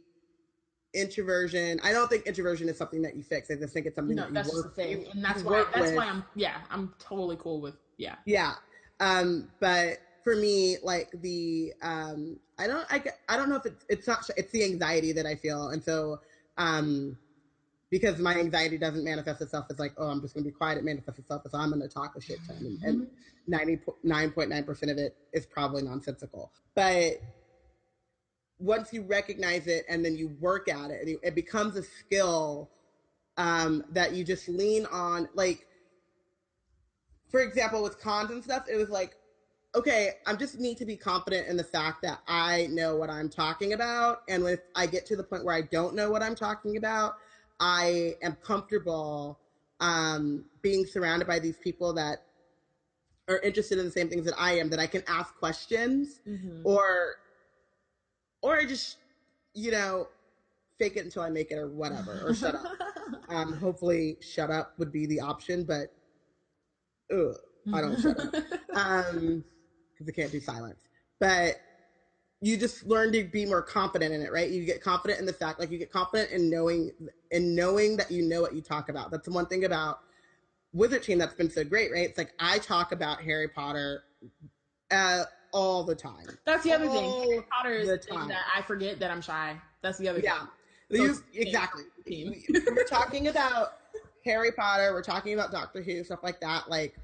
[0.94, 1.80] introversion.
[1.82, 3.50] I don't think introversion is something that you fix.
[3.50, 4.74] I just think it's something no, that you that's just work.
[4.74, 5.96] the thing, and that's why that's with.
[5.96, 8.54] why I'm yeah I'm totally cool with yeah Yeah.
[9.00, 13.84] Um, but for me, like the um, I don't I, I don't know if it's
[13.88, 16.20] it's not it's the anxiety that I feel, and so
[16.56, 17.16] um,
[17.90, 20.78] because my anxiety doesn't manifest itself as like oh I'm just gonna be quiet.
[20.78, 23.06] It manifests itself as I'm gonna talk a shit ton, and, and
[23.46, 26.52] ninety nine point nine percent of it is probably nonsensical.
[26.74, 27.22] But
[28.58, 31.82] once you recognize it and then you work at it, and you, it becomes a
[31.82, 32.70] skill
[33.36, 35.66] um, that you just lean on, like
[37.30, 39.16] for example, with cons and stuff, it was like,
[39.74, 43.28] okay, I just need to be confident in the fact that I know what I'm
[43.28, 44.22] talking about.
[44.28, 47.16] And if I get to the point where I don't know what I'm talking about,
[47.60, 49.38] I am comfortable
[49.80, 52.24] um, being surrounded by these people that
[53.28, 56.62] are interested in the same things that I am, that I can ask questions Mhm.
[56.64, 57.16] or,
[58.42, 58.98] or I just,
[59.54, 60.08] you know,
[60.78, 62.64] fake it until I make it or whatever, or shut up.
[63.30, 65.92] Um, hopefully, shut up would be the option, but
[67.12, 67.34] ugh,
[67.74, 68.34] I don't shut up
[68.74, 69.44] um
[69.92, 70.80] because I can't do silence.
[71.20, 71.56] But
[72.40, 74.48] you just learn to be more confident in it, right?
[74.48, 76.90] You get confident in the fact, like you get confident in knowing
[77.30, 79.10] in knowing that you know what you talk about.
[79.10, 79.98] That's the one thing about
[80.72, 82.08] Wizard Team that's been so great, right?
[82.08, 84.04] It's like I talk about Harry Potter
[84.90, 86.26] uh, all the time.
[86.44, 87.10] That's the other thing.
[87.22, 88.28] Harry Potter is the the time.
[88.28, 89.56] that I forget that I'm shy.
[89.82, 90.38] That's the other Yeah.
[90.40, 90.48] thing.
[90.90, 91.84] You- it's- exactly.
[92.08, 93.72] We're talking about
[94.24, 94.92] Harry Potter.
[94.92, 96.68] We're talking about Doctor Who, stuff like that.
[96.70, 96.96] Like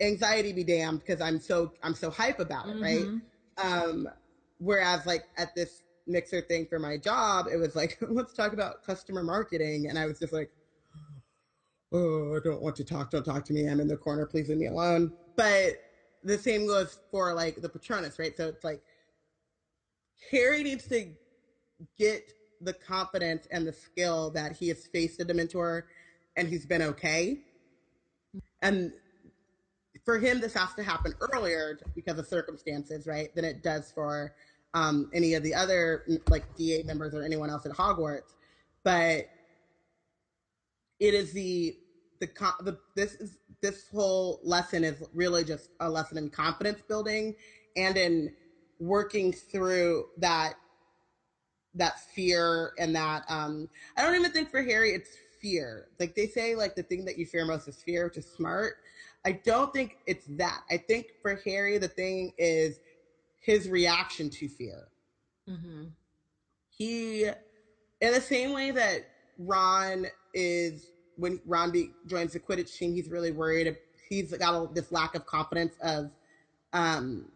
[0.00, 3.04] anxiety be damned because I'm so I'm so hype about it, right?
[3.04, 3.20] Mhm.
[3.58, 4.08] Um,
[4.58, 8.82] whereas like at this mixer thing for my job, it was like, let's talk about
[8.84, 9.86] customer marketing.
[9.88, 10.50] And I was just like,
[11.92, 13.10] oh, I don't want to talk.
[13.10, 13.66] Don't talk to me.
[13.68, 14.26] I'm in the corner.
[14.26, 15.12] Please leave me alone.
[15.36, 15.74] But
[16.24, 18.36] the same goes for like the Patronus, right?
[18.36, 18.82] So it's like
[20.30, 21.06] Harry needs to
[21.98, 25.82] get the confidence and the skill that he has faced a Dementor
[26.36, 27.40] and he's been okay.
[28.62, 28.92] And
[30.04, 33.34] for him, this has to happen earlier because of circumstances, right?
[33.34, 34.34] Than it does for
[34.72, 38.34] um, any of the other like DA members or anyone else at Hogwarts.
[38.82, 39.28] But
[41.00, 41.76] it is the
[42.26, 47.34] the, the this is this whole lesson is really just a lesson in confidence building
[47.76, 48.30] and in
[48.78, 50.54] working through that
[51.74, 55.88] that fear and that um I don't even think for Harry it's fear.
[55.98, 58.74] Like they say like the thing that you fear most is fear, which is smart.
[59.26, 60.60] I don't think it's that.
[60.70, 62.80] I think for Harry the thing is
[63.40, 64.88] his reaction to fear.
[65.48, 65.92] Mhm.
[66.70, 72.94] He in the same way that Ron is when Ron be, joins the Quidditch team,
[72.94, 73.76] he's really worried.
[74.08, 76.10] He's got a, this lack of confidence of
[76.72, 77.26] um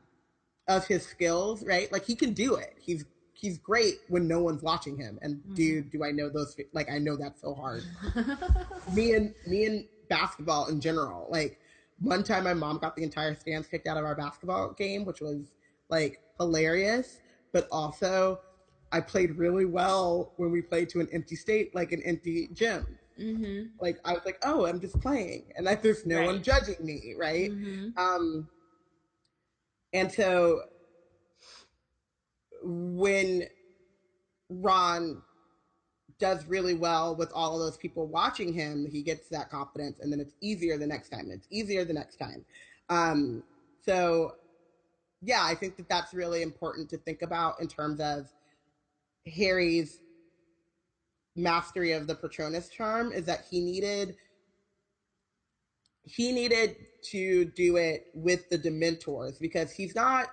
[0.69, 1.91] of his skills, right?
[1.91, 2.75] Like he can do it.
[2.79, 5.19] He's he's great when no one's watching him.
[5.23, 6.57] And dude, do I know those?
[6.73, 7.83] Like I know that's so hard.
[8.93, 11.27] me and me and basketball in general.
[11.31, 11.59] Like
[12.01, 15.21] one time, my mom got the entire stands kicked out of our basketball game, which
[15.21, 15.53] was
[15.89, 17.21] like hilarious.
[17.53, 18.41] But also,
[18.93, 22.99] I played really well when we played to an empty state, like an empty gym.
[23.19, 23.71] Mhm.
[23.81, 27.15] Like I was like, oh, I'm just playing, and like there's no one judging me,
[27.17, 27.51] right?
[27.51, 27.97] Mhm.
[27.97, 28.49] Um,
[29.93, 30.63] and so
[32.63, 33.45] when
[34.51, 35.23] Ron
[36.19, 40.13] does really well with all of those people watching him, he gets that confidence, and
[40.13, 41.31] then it's easier the next time.
[41.31, 42.45] It's easier the next time.
[42.89, 43.45] Um,
[43.85, 44.33] so,
[45.23, 48.29] yeah, I think that that's really important to think about in terms of
[49.27, 50.01] Harry's
[51.39, 53.13] mastery of the Patronus charm.
[53.13, 54.17] Is that he needed
[56.05, 60.29] he needed to do it with the Dementors because he's not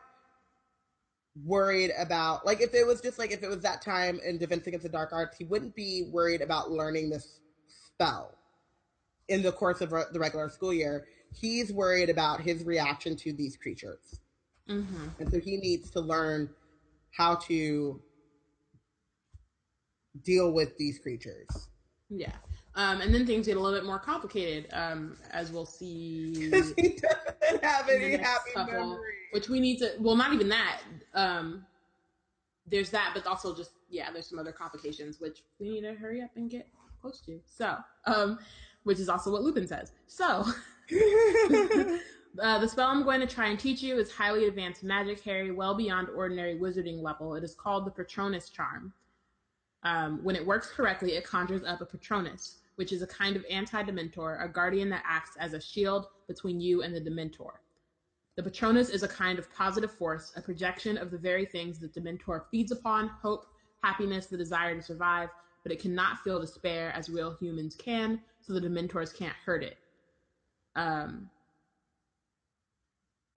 [1.44, 4.66] worried about like if it was just like if it was that time in Defense
[4.68, 8.38] Against the Dark Arts, he wouldn't be worried about learning this spell
[9.28, 11.08] in the course of re- the regular school year.
[11.34, 14.22] He's worried about his reaction to these creatures,
[14.70, 15.20] Mhm.
[15.20, 16.50] and so he needs to learn
[17.12, 18.02] how to
[20.24, 21.48] deal with these creatures.
[22.10, 22.32] Yeah.
[22.76, 26.50] Um, and then things get a little bit more complicated, um, as we'll see.
[26.50, 29.16] Because he doesn't have any happy couple, memories.
[29.32, 29.94] which we need to.
[30.00, 30.82] Well, not even that.
[31.14, 31.66] Um,
[32.68, 36.22] there's that, but also just yeah, there's some other complications which we need to hurry
[36.22, 36.68] up and get
[37.02, 37.40] close to.
[37.46, 38.40] So, um,
[38.84, 39.92] which is also what Lupin says.
[40.08, 40.46] So,
[42.42, 45.52] Uh, the spell I'm going to try and teach you is highly advanced magic, Harry,
[45.52, 47.36] well beyond ordinary wizarding level.
[47.36, 48.94] It is called the Patronus Charm.
[49.86, 53.46] Um, when it works correctly, it conjures up a Patronus, which is a kind of
[53.50, 57.52] anti Dementor, a guardian that acts as a shield between you and the Dementor.
[58.36, 61.94] The Patronus is a kind of positive force, a projection of the very things that
[61.94, 63.46] Dementor feeds upon hope,
[63.84, 65.30] happiness, the desire to survive,
[65.62, 69.78] but it cannot feel despair as real humans can, so the Dementors can't hurt it.
[70.76, 71.30] Um,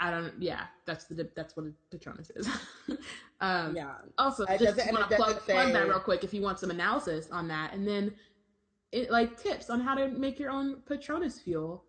[0.00, 0.32] I don't.
[0.38, 2.48] Yeah, that's the that's what a Patronus is.
[3.40, 3.94] um, yeah.
[4.16, 5.54] Also, I just want to plug, say...
[5.54, 8.14] plug that real quick if you want some analysis on that, and then
[8.92, 11.84] it like tips on how to make your own Patronus fuel.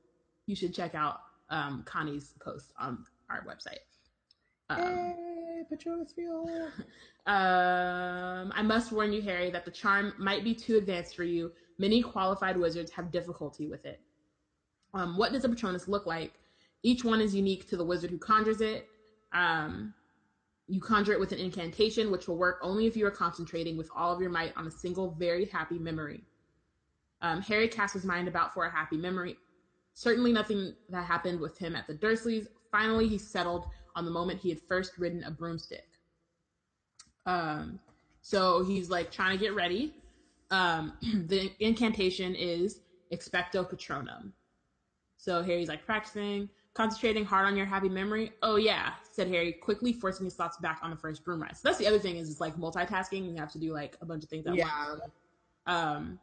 [0.48, 1.20] You should check out
[1.50, 3.80] um, Connie's post on our website.
[4.70, 6.50] Um, hey, Patronus fuel.
[7.28, 11.52] um, I must warn you, Harry, that the charm might be too advanced for you.
[11.78, 14.02] Many qualified wizards have difficulty with it.
[14.94, 16.34] Um, what does a Patronus look like?
[16.84, 18.88] Each one is unique to the wizard who conjures it.
[19.34, 19.94] Um,
[20.68, 23.90] you conjure it with an incantation, which will work only if you are concentrating with
[23.96, 26.24] all of your might on a single very happy memory.
[27.22, 29.38] Um, Harry casts his mind about for a happy memory.
[29.94, 32.48] Certainly nothing that happened with him at the Dursleys.
[32.72, 33.66] Finally, he settled
[33.96, 35.88] on the moment he had first ridden a broomstick.
[37.26, 37.80] Um,
[38.22, 39.94] so he's like trying to get ready.
[40.52, 40.94] Um,
[41.28, 42.82] the incantation is
[43.12, 44.32] expecto patronum.
[45.18, 46.48] So Harry's like practicing.
[46.80, 48.32] Concentrating hard on your happy memory.
[48.42, 51.58] Oh yeah, said Harry, quickly forcing his thoughts back on the first broom ride.
[51.58, 53.30] So that's the other thing is it's like multitasking.
[53.30, 54.88] You have to do like a bunch of things at yeah.
[54.88, 55.02] once.
[55.66, 56.20] Um,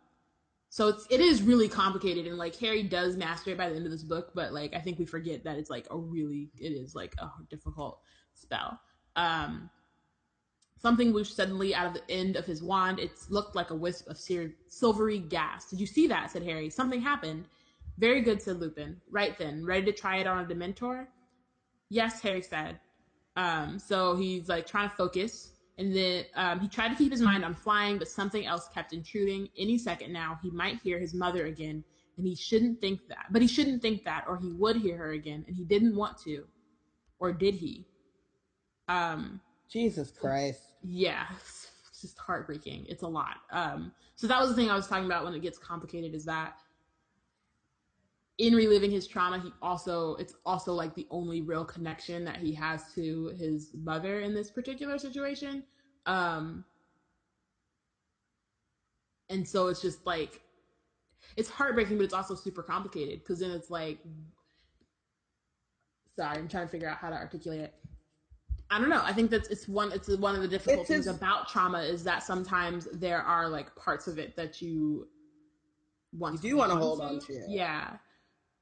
[0.71, 3.85] so it's it is really complicated and like Harry does master it by the end
[3.85, 6.73] of this book, but like I think we forget that it's like a really it
[6.73, 8.01] is like a difficult
[8.33, 8.81] spell.
[9.15, 9.69] Um,
[10.79, 12.99] something whooshed suddenly out of the end of his wand.
[12.99, 15.69] It looked like a wisp of seared, silvery gas.
[15.69, 16.31] Did you see that?
[16.31, 16.71] said Harry.
[16.71, 17.45] Something happened.
[17.99, 19.01] Very good, said Lupin.
[19.11, 21.07] Right then, ready to try it on a Dementor?
[21.89, 22.79] Yes, Harry said.
[23.37, 27.21] Um, so he's like trying to focus, and then um, he tried to keep his
[27.21, 29.49] mind on flying, but something else kept intruding.
[29.59, 31.85] Any second now, he might hear his mother again,
[32.17, 33.27] and he shouldn't think that.
[33.31, 36.19] But he shouldn't think that, or he would hear her again, and he didn't want
[36.25, 36.45] to,
[37.19, 37.87] or did he?
[38.89, 39.41] Um,
[39.71, 40.61] Jesus Christ.
[40.83, 42.87] Yeah, it's just heartbreaking.
[42.89, 43.37] It's a lot.
[43.51, 46.15] Um, so that was the thing I was talking about when it gets complicated.
[46.15, 46.55] Is that
[48.39, 52.53] in reliving his trauma, he also it's also like the only real connection that he
[52.53, 55.63] has to his mother in this particular situation.
[56.05, 56.65] Um
[59.29, 60.43] and so it's just like
[61.37, 63.99] it's heartbreaking, but it's also super complicated because then it's like
[66.15, 67.75] sorry, I'm trying to figure out how to articulate it.
[68.71, 69.03] I don't know.
[69.03, 71.17] I think that's it's one it's one of the difficult it's things his...
[71.17, 75.09] about trauma is that sometimes there are like parts of it that you
[76.13, 77.45] want you do want to hold on to.
[77.49, 77.97] Yeah.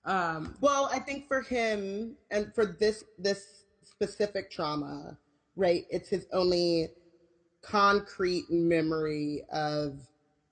[0.04, 5.16] Um, well, I think for him and for this this specific trauma,
[5.56, 5.84] right?
[5.90, 6.88] It's his only
[7.62, 10.00] concrete memory of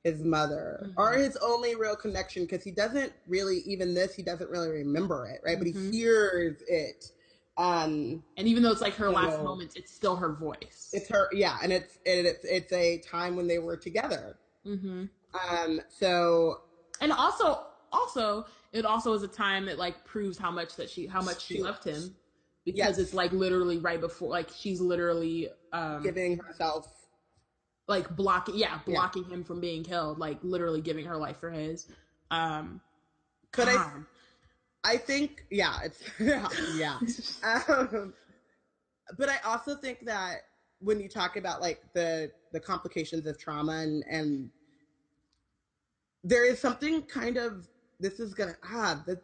[0.04, 1.00] his mother mm-hmm.
[1.00, 5.26] or his only real connection because he doesn't really even this he doesn't really remember
[5.26, 5.60] it right mm-hmm.
[5.60, 5.92] but he mm-hmm.
[5.92, 7.12] hears it
[7.56, 11.08] um and even though it's like her last know, moments it's still her voice it's
[11.08, 15.04] her yeah and it's it, it's it's a time when they were together mm-hmm.
[15.50, 16.62] um so
[17.00, 21.06] and also also it also is a time that like proves how much that she
[21.06, 22.14] how much she, she loved him
[22.64, 22.98] because yes.
[22.98, 27.08] it's like literally right before like she's literally um giving herself
[27.88, 29.34] like blocking yeah blocking yeah.
[29.34, 31.88] him from being killed like literally giving her life for his
[32.30, 32.80] um
[33.56, 33.90] but i
[34.84, 36.98] i think yeah it's yeah, yeah.
[37.68, 38.14] um,
[39.18, 40.42] but i also think that
[40.78, 44.50] when you talk about like the the complications of trauma and and
[46.24, 47.66] there is something kind of
[48.02, 49.18] this is gonna ah the,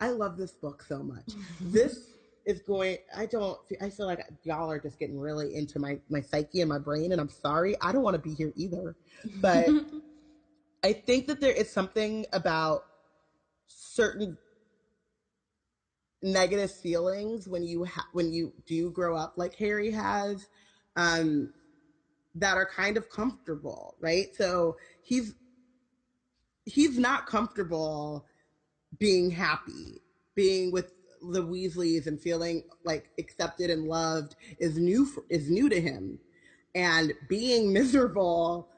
[0.00, 1.32] I love this book so much.
[1.60, 2.12] this
[2.44, 6.20] is going I don't I feel like y'all are just getting really into my my
[6.20, 7.76] psyche and my brain and I'm sorry.
[7.80, 8.96] I don't want to be here either.
[9.40, 9.70] But
[10.84, 12.82] I think that there is something about
[13.68, 14.36] certain
[16.22, 20.48] negative feelings when you ha- when you do grow up like Harry has
[20.96, 21.52] um
[22.34, 24.28] that are kind of comfortable, right?
[24.34, 25.34] So he's
[26.66, 28.26] he's not comfortable
[28.98, 30.02] being happy,
[30.34, 35.68] being with the Weasleys and feeling like accepted and loved is new for, is new
[35.68, 36.18] to him,
[36.74, 38.68] and being miserable,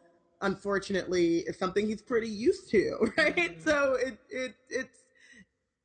[0.43, 3.37] unfortunately, is something he's pretty used to, right?
[3.37, 3.69] Mm-hmm.
[3.69, 4.99] So it it it's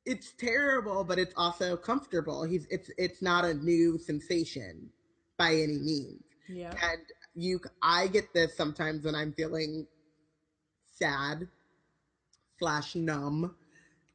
[0.06, 2.44] it's terrible, but it's also comfortable.
[2.44, 4.90] He's it's it's not a new sensation
[5.38, 6.22] by any means.
[6.48, 7.00] Yeah, and
[7.34, 9.86] you I get this sometimes when I'm feeling
[10.98, 11.48] sad
[12.58, 13.54] slash numb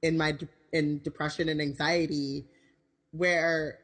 [0.01, 2.45] in my de- in depression and anxiety
[3.11, 3.79] where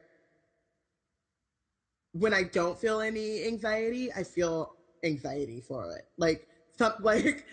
[2.12, 4.72] when I don't feel any anxiety, I feel
[5.04, 6.04] anxiety for it.
[6.16, 6.46] Like
[6.78, 7.44] some like,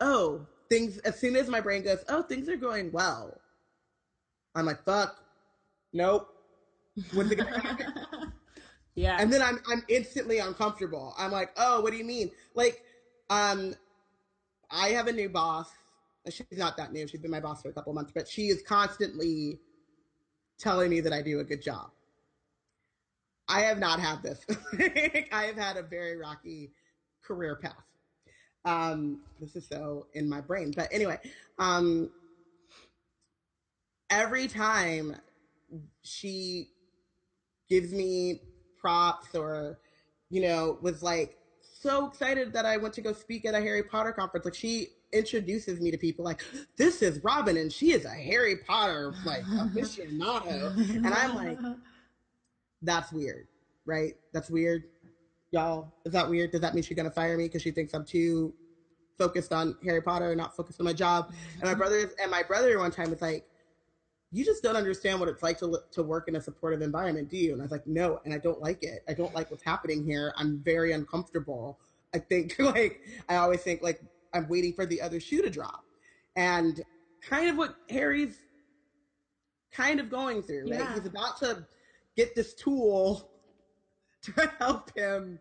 [0.00, 3.40] oh, things as soon as my brain goes, oh, things are going well.
[4.54, 5.16] I'm like, fuck,
[5.92, 6.28] nope.
[7.14, 8.32] When's it gonna happen?
[8.94, 9.16] yeah.
[9.20, 11.14] and then I'm I'm instantly uncomfortable.
[11.16, 12.30] I'm like, oh, what do you mean?
[12.54, 12.82] Like,
[13.30, 13.74] um,
[14.70, 15.68] I have a new boss.
[16.28, 17.06] She's not that new.
[17.06, 19.58] She's been my boss for a couple months, but she is constantly
[20.58, 21.90] telling me that I do a good job.
[23.48, 24.44] I have not had this.
[25.32, 26.72] I have had a very rocky
[27.22, 27.74] career path.
[28.64, 31.18] Um, this is so in my brain, but anyway,
[31.58, 32.10] um,
[34.10, 35.16] every time
[36.02, 36.68] she
[37.70, 38.42] gives me
[38.76, 39.78] props or,
[40.28, 43.82] you know, was like so excited that I went to go speak at a Harry
[43.82, 44.44] Potter conference.
[44.44, 46.42] Like she introduces me to people like,
[46.76, 50.76] this is Robin and she is a Harry Potter like aficionado.
[50.94, 51.58] and I'm like,
[52.82, 53.48] that's weird,
[53.86, 54.14] right?
[54.32, 54.84] That's weird.
[55.50, 56.52] Y'all, is that weird?
[56.52, 58.54] Does that mean she's gonna fire me because she thinks I'm too
[59.18, 61.32] focused on Harry Potter and not focused on my job?
[61.54, 63.46] And my brother and my brother one time was like,
[64.32, 67.36] you just don't understand what it's like to to work in a supportive environment, do
[67.36, 67.52] you?
[67.52, 69.02] And I was like, no, and I don't like it.
[69.08, 70.32] I don't like what's happening here.
[70.36, 71.78] I'm very uncomfortable.
[72.14, 74.00] I think like I always think like
[74.32, 75.84] I'm waiting for the other shoe to drop,
[76.36, 76.82] and
[77.22, 78.36] kind of what Harry's
[79.72, 80.70] kind of going through.
[80.70, 80.88] Right?
[80.94, 81.66] He's about to
[82.16, 83.30] get this tool
[84.22, 85.38] to help him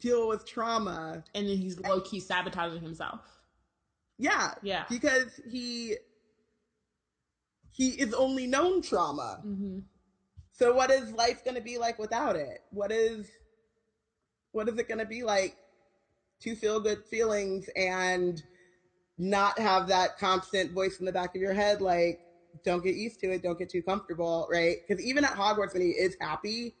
[0.00, 1.24] deal with trauma.
[1.34, 3.20] and then he's low key sabotaging himself.
[4.18, 4.84] Yeah, Yeah.
[4.88, 5.96] because he
[7.70, 9.42] he is only known trauma.
[9.46, 9.80] Mm-hmm.
[10.52, 12.60] So what is life going to be like without it?
[12.70, 13.30] What is
[14.52, 15.56] what is it going to be like
[16.40, 18.42] to feel good feelings and
[19.18, 22.20] not have that constant voice in the back of your head like
[22.64, 24.78] don't get used to it, don't get too comfortable, right?
[24.88, 26.76] Cuz even at Hogwarts when he is happy,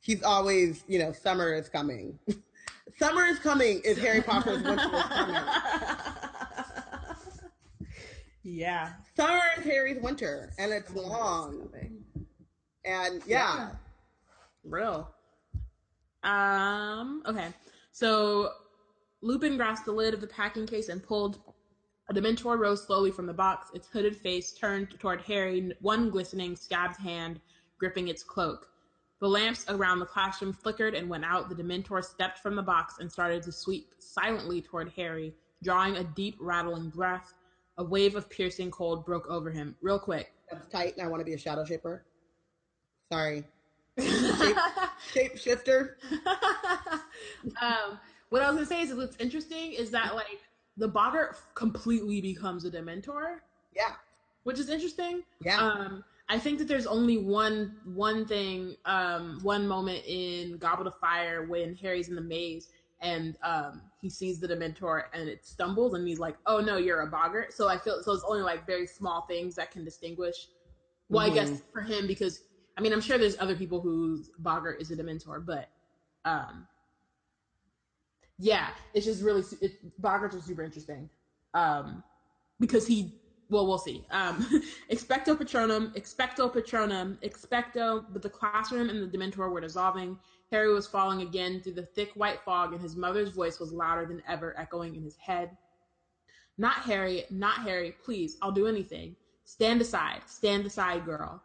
[0.00, 2.18] he's always, you know, summer is coming.
[2.98, 5.36] summer is coming is Harry Potter's winter is coming.
[8.42, 8.92] yeah.
[9.16, 11.70] Summer is Harry's winter and it's long.
[12.84, 13.70] And yeah,
[14.64, 15.14] real.
[16.22, 17.22] Um.
[17.26, 17.48] Okay.
[17.92, 18.50] So
[19.20, 21.40] Lupin grasped the lid of the packing case and pulled.
[22.08, 26.56] The Dementor rose slowly from the box, its hooded face turned toward Harry, one glistening,
[26.56, 27.40] scabbed hand
[27.78, 28.68] gripping its cloak.
[29.20, 31.48] The lamps around the classroom flickered and went out.
[31.48, 36.04] The Dementor stepped from the box and started to sweep silently toward Harry, drawing a
[36.04, 37.34] deep, rattling breath.
[37.78, 39.76] A wave of piercing cold broke over him.
[39.80, 40.32] Real quick.
[40.50, 42.04] That's tight and I want to be a shadow shaper.
[43.12, 43.44] Sorry.
[43.98, 44.56] Shape,
[45.12, 45.98] shape shifter.
[47.60, 47.98] um,
[48.30, 50.40] what I was gonna say is what's interesting is that like
[50.76, 53.38] the boggart completely becomes a dementor,
[53.74, 53.94] Yeah.
[54.44, 55.24] which is interesting.
[55.40, 55.58] Yeah.
[55.60, 60.98] Um, I think that there's only one one thing, um, one moment in Goblet of
[60.98, 62.68] Fire when Harry's in the maze
[63.00, 67.00] and um, he sees the Dementor and it stumbles and he's like, "Oh no, you're
[67.02, 70.48] a boggart." So I feel so it's only like very small things that can distinguish.
[71.08, 72.42] Well, I guess for him because
[72.76, 75.70] I mean I'm sure there's other people whose boggart is a Dementor, but
[76.24, 76.66] um,
[78.38, 81.08] yeah, it's just really it, boggarts are super interesting
[81.54, 82.02] um,
[82.60, 83.14] because he
[83.50, 84.04] well, we'll see.
[84.10, 84.46] Um,
[84.90, 88.04] expecto Patronum, expecto Patronum, expecto.
[88.12, 90.18] But the classroom and the Dementor were dissolving.
[90.50, 94.06] Harry was falling again through the thick white fog, and his mother's voice was louder
[94.06, 95.56] than ever, echoing in his head.
[96.58, 97.94] Not Harry, not Harry.
[98.04, 99.16] Please, I'll do anything.
[99.44, 101.42] Stand aside, stand aside, girl.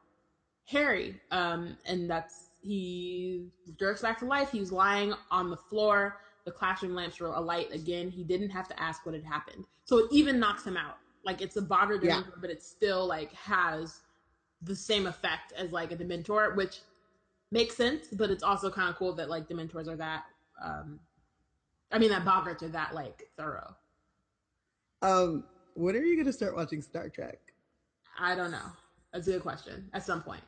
[0.65, 3.47] Harry, um, and that's he
[3.77, 4.51] jerks back to life.
[4.51, 6.17] He's lying on the floor.
[6.45, 8.09] The classroom lamps were alight again.
[8.09, 10.97] He didn't have to ask what had happened, so it even knocks him out.
[11.23, 12.23] Like it's a boggart Yeah.
[12.41, 14.01] but it still like has
[14.61, 16.79] the same effect as like a dementor, which
[17.51, 18.07] makes sense.
[18.11, 20.25] But it's also kind of cool that like dementors are that.
[20.61, 20.99] Um,
[21.91, 23.73] I mean, that boggarts are that like thorough.
[25.01, 25.45] Um,
[25.75, 27.39] when are you gonna start watching Star Trek?
[28.19, 28.65] I don't know.
[29.13, 29.89] That's a good question.
[29.93, 30.41] At some point,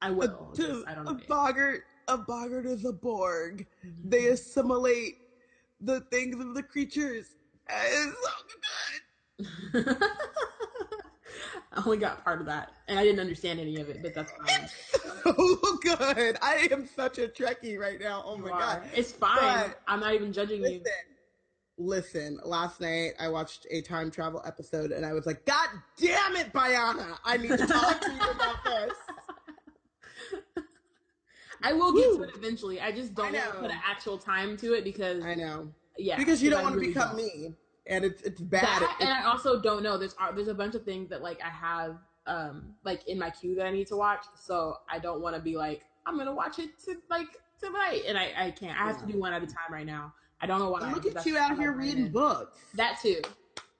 [0.00, 0.50] I will.
[0.52, 1.12] A, just- I don't know.
[1.12, 3.66] a boggart, a boggart is a Borg.
[4.04, 5.18] They assimilate
[5.84, 7.26] the things of the creatures.
[7.68, 9.96] It's so good.
[11.72, 14.30] I only got part of that, and I didn't understand any of it, but that's
[14.32, 14.68] fine.
[15.24, 16.38] so good.
[16.40, 18.22] I am such a Trekkie right now.
[18.24, 18.60] Oh my are.
[18.60, 18.82] god.
[18.94, 19.38] it's fine.
[19.40, 20.80] But- I'm not even judging you.
[20.80, 20.92] Listen,
[21.76, 22.40] listen.
[22.44, 26.52] Last night I watched a time travel episode, and I was like, "God damn it,
[26.52, 27.18] Bayana!
[27.24, 28.96] I need to talk to you about this."
[31.64, 32.80] I will get to it eventually.
[32.80, 33.60] I just don't want to know.
[33.60, 36.80] put an actual time to it because I know yeah, because you don't want to
[36.80, 37.26] really become don't.
[37.26, 37.54] me,
[37.86, 38.82] and it's it's bad.
[38.82, 39.96] That, It- and I also don't know.
[39.96, 41.96] There's uh, there's a bunch of things that like I have
[42.26, 44.24] um like in my queue that I need to watch.
[44.36, 47.28] So I don't want to be like I'm gonna watch it to like
[47.60, 48.78] tonight, and I I can't.
[48.78, 50.12] I have to do one at a time right now.
[50.40, 50.92] I don't know why.
[50.92, 52.58] Look at you out here reading books.
[52.74, 53.22] That too.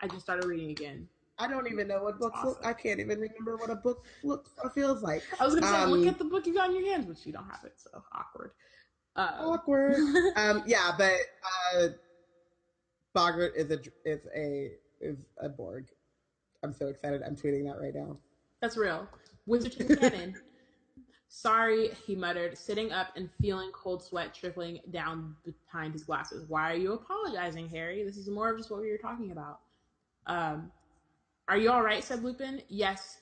[0.01, 1.09] I just started reading again.
[1.39, 2.51] I don't even know what books awesome.
[2.51, 2.67] look.
[2.67, 5.23] I can't even remember what a book looks or feels like.
[5.41, 7.25] I was gonna say, um, look at the book you got in your hands, but
[7.27, 8.53] you don't have it, so awkward.
[9.17, 9.95] Um, awkward.
[10.37, 11.17] um, yeah, but
[11.75, 11.89] uh,
[13.15, 15.87] Boggart is a is a is a Borg.
[16.63, 17.23] I'm so excited.
[17.23, 18.17] I'm tweeting that right now.
[18.61, 19.09] That's real.
[19.49, 20.37] Wizarding Canon.
[21.29, 26.49] Sorry, he muttered, sitting up and feeling cold sweat trickling down behind his glasses.
[26.49, 28.05] Why are you apologizing, Harry?
[28.05, 29.59] This is more of just what we were talking about.
[30.29, 30.71] Um,
[31.49, 32.03] are you all right?
[32.03, 32.63] said Lupin.
[32.69, 33.19] Yes.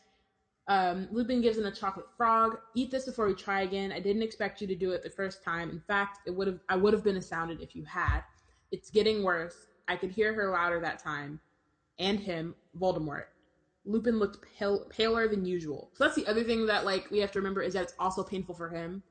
[0.69, 2.59] Um, Lupin gives him a chocolate frog.
[2.74, 3.93] Eat this before we try again.
[3.93, 5.70] I didn't expect you to do it the first time.
[5.70, 8.20] In fact, it would have I would have been astounded if you had.
[8.70, 9.66] It's getting worse.
[9.89, 11.40] I could hear her louder that time.
[11.99, 13.24] And him, Voldemort.
[13.85, 15.90] Lupin looked pale, paler than usual.
[15.94, 18.23] So that's the other thing that like we have to remember is that it's also
[18.23, 19.03] painful for him.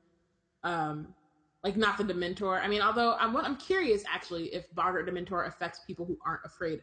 [0.64, 1.14] Um,
[1.62, 2.60] like not the Dementor.
[2.60, 6.82] I mean, although I'm I'm curious actually if Boggart Dementor affects people who aren't afraid,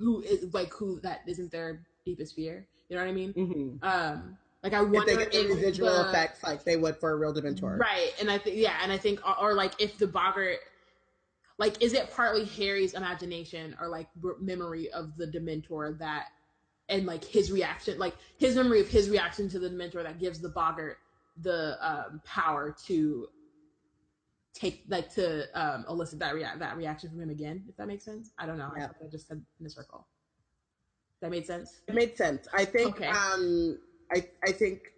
[0.00, 2.66] who is like who that isn't their deepest fear.
[2.88, 3.32] You know what I mean?
[3.34, 3.84] Mm-hmm.
[3.84, 7.12] Um, like I wonder if they get if residual the, effects like they would for
[7.12, 8.12] a real Dementor, right?
[8.20, 10.58] And I think yeah, and I think or, or like if the Boggart
[11.58, 14.08] like is it partly harry's imagination or like
[14.40, 16.28] memory of the dementor that
[16.88, 20.40] and like his reaction, like his memory of his reaction to the Dementor that gives
[20.40, 20.98] the boggart
[21.40, 23.28] the um, power to
[24.54, 27.64] take like to um, elicit that rea- that reaction from him again.
[27.68, 28.70] If that makes sense, I don't know.
[28.76, 28.88] Yeah.
[29.00, 30.06] I, I just said in a circle.
[31.20, 31.80] That made sense.
[31.86, 32.48] It made sense.
[32.52, 32.96] I think.
[32.96, 33.06] Okay.
[33.06, 33.78] Um,
[34.12, 34.92] I I think.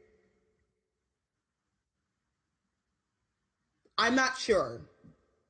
[3.98, 4.80] I'm not sure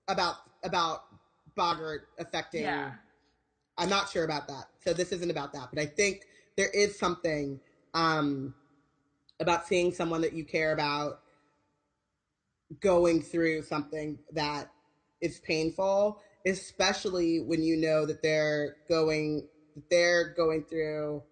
[0.08, 1.04] about about
[1.54, 2.62] Boggart affecting.
[2.62, 2.92] Yeah.
[3.78, 4.66] I'm not sure about that.
[4.84, 6.26] So this isn't about that, but I think
[6.56, 7.58] there is something
[7.94, 8.54] um,
[9.40, 11.21] about seeing someone that you care about
[12.80, 14.70] going through something that
[15.20, 21.22] is painful, especially when you know that they're going that they're going through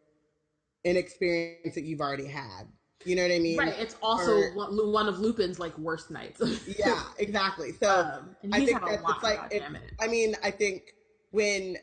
[0.85, 2.65] an experience that you've already had.
[3.05, 3.59] You know what I mean?
[3.59, 3.75] Right.
[3.79, 6.41] It's also or, one of Lupin's like worst nights.
[6.79, 7.73] yeah, exactly.
[7.81, 9.63] So um, I think that's it's like it,
[10.01, 10.95] I mean, I think
[11.31, 11.77] when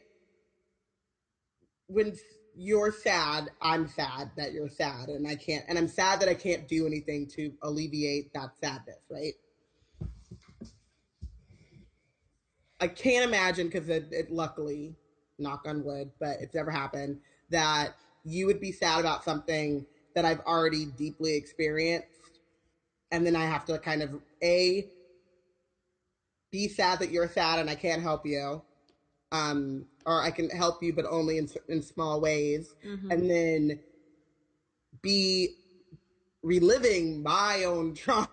[1.87, 2.15] when
[2.55, 6.33] you're sad, I'm sad that you're sad, and I can't, and I'm sad that I
[6.33, 9.33] can't do anything to alleviate that sadness, right?
[12.79, 14.95] I can't imagine because it, it, luckily,
[15.39, 19.85] knock on wood, but it's never happened that you would be sad about something
[20.15, 22.07] that I've already deeply experienced,
[23.11, 24.87] and then I have to kind of a
[26.51, 28.61] be sad that you're sad and I can't help you,
[29.31, 33.11] um, or I can help you, but only in in small ways, mm-hmm.
[33.11, 33.79] and then
[35.01, 35.55] be
[36.43, 38.29] reliving my own trauma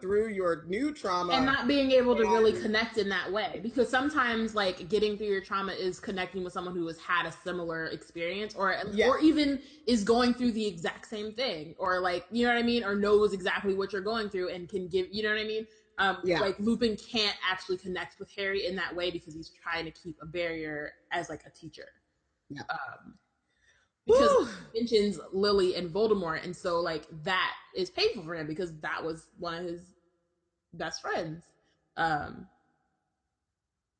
[0.00, 3.88] through your new trauma and not being able to really connect in that way because
[3.88, 7.86] sometimes like getting through your trauma is connecting with someone who has had a similar
[7.86, 9.08] experience or yeah.
[9.08, 12.62] or even is going through the exact same thing or like you know what i
[12.62, 15.44] mean or knows exactly what you're going through and can give you know what i
[15.44, 15.66] mean
[15.98, 16.40] um, yeah.
[16.40, 20.16] Like Lupin can't actually connect with Harry in that way because he's trying to keep
[20.22, 21.88] a barrier as like a teacher.
[22.48, 22.62] Yeah.
[22.70, 23.14] Um,
[24.08, 24.48] because Woo!
[24.72, 29.04] he mentions Lily and Voldemort, and so like that is painful for him because that
[29.04, 29.82] was one of his
[30.72, 31.44] best friends.
[31.96, 32.46] Um,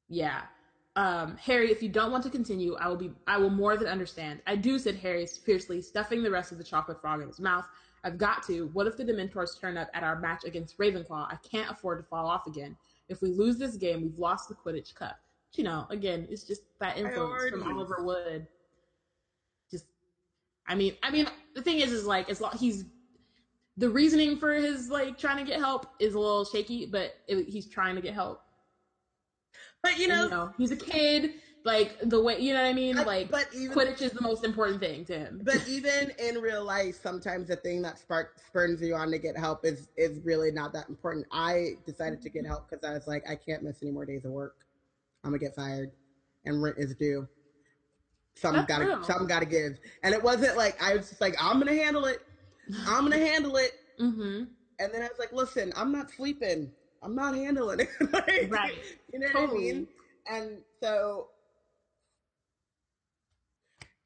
[0.08, 0.42] yeah.
[0.96, 3.86] Um, Harry, if you don't want to continue, I will be I will more than
[3.86, 4.40] understand.
[4.46, 7.66] I do, said Harry fiercely, stuffing the rest of the chocolate frog in his mouth.
[8.02, 8.68] I've got to.
[8.72, 11.26] What if the Dementors turn up at our match against Ravenclaw?
[11.30, 12.76] I can't afford to fall off again.
[13.08, 15.16] If we lose this game, we've lost the Quidditch Cup.
[15.50, 18.46] But, you know, again, it's just that influence from Oliver Wood.
[20.68, 22.84] I mean, I mean, the thing is, is like, as long he's
[23.78, 27.48] the reasoning for his like trying to get help is a little shaky, but it,
[27.48, 28.42] he's trying to get help.
[29.82, 31.34] But you know, and, you know, he's a kid
[31.64, 32.96] like the way you know what I mean.
[32.96, 35.40] Like, but even, Quidditch is the most important thing to him.
[35.44, 39.36] But even in real life, sometimes the thing that spark spurns you on to get
[39.36, 41.26] help is is really not that important.
[41.30, 42.50] I decided to get mm-hmm.
[42.50, 44.56] help because I was like, I can't miss any more days of work.
[45.22, 45.92] I'm gonna get fired,
[46.44, 47.28] and rent is due.
[48.40, 49.80] Something gotta something gotta give.
[50.02, 52.22] And it wasn't like I was just like, I'm gonna handle it.
[52.86, 53.72] I'm gonna handle it.
[54.00, 54.44] Mm-hmm.
[54.80, 56.70] And then I was like, listen, I'm not sleeping.
[57.02, 57.88] I'm not handling it.
[58.12, 58.74] like, right.
[59.12, 59.46] You know totally.
[59.46, 59.88] what I mean?
[60.30, 61.28] And so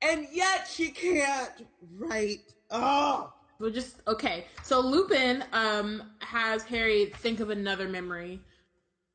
[0.01, 2.41] and yet she can't write.
[2.71, 3.33] Oh.
[3.61, 4.47] Well, just okay.
[4.63, 8.41] So Lupin um has Harry think of another memory.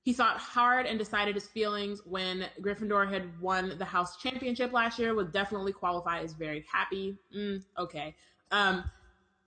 [0.08, 4.98] He thought hard and decided his feelings when Gryffindor had won the house championship last
[4.98, 5.14] year.
[5.14, 7.18] Would definitely qualify as very happy.
[7.36, 8.16] Mm, okay.
[8.52, 8.90] Um,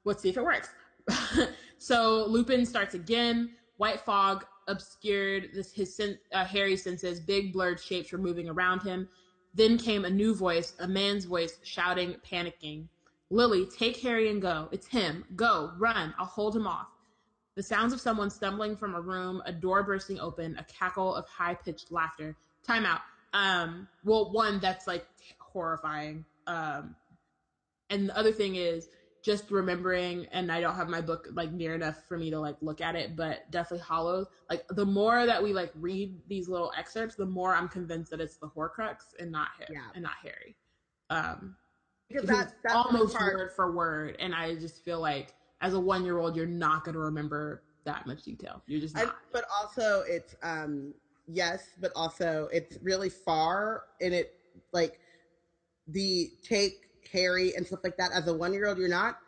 [0.04, 0.68] let's see if it works.
[1.78, 3.52] so Lupin starts again.
[3.78, 5.98] White fog obscured this, his
[6.32, 7.20] uh, Harry's senses.
[7.20, 9.08] Big blurred shapes were moving around him.
[9.54, 12.86] Then came a new voice, a man's voice, shouting, panicking.
[13.30, 14.68] Lily, take Harry and go.
[14.72, 15.24] It's him.
[15.36, 16.12] Go, run.
[16.18, 16.88] I'll hold him off.
[17.56, 21.26] The sounds of someone stumbling from a room, a door bursting open, a cackle of
[21.28, 22.36] high pitched laughter.
[22.64, 23.00] Time out.
[23.32, 25.06] Um, well, one that's like
[25.38, 26.24] horrifying.
[26.46, 26.94] Um,
[27.90, 28.88] and the other thing is
[29.22, 32.56] just remembering, and I don't have my book like near enough for me to like
[32.60, 34.26] look at it, but definitely Hallows.
[34.48, 38.20] Like the more that we like read these little excerpts, the more I'm convinced that
[38.20, 39.90] it's the Horcrux and not Harry, yeah.
[39.94, 40.56] and not Harry.
[41.10, 41.56] Um,
[42.08, 46.04] because that's, that's almost word for word, and I just feel like as a one
[46.04, 48.62] year old, you're not going to remember that much detail.
[48.66, 49.04] You're just not.
[49.04, 50.94] And, but also, it's um
[51.26, 54.34] yes, but also it's really far, and it
[54.72, 55.00] like
[55.88, 58.12] the take Harry and stuff like that.
[58.12, 59.18] As a one year old, you're not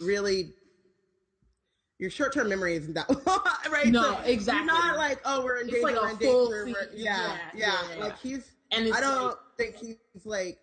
[0.00, 0.54] really
[1.98, 3.08] your short term memory isn't that
[3.70, 3.88] right.
[3.88, 4.66] No, so exactly.
[4.66, 6.90] not like oh we're in danger, like we're in danger.
[6.94, 8.52] Yeah, yeah, yeah, yeah, Like he's.
[8.70, 10.58] And I don't like, think he's like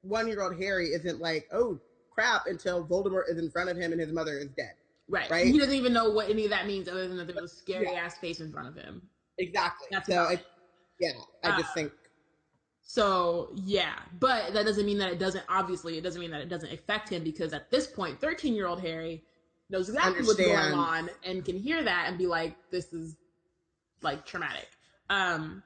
[0.00, 1.78] one year old Harry isn't like oh
[2.12, 4.74] crap until Voldemort is in front of him and his mother is dead.
[5.08, 5.30] Right.
[5.30, 5.46] Right.
[5.46, 7.56] He doesn't even know what any of that means other than that there was a
[7.56, 8.00] scary yeah.
[8.00, 9.02] ass face in front of him.
[9.38, 9.88] Exactly.
[9.90, 10.22] That's so.
[10.22, 10.40] I,
[11.00, 11.12] yeah,
[11.42, 11.92] I just uh, think
[12.90, 15.44] so yeah, but that doesn't mean that it doesn't.
[15.48, 19.22] Obviously, it doesn't mean that it doesn't affect him because at this point, thirteen-year-old Harry
[19.68, 20.50] knows exactly Understand.
[20.50, 23.14] what's going on and can hear that and be like, "This is
[24.02, 24.68] like traumatic."
[25.08, 25.62] Um,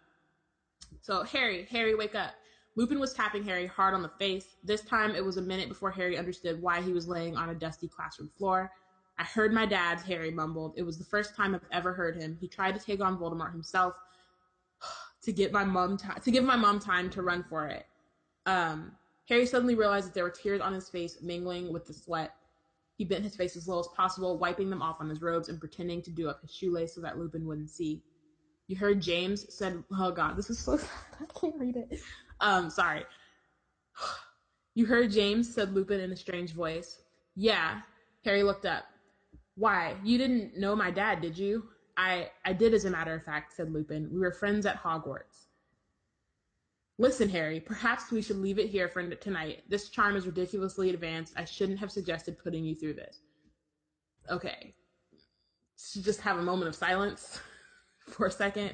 [1.00, 2.32] so Harry, Harry, wake up!
[2.76, 4.56] Lupin was tapping Harry hard on the face.
[4.64, 7.54] This time, it was a minute before Harry understood why he was laying on a
[7.54, 8.70] dusty classroom floor.
[9.18, 10.74] I heard my dad, Harry mumbled.
[10.76, 12.36] It was the first time I've ever heard him.
[12.40, 13.94] He tried to take on Voldemort himself
[15.22, 17.86] to get my mom t- to give my mom time to run for it.
[18.46, 18.92] Um,
[19.28, 22.34] Harry suddenly realized that there were tears on his face mingling with the sweat.
[22.96, 25.60] He bent his face as low as possible, wiping them off on his robes and
[25.60, 28.02] pretending to do up his shoelace so that Lupin wouldn't see.
[28.66, 30.90] You heard James said, "Oh God, this is so sad.
[31.20, 32.00] I can't read it."
[32.44, 33.04] Um, sorry.
[34.76, 36.98] You heard James said Lupin in a strange voice.
[37.36, 37.82] Yeah.
[38.24, 38.82] Harry looked up.
[39.54, 39.94] Why?
[40.02, 41.68] You didn't know my dad, did you?
[41.96, 44.10] I, I did, as a matter of fact, said Lupin.
[44.12, 45.46] We were friends at Hogwarts.
[46.98, 49.62] Listen, Harry, perhaps we should leave it here for tonight.
[49.68, 51.34] This charm is ridiculously advanced.
[51.36, 53.20] I shouldn't have suggested putting you through this.
[54.28, 54.74] Okay.
[55.76, 57.38] So just have a moment of silence
[58.08, 58.72] for a second.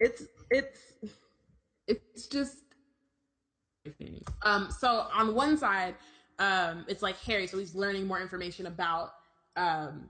[0.00, 0.94] It's it's
[1.86, 2.58] it's just
[4.42, 5.96] um so on one side
[6.38, 9.10] um it's like Harry so he's learning more information about
[9.56, 10.08] um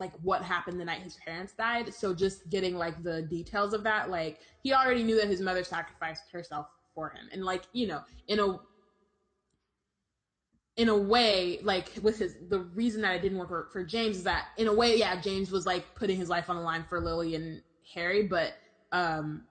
[0.00, 1.94] like what happened the night his parents died.
[1.94, 5.64] So just getting like the details of that, like he already knew that his mother
[5.64, 8.58] sacrificed herself for him, and like you know, in a
[10.76, 14.16] in a way, like with his the reason that it didn't work for, for James
[14.16, 16.84] is that in a way, yeah, James was like putting his life on the line
[16.88, 17.62] for Lily and
[17.94, 18.54] Harry, but
[18.92, 19.44] um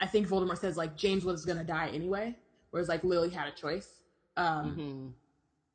[0.00, 2.36] I think Voldemort says like James was gonna die anyway,
[2.70, 3.88] whereas like Lily had a choice.
[4.36, 5.08] Um mm-hmm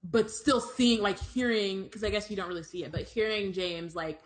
[0.04, 3.54] but still seeing like hearing because I guess you don't really see it, but hearing
[3.54, 4.20] James like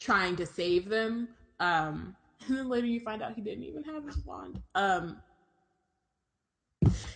[0.00, 1.28] trying to save them.
[1.60, 2.16] Um,
[2.46, 4.62] and then later you find out he didn't even have his wand.
[4.74, 5.18] Um,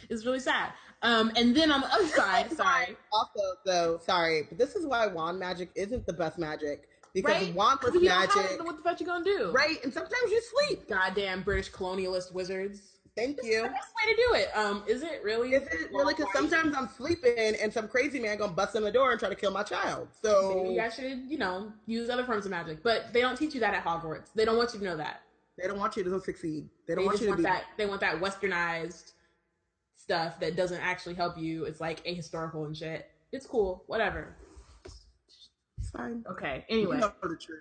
[0.09, 0.73] it's really sad.
[1.03, 2.97] Um, and then on the other side, sorry.
[3.13, 7.55] Also, though, sorry, but this is why wand magic isn't the best magic because right?
[7.55, 8.65] wandless magic.
[8.65, 9.51] what the fuck you gonna do?
[9.53, 10.89] Right, and sometimes you sleep.
[10.89, 12.83] Goddamn British colonialist wizards.
[13.17, 13.63] Thank you.
[13.63, 14.57] the best way to do it.
[14.57, 15.55] Um, is it really?
[15.55, 16.15] Is it really?
[16.15, 19.29] Because sometimes I'm sleeping and some crazy man gonna bust in the door and try
[19.29, 20.09] to kill my child.
[20.23, 22.83] So maybe I should, you know, use other forms of magic.
[22.83, 24.29] But they don't teach you that at Hogwarts.
[24.35, 25.23] They don't want you to know that.
[25.59, 26.69] They don't want you to succeed.
[26.87, 27.65] They don't they want you to want that.
[27.77, 29.13] They want that westernized
[29.97, 31.65] stuff that doesn't actually help you.
[31.65, 33.11] It's like ahistorical and shit.
[33.33, 33.85] It's cool.
[33.87, 34.37] Whatever.
[35.93, 36.25] It's fine.
[36.31, 36.65] Okay.
[36.69, 37.01] Anyway,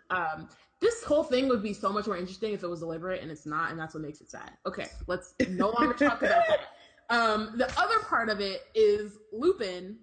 [0.10, 0.50] um,
[0.80, 3.46] this whole thing would be so much more interesting if it was deliberate and it's
[3.46, 6.60] not and that's what makes it sad okay let's no longer talk about that
[7.10, 9.98] um, the other part of it is lupin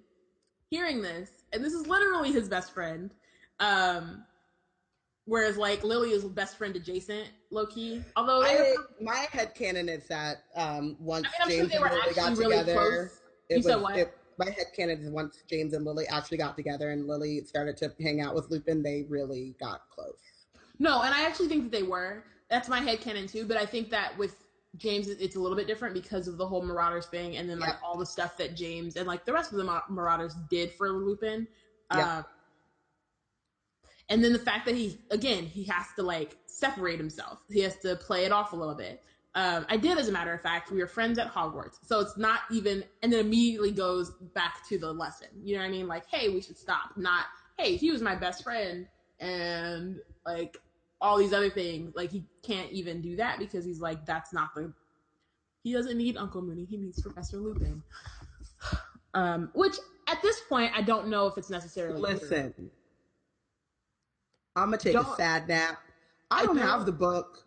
[0.68, 3.14] hearing this and this is literally his best friend
[3.60, 4.22] um,
[5.24, 10.44] whereas like lily is best friend adjacent low-key although I, my head canon is that
[10.54, 13.20] um, once I mean, james sure and lily got really together close.
[13.48, 16.90] it you was it, my head canon is once james and lily actually got together
[16.90, 20.36] and lily started to hang out with lupin they really got close
[20.78, 22.24] no, and I actually think that they were.
[22.50, 23.44] That's my head canon too.
[23.44, 24.36] But I think that with
[24.76, 27.76] James, it's a little bit different because of the whole Marauders thing, and then like
[27.82, 31.48] all the stuff that James and like the rest of the Marauders did for Lupin.
[31.94, 32.18] Yeah.
[32.18, 32.22] Uh,
[34.08, 37.40] and then the fact that he again he has to like separate himself.
[37.50, 39.02] He has to play it off a little bit.
[39.36, 40.70] Um, I did, as a matter of fact.
[40.70, 42.82] We were friends at Hogwarts, so it's not even.
[43.02, 45.28] And then immediately goes back to the lesson.
[45.44, 45.86] You know what I mean?
[45.86, 46.96] Like, hey, we should stop.
[46.96, 47.26] Not,
[47.58, 48.86] hey, he was my best friend,
[49.20, 50.56] and like
[51.02, 51.92] all these other things.
[51.94, 54.72] Like he can't even do that because he's like, that's not the.
[55.62, 56.64] He doesn't need Uncle Moony.
[56.64, 57.82] He needs Professor Lupin.
[59.12, 59.76] Um, which
[60.08, 62.00] at this point, I don't know if it's necessarily.
[62.00, 62.70] Listen, true.
[64.54, 65.78] I'm gonna take don't, a sad nap.
[66.30, 67.44] I, I don't, don't have the book,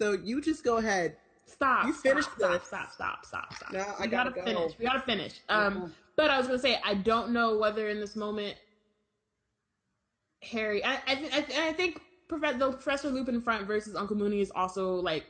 [0.00, 1.16] so you just go ahead.
[1.48, 1.86] Stop.
[1.86, 4.44] You finish stop, stop, stop, stop, stop, No, I gotta, gotta go.
[4.44, 4.78] finish.
[4.78, 5.40] We gotta finish.
[5.48, 5.86] Um, mm-hmm.
[6.16, 8.56] but I was gonna say I don't know whether in this moment
[10.42, 10.84] Harry.
[10.84, 14.40] I I, th- I, th- I think Professor the Professor Lupin front versus Uncle Moony
[14.40, 15.24] is also like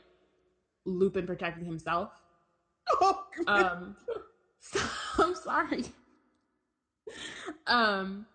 [0.85, 2.11] Lupin protecting himself.
[3.01, 3.95] Oh, um,
[4.59, 4.79] so,
[5.19, 5.83] I'm sorry.
[7.67, 8.25] Um,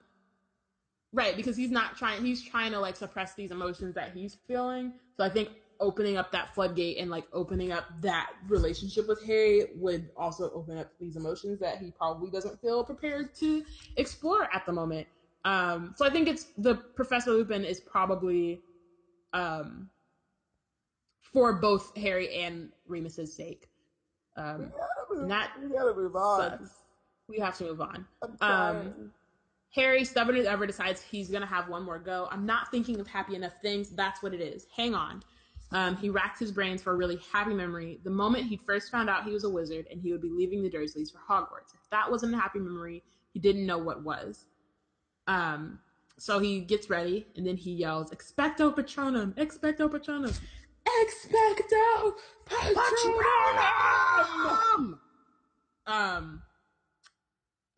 [1.12, 2.24] right, because he's not trying.
[2.24, 4.92] He's trying to like suppress these emotions that he's feeling.
[5.16, 5.48] So I think
[5.80, 10.78] opening up that floodgate and like opening up that relationship with Harry would also open
[10.78, 13.64] up these emotions that he probably doesn't feel prepared to
[13.96, 15.06] explore at the moment.
[15.44, 18.62] Um, so I think it's the Professor Lupin is probably
[19.32, 19.90] um,
[21.20, 23.68] for both Harry and Remus's sake.
[24.36, 26.40] Um, we gotta move, that we gotta move on.
[26.40, 26.70] Sucks.
[27.28, 28.06] We have to move on.
[28.40, 29.12] Um,
[29.74, 32.28] Harry, stubborn as ever, decides he's gonna have one more go.
[32.30, 33.90] I'm not thinking of happy enough things.
[33.90, 34.66] That's what it is.
[34.74, 35.22] Hang on.
[35.72, 37.98] Um, he racked his brains for a really happy memory.
[38.04, 40.62] The moment he first found out he was a wizard and he would be leaving
[40.62, 41.74] the Dursleys for Hogwarts.
[41.74, 44.44] If that wasn't a happy memory, he didn't know what was.
[45.26, 45.80] Um,
[46.18, 49.34] so he gets ready and then he yells, Expecto Patronum!
[49.34, 50.38] Expecto Patronum!
[50.86, 52.12] Expecto
[52.46, 53.78] Patronum!
[55.86, 56.42] Um,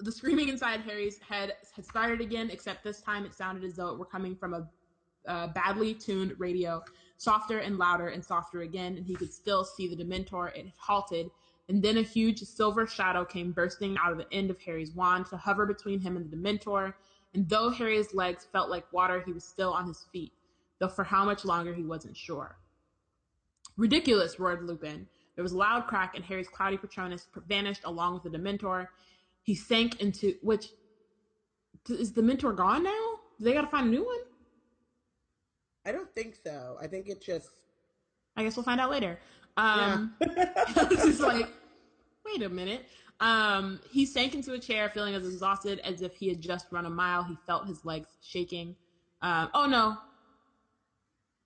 [0.01, 3.89] the screaming inside Harry's head had started again, except this time it sounded as though
[3.89, 4.69] it were coming from a
[5.27, 6.83] uh, badly tuned radio,
[7.17, 10.55] softer and louder and softer again, and he could still see the Dementor.
[10.57, 11.31] It halted,
[11.69, 15.27] and then a huge silver shadow came bursting out of the end of Harry's wand
[15.27, 16.95] to hover between him and the Dementor
[17.37, 20.33] and though Harry's legs felt like water, he was still on his feet,
[20.79, 22.57] though for how much longer he wasn't sure.
[23.77, 25.07] Ridiculous, roared Lupin.
[25.35, 28.89] There was a loud crack, and Harry's cloudy Patronus vanished along with the Dementor.
[29.43, 30.71] He sank into which
[31.91, 33.21] is the Dementor gone now?
[33.39, 34.17] They got to find a new one.
[35.87, 36.77] I don't think so.
[36.81, 37.51] I think it just.
[38.37, 39.19] I guess we'll find out later.
[39.57, 40.67] Um, yeah.
[40.91, 41.49] just like,
[42.27, 42.87] wait a minute.
[43.21, 46.85] Um, he sank into a chair, feeling as exhausted as if he had just run
[46.85, 47.23] a mile.
[47.23, 48.77] He felt his legs shaking.
[49.23, 49.97] Um, oh no.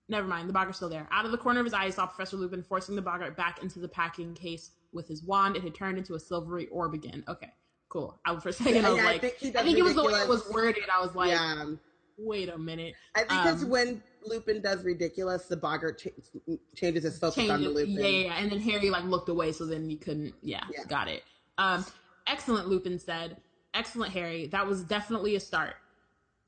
[0.09, 0.49] Never mind.
[0.49, 1.07] The boggart's still there.
[1.11, 3.63] Out of the corner of his eye, he saw Professor Lupin forcing the boggart back
[3.63, 5.55] into the packing case with his wand.
[5.55, 7.23] It had turned into a silvery orb again.
[7.29, 7.53] Okay,
[7.87, 8.19] cool.
[8.25, 9.95] I was for a second, I was yeah, like, I think, I think it was
[9.95, 10.83] the way it was worded.
[10.93, 11.75] I was like, yeah.
[12.17, 12.95] Wait a minute.
[13.15, 17.51] I think um, it's when Lupin does ridiculous, the boggart ch- changes his focus changes,
[17.51, 17.93] on the Lupin.
[17.93, 20.33] Yeah, yeah, and then Harry like looked away, so then he couldn't.
[20.41, 20.83] Yeah, yeah.
[20.87, 21.23] got it.
[21.57, 21.85] Um,
[22.27, 23.37] excellent, Lupin said.
[23.73, 24.47] Excellent, Harry.
[24.47, 25.75] That was definitely a start.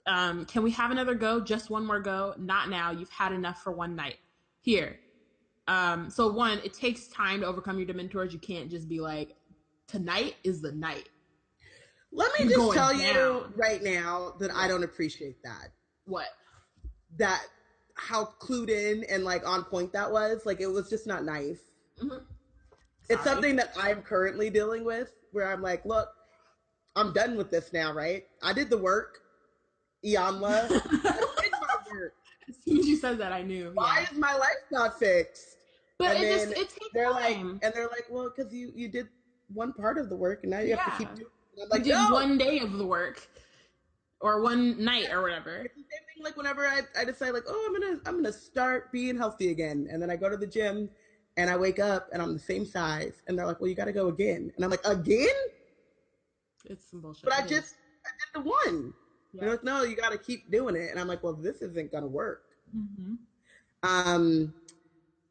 [0.05, 1.39] Um, can we have another go?
[1.39, 2.33] Just one more go?
[2.37, 2.91] Not now.
[2.91, 4.17] You've had enough for one night.
[4.61, 4.99] Here.
[5.67, 8.33] Um, so one, it takes time to overcome your dementors.
[8.33, 9.35] You can't just be like,
[9.87, 11.09] tonight is the night.
[12.13, 12.99] Let me just tell down.
[12.99, 15.69] you right now that I don't appreciate that.
[16.05, 16.27] What?
[17.17, 17.41] That
[17.95, 20.45] how clued in and like on point that was.
[20.45, 21.59] Like it was just not nice.
[22.01, 22.23] Mm-hmm.
[23.09, 26.09] It's something that I'm currently dealing with where I'm like, look,
[26.95, 28.23] I'm done with this now, right?
[28.41, 29.19] I did the work.
[30.05, 30.69] Iyanla.
[31.93, 32.15] Work.
[32.49, 33.71] As soon as you said that, I knew.
[33.75, 34.11] Why yeah.
[34.11, 35.57] is my life not fixed?
[35.99, 37.53] But and it just it takes they're time.
[37.53, 39.07] like, and they're like, well, because you you did
[39.53, 40.77] one part of the work, and now you yeah.
[40.77, 41.27] have to keep doing.
[41.61, 42.11] I'm like, you did no.
[42.11, 43.27] one day of the work,
[44.19, 45.57] or one night, or whatever.
[45.57, 46.23] It's the same thing.
[46.23, 49.87] Like whenever I, I decide, like, oh, I'm gonna I'm gonna start being healthy again,
[49.91, 50.89] and then I go to the gym,
[51.37, 53.85] and I wake up and I'm the same size, and they're like, "Well, you got
[53.85, 55.27] to go again," and I'm like, "Again?"
[56.65, 57.25] It's some bullshit.
[57.25, 57.75] But I just
[58.05, 58.09] I
[58.39, 58.93] did the one.
[59.33, 59.41] Yeah.
[59.41, 61.91] They're like, "No, you got to keep doing it," and I'm like, "Well, this isn't
[61.91, 62.43] gonna work."
[62.75, 63.15] Mm-hmm.
[63.83, 64.53] Um,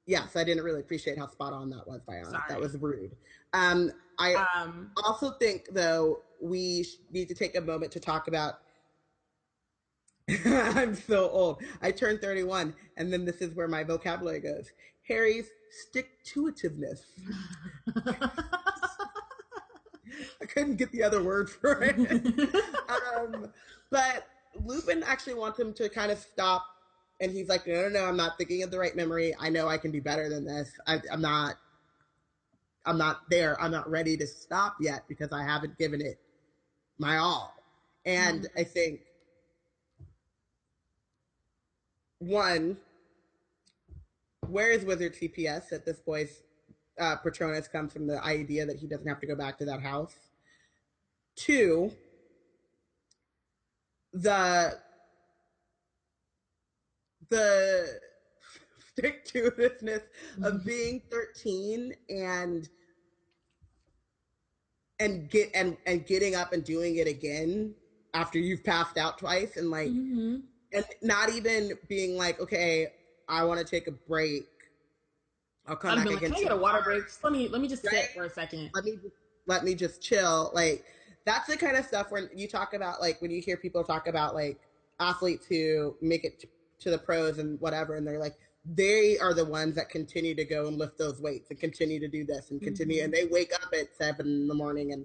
[0.07, 2.45] yes, I didn't really appreciate how spot on that was, Viola.
[2.49, 3.17] That was rude.
[3.55, 3.93] Um,
[4.23, 8.61] I um, also think though we need to take a moment to talk about.
[10.47, 11.63] I'm so old.
[11.83, 14.71] I turned 31, and then this is where my vocabulary goes.
[15.09, 17.01] Harry's stick to itiveness.
[20.41, 21.97] I couldn't get the other word for it.
[23.17, 23.53] um,
[23.91, 24.29] but
[24.65, 26.65] Lupin actually wants him to kind of stop.
[27.21, 29.35] And he's like, no, no, no, I'm not thinking of the right memory.
[29.39, 30.71] I know I can be better than this.
[30.87, 31.57] I, I'm not,
[32.85, 33.61] I'm not there.
[33.61, 36.19] I'm not ready to stop yet because I haven't given it
[36.99, 37.55] my all.
[38.05, 38.59] And mm-hmm.
[38.59, 39.01] I think
[42.19, 42.77] one,
[44.49, 46.43] where is Wizard CPS that this boy's
[46.99, 49.81] uh, Patronus comes from the idea that he doesn't have to go back to that
[49.81, 50.15] house.
[51.37, 51.93] Two,
[54.13, 54.79] the
[57.31, 57.99] the
[58.97, 60.03] stick to itiveness
[60.43, 60.65] of Mhm.
[60.65, 62.69] being 13 and
[64.99, 67.75] and get and and getting up and doing it again
[68.15, 70.43] after you've passed out twice and like Mhm.
[70.73, 72.87] and not even being like okay
[73.29, 74.47] i want to take a break
[75.67, 77.05] i'll come I'd back be like, again can I get a water break?
[77.05, 78.05] Just let me let me just Right.
[78.05, 78.71] sit for a second.
[78.75, 79.15] let me just
[79.47, 80.85] let me just chill like
[81.25, 84.07] that's the kind of stuff when you talk about like when you hear people talk
[84.07, 84.59] about like
[85.01, 86.45] athletes who make it
[86.81, 90.45] to the pros and whatever and they're like they are the ones that continue to
[90.45, 93.05] go and lift those weights and continue to do this and continue Mhm.
[93.05, 95.05] and they wake up at seven in the morning and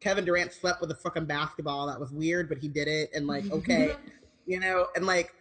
[0.00, 3.26] kevin durant slept with a fucking basketball that was weird but he did it and
[3.26, 3.96] like okay
[4.46, 5.34] you know and like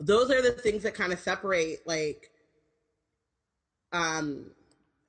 [0.00, 2.30] those are the things that kind of separate like
[3.92, 4.50] um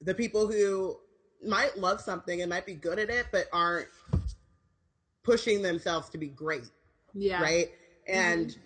[0.02, 0.98] the people who
[1.46, 3.88] might love something and might be good at it but aren't
[5.24, 6.70] pushing themselves to be great
[7.14, 7.42] yeah.
[7.42, 7.72] right
[8.08, 8.58] and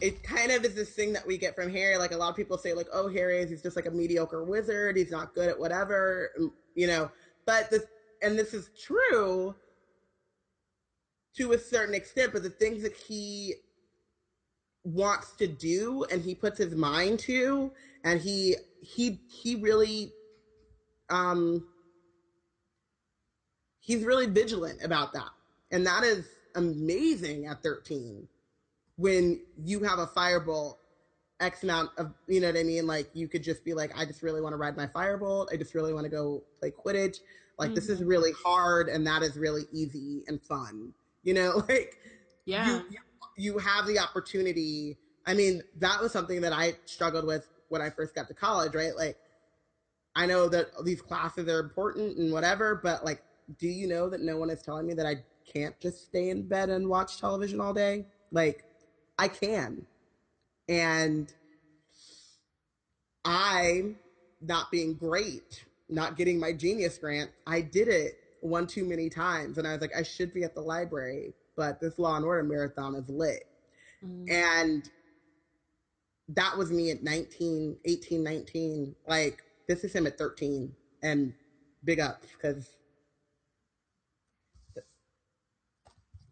[0.00, 1.96] it kind of is this thing that we get from harry.
[1.96, 4.44] Like a lot of people say like oh harry is he's just like a mediocre
[4.44, 4.96] wizard.
[4.96, 6.30] He's not good at whatever
[6.74, 7.10] you know.
[7.46, 7.84] But this
[8.22, 9.54] and this is true
[11.36, 13.54] to a certain extent but the things that he
[14.84, 17.70] wants to do and he puts his mind to
[18.04, 20.12] and he he he really
[21.08, 21.64] um
[23.80, 25.30] he's really vigilant about that.
[25.70, 28.28] And that is amazing at 13
[28.96, 30.74] when you have a firebolt
[31.40, 32.86] x amount of you know what i mean?
[32.86, 35.56] Like you could just be like i just really want to ride my firebolt i
[35.56, 37.16] just really want to go play quidditch.
[37.58, 38.06] Like this is Mhm.
[38.08, 40.92] really hard and that is really easy and fun
[41.22, 41.62] you know?
[41.68, 41.96] Like
[42.44, 42.66] Yeah.
[42.66, 42.98] you, you
[43.38, 44.98] you have the opportunity.
[45.26, 48.74] I mean that was something that i struggled with when i first got to college
[48.74, 48.96] right?
[48.96, 49.16] Like
[50.14, 53.22] i know that these classes are important and whatever but like
[53.58, 55.16] do you know that no one is telling me that i
[55.50, 58.06] can't just stay in bed and watch television all day?
[58.30, 58.64] Like
[59.22, 59.86] i can
[60.68, 61.32] and
[63.24, 63.94] i
[64.40, 69.58] not being great not getting my genius grant i did it one too many times
[69.58, 72.42] and i was like i should be at the library but this law and order
[72.42, 73.44] marathon is lit
[74.04, 74.28] Mhm.
[74.28, 74.90] and
[76.28, 81.32] that was me at 19 18 19 like this is him at 13 and
[81.84, 82.76] big ups because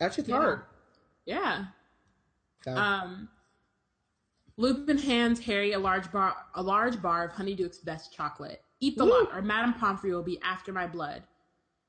[0.00, 0.36] that shit's Yeah.
[0.36, 0.62] hard
[1.24, 1.66] Yeah.
[2.66, 3.28] Um,
[4.56, 8.62] Lupin hands Harry a large bar, a large bar of Honeyduke's best chocolate.
[8.80, 9.10] Eat the Woo.
[9.10, 11.22] lot, or Madame Pomfrey will be after my blood.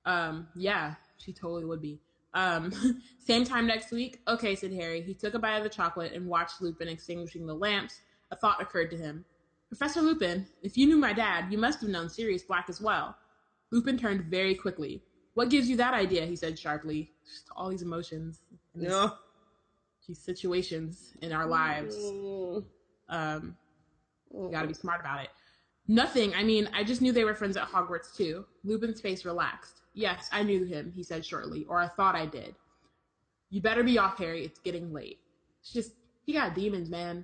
[0.06, 2.00] Um, yeah, she totally would be.
[2.34, 2.72] Um,
[3.20, 4.20] same time next week.
[4.28, 5.02] Okay, said Harry.
[5.02, 8.00] He took a bite of the chocolate and watched Lupin extinguishing the lamps.
[8.32, 9.26] A thought occurred to him.
[9.68, 13.16] Professor Lupin, if you knew my dad, you must have known Sirius Black as well.
[13.72, 15.04] Lupin turned very quickly.
[15.34, 16.26] What gives you that idea?
[16.26, 17.12] He said sharply.
[17.26, 18.42] Just all these emotions.
[18.76, 19.14] no
[20.12, 21.96] these situations in our lives.
[21.96, 22.66] Mm.
[23.08, 23.56] Um,
[24.34, 25.30] you gotta be smart about it.
[25.88, 26.34] Nothing.
[26.36, 28.46] I mean, I just knew they were friends at Hogwarts too.
[28.66, 29.82] Lupin's face relaxed.
[29.94, 32.56] Yes, I knew him, he said shortly, or I thought I did.
[33.50, 34.44] You better be off, Harry.
[34.44, 35.20] It's getting late.
[35.62, 35.92] It's just,
[36.26, 37.24] he got demons, man.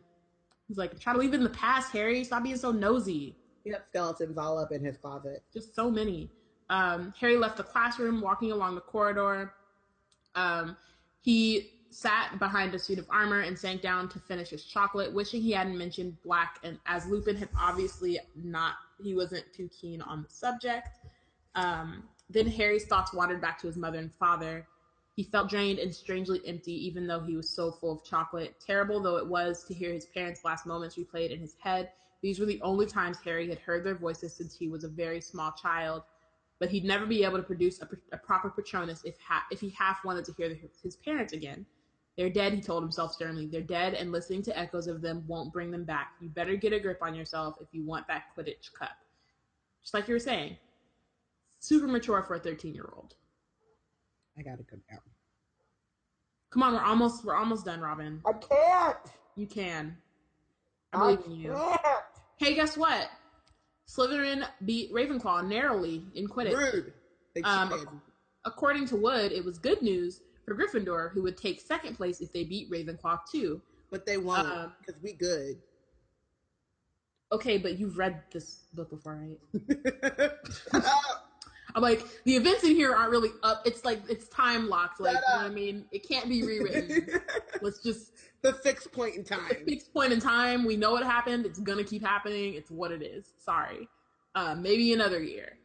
[0.67, 2.23] He's like, try to leave it in the past, Harry.
[2.23, 3.35] Stop being so nosy.
[3.63, 6.29] he got skeletons all up in his closet Just so many.
[6.69, 9.53] Um, Harry left the classroom, walking along the corridor.
[10.35, 10.77] Um,
[11.21, 15.41] he sat behind a suit of armor and sank down to finish his chocolate, wishing
[15.41, 16.59] he hadn't mentioned Black.
[16.63, 20.89] And as Lupin had obviously not, he wasn't too keen on the subject.
[21.55, 24.67] Um, then Harry's thoughts wandered back to his mother and father.
[25.15, 28.55] He felt drained and strangely empty, even though he was so full of chocolate.
[28.63, 31.89] Terrible though it was to hear his parents' last moments replayed in his head,
[32.21, 35.21] these were the only times Harry had heard their voices since he was a very
[35.21, 36.03] small child.
[36.59, 39.69] But he'd never be able to produce a, a proper Patronus if ha- if he
[39.69, 41.65] half wanted to hear the, his parents again.
[42.17, 43.45] They're dead, he told himself sternly.
[43.45, 46.13] They're dead, and listening to echoes of them won't bring them back.
[46.19, 48.97] You better get a grip on yourself if you want that Quidditch cup.
[49.83, 50.57] Just like you were saying,
[51.59, 53.13] super mature for a 13 year old.
[54.37, 54.99] i gotta go down
[56.49, 58.21] Come on, we're almost we're almost done, Robin.
[58.25, 58.97] i can't
[59.35, 59.95] You can.
[60.93, 61.51] I i believe in you.
[61.53, 61.81] can't
[62.37, 63.09] Hey, guess what?
[63.87, 66.57] Slytherin beat Ravenclaw narrowly in Quidditch.
[66.57, 66.93] rude
[67.43, 68.01] Um.
[68.45, 72.31] According to Wood, it was good news for Gryffindor, who would take second place if
[72.31, 73.61] they beat Ravenclaw too.
[73.91, 75.57] but they won't um, because we good
[77.31, 80.31] Okay, but you've read this book before, right?
[81.75, 83.61] I'm like, the events in here aren't really up.
[83.65, 85.01] It's like it's time locked.
[85.01, 85.85] Like, you know what I mean?
[85.91, 87.19] It can't be rewritten.
[87.61, 89.49] Let's just the fixed point in time.
[89.49, 90.63] The fixed point in time.
[90.63, 91.45] We know what happened.
[91.45, 92.53] It's gonna keep happening.
[92.53, 93.33] It's what it is.
[93.37, 93.89] Sorry.
[94.33, 95.57] Uh, maybe another year.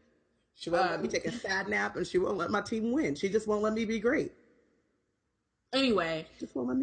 [0.54, 2.90] She won't um, let me take a sad nap, and she won't let my team
[2.90, 3.14] win.
[3.14, 4.32] She just won't let me be great.
[5.72, 6.26] Anyway,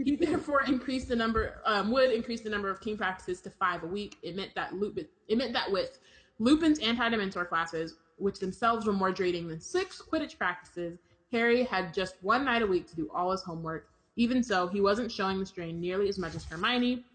[0.03, 1.61] he therefore increased the number.
[1.66, 4.18] Um, Wood increase the number of team practices to five a week.
[4.24, 5.07] It meant that Lupin.
[5.28, 5.99] It meant that with
[6.40, 10.98] Lupin's anti-dementor classes, which themselves were more draining than six Quidditch practices,
[11.32, 13.90] Harry had just one night a week to do all his homework.
[14.16, 17.06] Even so, he wasn't showing the strain nearly as much as Hermione,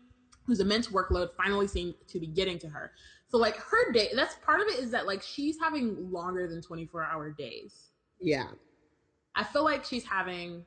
[0.47, 2.93] whose immense workload finally seemed to be getting to her.
[3.29, 6.63] So, like her day, that's part of it is that like she's having longer than
[6.63, 7.91] 24 hour days.
[8.21, 8.47] Yeah.
[9.35, 10.65] I feel like she's having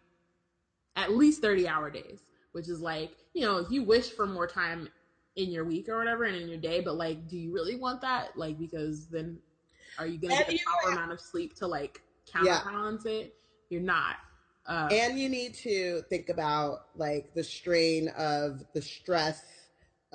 [0.98, 4.90] at least 30 hour days, which is like, you know, you wish for more time
[5.38, 8.02] in your week or whatever and in your day, but like, do you really want
[8.02, 8.36] that?
[8.36, 9.38] Like, because then
[10.00, 12.02] are you going to get the proper amount of sleep to like
[12.32, 13.12] counterbalance yeah.
[13.12, 13.36] it?
[13.70, 14.16] You're not.
[14.66, 19.44] Uh, and you need to think about like the strain of the stress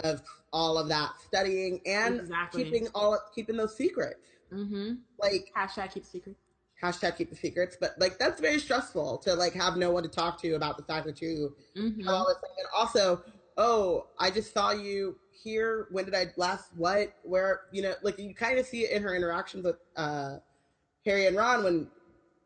[0.05, 0.23] of
[0.53, 2.65] all of that studying and exactly.
[2.65, 4.29] keeping all keeping those secrets.
[4.53, 4.95] Mm-hmm.
[5.19, 6.37] Like hashtag keep secret
[6.83, 10.09] hashtag keep the secrets, but like that's very stressful to like have no one to
[10.09, 12.09] talk to about the fact that you mm-hmm.
[12.09, 12.51] all this thing.
[12.59, 13.23] And also,
[13.57, 15.87] oh, I just saw you here.
[15.91, 16.71] When did I last?
[16.77, 17.15] What?
[17.23, 17.63] Where?
[17.71, 20.39] You know, like you kind of see it in her interactions with uh,
[21.05, 21.89] Harry and Ron when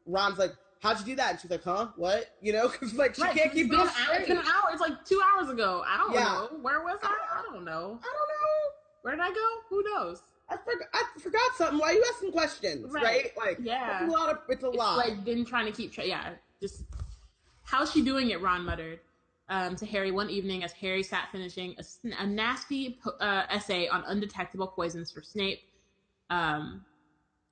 [0.05, 0.53] Ron's like,
[0.83, 1.89] "How'd you do that?" And she's like, "Huh?
[1.97, 3.79] What?" You know, because like she right, can't keep it.
[3.79, 4.71] It's been an hour.
[4.73, 5.83] It's like two hours ago.
[5.87, 6.25] I don't yeah.
[6.25, 6.49] know.
[6.61, 7.17] Where was I?
[7.39, 7.73] I don't know.
[7.73, 8.57] I don't know.
[9.03, 9.47] Where did I go?
[9.71, 10.21] Who knows?
[10.49, 11.79] I forgot, I forgot something.
[11.79, 12.93] Why are you asking questions?
[12.93, 13.05] Right.
[13.05, 13.31] right?
[13.37, 14.99] Like, yeah, it's a lot of it's a it's lot.
[14.99, 16.07] Like, been trying to keep track.
[16.07, 16.85] Yeah, just
[17.65, 18.41] how's she doing it?
[18.41, 19.01] Ron muttered
[19.49, 24.05] um, to Harry one evening as Harry sat finishing a, a nasty uh, essay on
[24.07, 25.61] undetectable poisons for Snape.
[26.31, 26.85] Um,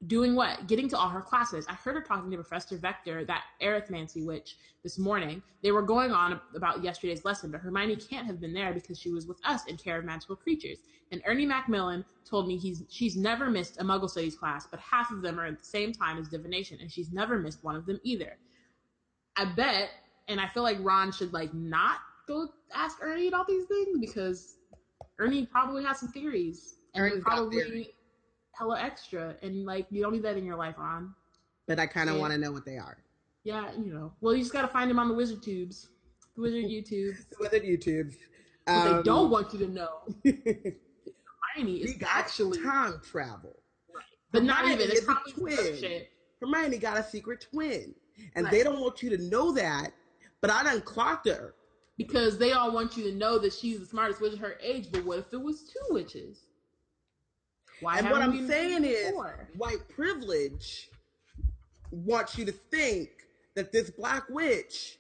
[0.06, 0.66] doing what?
[0.66, 1.66] Getting to all her classes.
[1.68, 5.42] I heard her talking to Professor Vector, that arithmancy witch, this morning.
[5.62, 9.10] They were going on about yesterday's lesson, but Hermione can't have been there because she
[9.10, 10.78] was with us in care of magical creatures.
[11.10, 15.10] And Ernie Macmillan told me he's she's never missed a Muggle Studies class, but half
[15.10, 17.86] of them are at the same time as divination, and she's never missed one of
[17.86, 18.36] them either.
[19.36, 19.90] I bet,
[20.28, 21.98] and I feel like Ron should like not
[22.28, 24.56] go ask Ernie about these things because
[25.18, 26.76] Ernie probably has some theories.
[26.94, 27.94] And Ernie probably
[28.56, 31.14] hella extra, and like you don't need that in your life, Ron.
[31.66, 32.98] But I kind of want to know what they are.
[33.44, 34.12] Yeah, you know.
[34.20, 35.88] Well, you just got to find them on the Wizard Tubes,
[36.34, 38.14] the Wizard YouTube, the Wizard YouTubes.
[38.66, 39.90] Um, they don't want you to know.
[40.24, 43.56] Hermione is actually time travel,
[43.94, 44.04] right?
[44.32, 44.90] But Hermione not even.
[44.90, 45.76] It's probably twin.
[45.78, 46.10] Shit.
[46.40, 47.94] Hermione got a secret twin,
[48.34, 48.52] and right.
[48.52, 49.92] they don't want you to know that.
[50.40, 51.54] But I done clocked her
[51.96, 54.88] because they all want you to know that she's the smartest witch of her age.
[54.90, 56.46] But what if it was two witches?
[57.80, 59.12] Why and what I'm saying is,
[59.56, 60.90] white privilege
[61.90, 63.08] wants you to think
[63.54, 64.98] that this black witch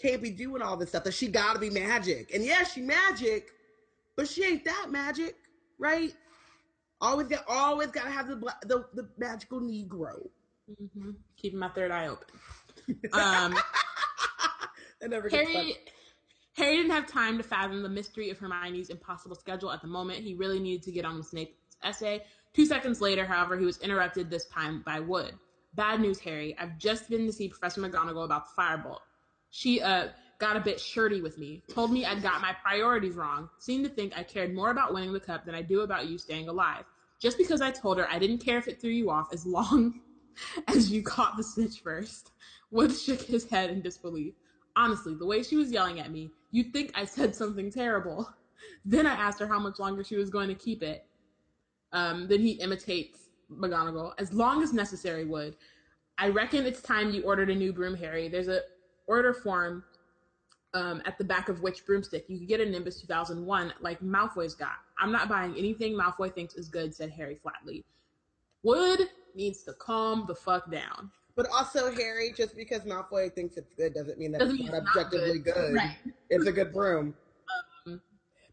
[0.00, 1.04] can't be doing all this stuff.
[1.04, 3.50] That she got to be magic, and yeah, she magic,
[4.16, 5.36] but she ain't that magic,
[5.78, 6.12] right?
[7.00, 8.36] Always got, always got to have the,
[8.66, 10.28] the the magical Negro.
[10.70, 11.10] Mm-hmm.
[11.36, 12.26] Keeping my third eye open.
[13.12, 13.54] Um,
[15.02, 15.76] Harry,
[16.54, 20.24] Harry didn't have time to fathom the mystery of Hermione's impossible schedule at the moment.
[20.24, 22.24] He really needed to get on with Snape essay.
[22.54, 25.34] Two seconds later, however, he was interrupted this time by Wood.
[25.74, 26.56] Bad news, Harry.
[26.58, 29.00] I've just been to see Professor McGonagall about the firebolt.
[29.50, 33.48] She, uh, got a bit shirty with me, told me I'd got my priorities wrong,
[33.58, 36.16] seemed to think I cared more about winning the cup than I do about you
[36.16, 36.84] staying alive.
[37.20, 40.00] Just because I told her I didn't care if it threw you off as long
[40.68, 42.30] as you caught the snitch first.
[42.70, 44.34] Wood shook his head in disbelief.
[44.76, 48.28] Honestly, the way she was yelling at me, you'd think I said something terrible.
[48.84, 51.06] Then I asked her how much longer she was going to keep it,
[51.92, 55.24] um, then he imitates McGonagall as long as necessary.
[55.24, 55.56] Wood
[56.18, 58.28] I reckon it's time you ordered a new broom, Harry?
[58.28, 58.60] There's a
[59.06, 59.84] order form
[60.74, 64.54] um, at the back of which broomstick you could get a Nimbus 2001 like Malfoy's
[64.54, 64.76] got.
[65.00, 67.84] I'm not buying anything Malfoy thinks is good," said Harry flatly.
[68.64, 69.00] Wood
[69.34, 71.12] needs to calm the fuck down.
[71.36, 74.82] But also, Harry, just because Malfoy thinks it's good doesn't mean that doesn't it's not
[74.82, 75.54] objectively good.
[75.54, 75.74] good.
[75.74, 75.96] Right.
[76.30, 77.14] It's a good broom.
[77.86, 78.02] Um,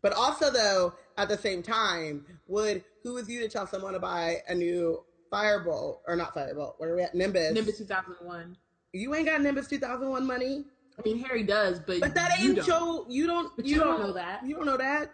[0.01, 3.99] but also, though, at the same time, Wood who is you to tell someone to
[3.99, 6.73] buy a new Firebolt or not Firebolt?
[6.77, 7.13] Where are we at?
[7.13, 7.53] Nimbus.
[7.53, 8.57] Nimbus 2001.
[8.93, 10.65] You ain't got Nimbus 2001 money.
[10.97, 13.05] I mean, Harry does, but but that ain't your.
[13.09, 13.55] You don't.
[13.55, 14.45] But you, you don't, don't know that.
[14.45, 15.11] You don't know that.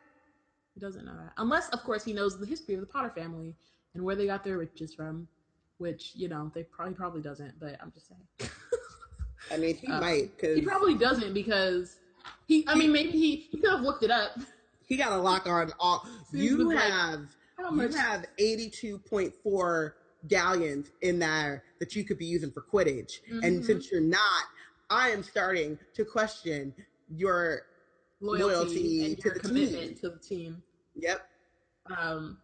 [0.73, 3.55] He doesn't know that, unless, of course, he knows the history of the Potter family
[3.93, 5.27] and where they got their riches from.
[5.79, 7.59] Which you know, they probably probably doesn't.
[7.59, 8.51] But I'm just saying.
[9.51, 10.37] I mean, he uh, might.
[10.37, 11.97] Cause he probably doesn't because
[12.45, 12.63] he.
[12.67, 14.37] I mean, maybe he, he could have looked it up.
[14.91, 16.05] He got a lock on all.
[16.33, 17.21] you have
[17.57, 19.95] like, you have eighty two point four
[20.27, 23.21] galleons in there that you could be using for Quidditch.
[23.31, 23.39] Mm-hmm.
[23.41, 24.43] And since you're not,
[24.89, 26.73] I am starting to question
[27.07, 27.61] your
[28.19, 29.97] loyalty, loyalty and your commitment team.
[30.01, 30.61] to the team.
[30.97, 31.25] Yep.
[31.97, 32.39] Um,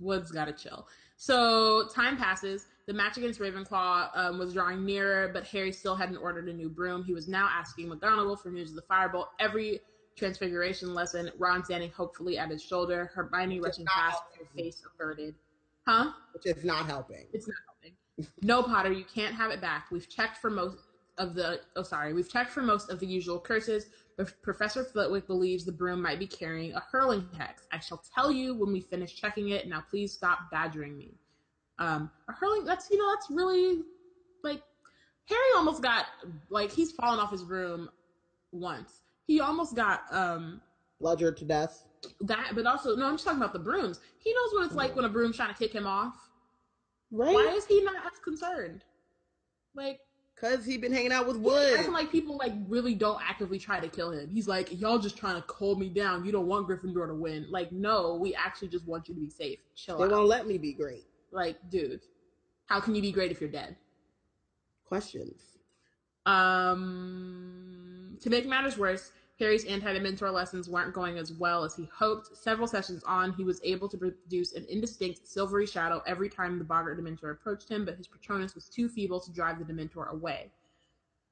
[0.00, 0.88] Wood's got to chill.
[1.16, 2.66] So time passes.
[2.88, 6.68] The match against Ravenclaw um, was drawing nearer, but Harry still hadn't ordered a new
[6.68, 7.04] broom.
[7.04, 9.78] He was now asking McGonagall for news of the firebolt every
[10.16, 11.30] transfiguration lesson.
[11.38, 15.34] Ron standing hopefully at his shoulder, Hermione rushing past, her face averted.
[15.86, 16.12] Huh?
[16.34, 17.26] Which is not helping.
[17.32, 17.96] It's not helping.
[18.42, 19.86] no, Potter, you can't have it back.
[19.90, 20.78] We've checked for most
[21.18, 21.60] of the.
[21.76, 22.12] Oh, sorry.
[22.12, 23.86] We've checked for most of the usual curses.
[24.16, 27.64] but Professor Flitwick believes the broom might be carrying a hurling hex.
[27.72, 29.68] I shall tell you when we finish checking it.
[29.68, 31.14] Now, please stop badgering me.
[31.78, 33.82] Um, a hurling, that's, you know, that's really
[34.42, 34.62] like
[35.28, 36.06] Harry almost got,
[36.48, 37.90] like, he's fallen off his broom
[38.52, 39.02] once.
[39.26, 40.60] He almost got, um,
[41.00, 41.84] bludgeoned to death.
[42.20, 44.00] That, but also, no, I'm just talking about the brooms.
[44.18, 46.14] He knows what it's like when a broom's trying to kick him off.
[47.10, 47.34] Right.
[47.34, 48.84] Why is he not as concerned?
[49.74, 50.00] Like,
[50.40, 51.78] Cause he been hanging out with Wood.
[51.78, 54.28] Acting like people like really don't actively try to kill him.
[54.28, 56.26] He's like, y'all just trying to hold me down.
[56.26, 57.46] You don't want Gryffindor to win.
[57.48, 59.60] Like, no, we actually just want you to be safe.
[59.74, 60.08] Chill they out.
[60.10, 61.06] They won't let me be great.
[61.32, 62.02] Like, dude,
[62.66, 63.76] how can you be great if you're dead?
[64.84, 65.40] Questions.
[66.26, 72.36] Um, to make matters worse, Harry's anti-Dementor lessons weren't going as well as he hoped.
[72.36, 76.64] Several sessions on, he was able to produce an indistinct silvery shadow every time the
[76.64, 80.50] Boggart Dementor approached him, but his Patronus was too feeble to drive the Dementor away.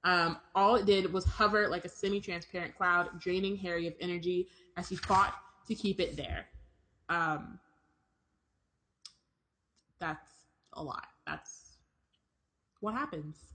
[0.05, 4.89] Um, all it did was hover like a semi-transparent cloud, draining Harry of energy as
[4.89, 5.35] he fought
[5.67, 6.45] to keep it there.
[7.09, 7.59] Um,
[9.99, 10.35] that's
[10.75, 11.07] a lot.
[11.27, 11.77] That's
[12.81, 13.54] what happens.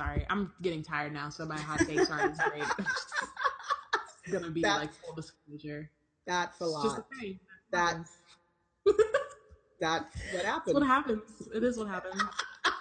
[0.00, 2.62] Sorry, I'm getting tired now, so my hot takes aren't as great.
[2.78, 5.90] it's gonna be that's, like full disclosure.
[6.26, 7.04] That's a lot.
[7.70, 8.16] That's
[9.78, 10.64] that's what happens.
[10.64, 11.22] That's what happens.
[11.54, 12.22] It is what happens.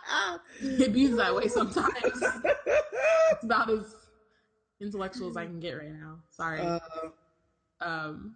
[0.62, 1.92] it bees that way sometimes.
[2.06, 3.94] it's about as
[4.80, 6.20] intellectual as I can get right now.
[6.30, 6.62] Sorry.
[6.62, 6.80] Uh,
[7.82, 8.36] um,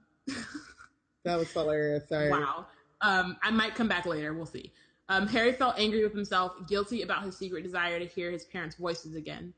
[1.24, 2.10] that was hilarious.
[2.10, 2.30] Sorry.
[2.30, 2.66] Wow.
[3.00, 4.34] Um, I might come back later.
[4.34, 4.74] We'll see.
[5.10, 8.78] Um, Harry felt angry with himself, guilty about his secret desire to hear his parents'
[8.78, 9.54] voices again.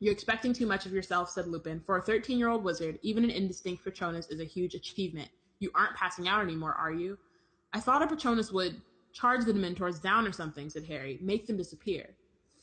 [0.00, 1.80] You're expecting too much of yourself, said Lupin.
[1.86, 5.28] For a 13 year old wizard, even an indistinct Patronus is a huge achievement.
[5.60, 7.18] You aren't passing out anymore, are you?
[7.72, 8.80] I thought a Patronus would
[9.12, 11.18] charge the Dementors down or something, said Harry.
[11.22, 12.10] Make them disappear.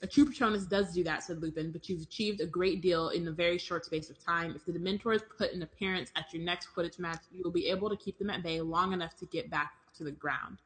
[0.04, 3.28] A true Patronus does do that, said Lupin, but you've achieved a great deal in
[3.28, 4.54] a very short space of time.
[4.56, 7.90] If the Dementors put an appearance at your next Quidditch match, you will be able
[7.90, 10.58] to keep them at bay long enough to get back to the ground.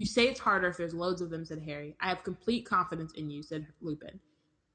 [0.00, 1.94] You say it's harder if there's loads of them, said Harry.
[2.00, 4.18] I have complete confidence in you, said Lupin.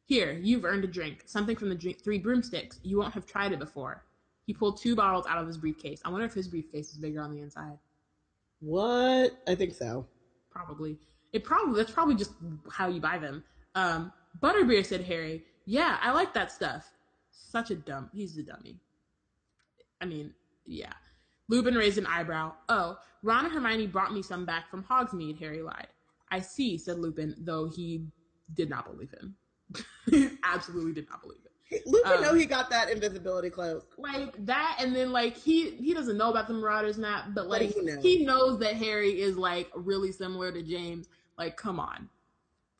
[0.03, 1.23] Here, you've earned a drink.
[1.25, 2.79] Something from the drink- three broomsticks.
[2.83, 4.05] You won't have tried it before.
[4.45, 5.99] He pulled two bottles out of his briefcase.
[6.05, 7.79] I wonder if his briefcase is bigger on the inside.
[8.59, 9.41] What?
[9.47, 10.05] I think so.
[10.51, 10.99] Probably.
[11.33, 12.33] It probably that's probably just
[12.71, 13.43] how you buy them.
[13.73, 15.43] Um, Butterbeer said Harry.
[15.65, 16.91] Yeah, I like that stuff.
[17.31, 18.11] Such a dumb.
[18.13, 18.79] He's a dummy.
[19.99, 20.35] I mean,
[20.67, 20.93] yeah.
[21.47, 22.53] Lupin raised an eyebrow.
[22.69, 25.87] Oh, Ron and Hermione brought me some back from Hogsmeade, Harry lied.
[26.31, 28.05] I see, said Lupin, though he
[28.53, 29.35] did not believe him.
[30.09, 31.81] he absolutely did not believe it.
[31.85, 33.93] Lupin um, know he got that invisibility cloak.
[33.97, 37.73] Like that, and then like he he doesn't know about the Marauders map, but like
[37.73, 38.03] he, knows?
[38.03, 41.09] he knows that Harry is like really similar to James.
[41.37, 42.07] Like, come on.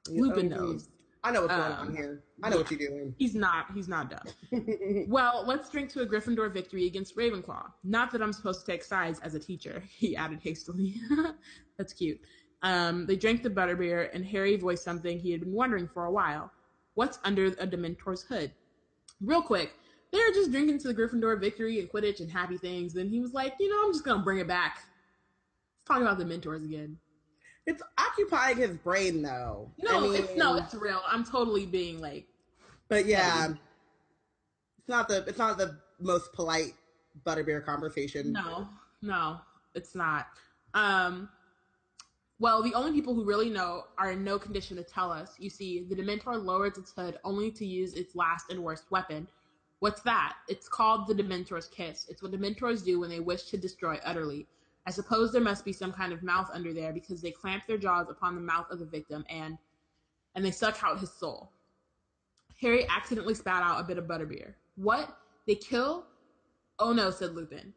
[0.07, 0.89] Lupin knows.
[1.23, 2.23] I know what's going um, on here.
[2.43, 3.15] I know what you're doing.
[3.17, 3.67] He's not.
[3.73, 5.05] He's not dumb.
[5.07, 7.71] well, let's drink to a Gryffindor victory against Ravenclaw.
[7.83, 9.81] Not that I'm supposed to take sides as a teacher.
[9.97, 10.95] He added hastily.
[11.77, 12.19] That's cute.
[12.61, 16.11] Um, they drank the butterbeer, and Harry voiced something he had been wondering for a
[16.11, 16.51] while.
[16.95, 18.51] What's under a Dementor's hood?
[19.21, 19.73] Real quick,
[20.11, 22.93] they were just drinking to the Gryffindor victory and Quidditch and happy things.
[22.93, 24.75] Then he was like, you know, I'm just gonna bring it back.
[24.77, 26.97] Let's talk about the Dementors again.
[27.65, 29.71] It's occupying his brain though.
[29.81, 31.01] No, I mean, it's no, it's real.
[31.07, 32.27] I'm totally being like
[32.87, 33.53] But yeah.
[34.77, 36.73] It's not the it's not the most polite
[37.25, 38.31] butterbeer conversation.
[38.31, 38.67] No,
[39.01, 39.39] no,
[39.73, 40.27] it's not.
[40.73, 41.29] Um
[42.37, 45.35] well, the only people who really know are in no condition to tell us.
[45.39, 49.27] You see, the Dementor lowers its hood only to use its last and worst weapon.
[49.79, 50.35] What's that?
[50.49, 52.07] It's called the Dementor's Kiss.
[52.09, 54.47] It's what Dementors do when they wish to destroy utterly.
[54.87, 57.77] I suppose there must be some kind of mouth under there because they clamp their
[57.77, 59.57] jaws upon the mouth of the victim and
[60.35, 61.49] and they suck out his soul.
[62.61, 64.53] Harry accidentally spat out a bit of butterbeer.
[64.75, 65.17] What?
[65.47, 66.05] They kill?
[66.79, 67.73] Oh no, said Lupin.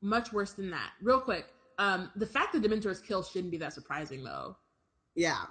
[0.00, 0.90] Much worse than that.
[1.02, 1.46] Real quick,
[1.78, 4.56] um, the fact that Dementors kill shouldn't be that surprising though.
[5.14, 5.44] Yeah.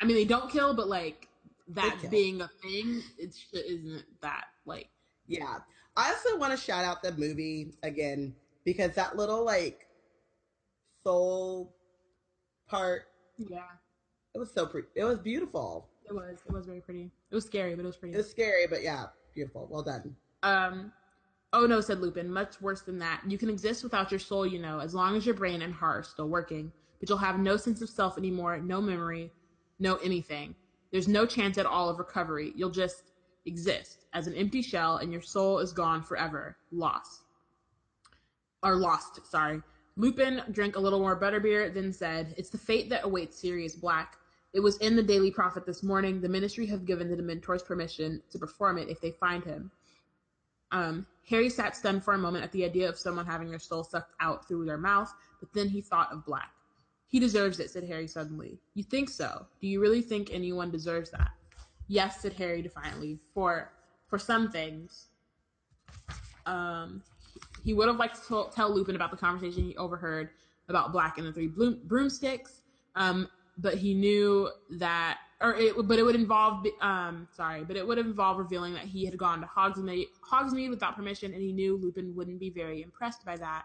[0.00, 1.28] I mean, they don't kill, but like
[1.68, 4.88] that being a thing, it isn't that like.
[5.26, 5.58] Yeah.
[5.96, 8.34] I also want to shout out the movie again
[8.64, 9.83] because that little like
[11.04, 11.76] soul
[12.66, 13.02] part
[13.38, 13.58] Yeah,
[14.34, 14.88] It was so pretty.
[14.96, 15.88] It was beautiful.
[16.08, 16.38] it was.
[16.46, 17.10] It was very pretty.
[17.30, 18.14] It was scary, but it was pretty.
[18.14, 19.68] It was scary, but yeah, beautiful.
[19.70, 20.16] Well done.
[20.42, 20.92] Um,
[21.52, 22.30] oh no, said Lupin.
[22.32, 23.22] Much worse than that.
[23.26, 26.00] You can exist without your soul, you know, as long as your brain and heart
[26.00, 26.72] are still working.
[27.00, 29.30] But you'll have no sense of self anymore, no memory,
[29.78, 30.54] no anything.
[30.90, 32.52] There's no chance at all of recovery.
[32.56, 33.12] You'll just
[33.46, 37.24] exist as an empty shell, and your soul is gone forever, lost.
[38.62, 39.60] Or lost, sorry.
[39.96, 44.16] Lupin drank a little more butterbeer, then said, It's the fate that awaits Sirius Black.
[44.52, 46.20] It was in the Daily Prophet this morning.
[46.20, 49.70] The ministry have given the Dementors permission to perform it if they find him.
[50.72, 53.84] Um, Harry sat stunned for a moment at the idea of someone having their soul
[53.84, 56.50] sucked out through their mouth, but then he thought of Black.
[57.06, 58.58] He deserves it, said Harry suddenly.
[58.74, 59.46] You think so?
[59.60, 61.30] Do you really think anyone deserves that?
[61.86, 63.20] Yes, said Harry defiantly.
[63.32, 63.70] For
[64.08, 65.06] for some things.
[66.46, 67.02] Um,
[67.62, 70.30] he would have liked to tell- tell Lupin about the conversation he overheard
[70.68, 72.62] about Black and the three bloom- broomsticks.
[72.96, 73.28] Um,
[73.58, 77.98] but he knew that, or it, but it would involve, um, sorry, but it would
[77.98, 82.14] involve revealing that he had gone to Hogsmeade, Hogsmeade without permission, and he knew Lupin
[82.16, 83.64] wouldn't be very impressed by that.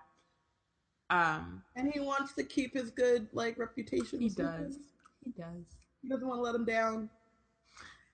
[1.10, 4.20] Um, And he wants to keep his good like reputation.
[4.20, 4.78] he with does.
[5.24, 5.66] He does.
[6.03, 7.10] He doesn't want to let him down.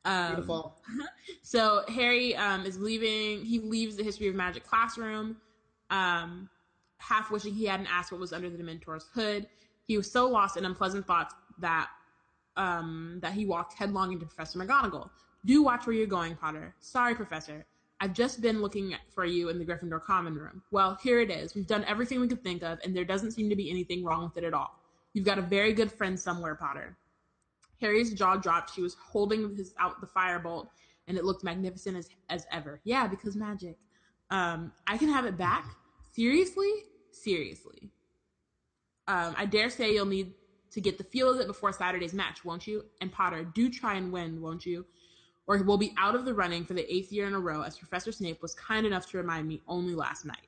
[0.05, 0.77] Um, Beautiful.
[1.41, 3.43] So Harry um, is leaving.
[3.43, 5.37] He leaves the history of magic classroom,
[5.89, 6.49] um,
[6.97, 9.47] half wishing he hadn't asked what was under the Dementor's hood.
[9.85, 11.89] He was so lost in unpleasant thoughts that
[12.57, 15.09] um, that he walked headlong into Professor McGonagall.
[15.45, 16.73] Do watch where you're going, Potter.
[16.79, 17.65] Sorry, Professor.
[17.99, 20.61] I've just been looking for you in the Gryffindor common room.
[20.71, 21.55] Well, here it is.
[21.55, 24.23] We've done everything we could think of, and there doesn't seem to be anything wrong
[24.23, 24.79] with it at all.
[25.13, 26.97] You've got a very good friend somewhere, Potter.
[27.79, 28.73] Harry's jaw dropped.
[28.73, 30.67] She was holding his out the firebolt,
[31.07, 32.81] and it looked magnificent as as ever.
[32.83, 33.77] Yeah, because magic.
[34.29, 35.65] Um, I can have it back.
[36.13, 36.71] Seriously,
[37.11, 37.91] seriously.
[39.07, 40.33] Um, I dare say you'll need
[40.71, 42.85] to get the feel of it before Saturday's match, won't you?
[43.01, 44.85] And Potter, do try and win, won't you?
[45.47, 47.77] Or we'll be out of the running for the eighth year in a row, as
[47.77, 50.47] Professor Snape was kind enough to remind me only last night.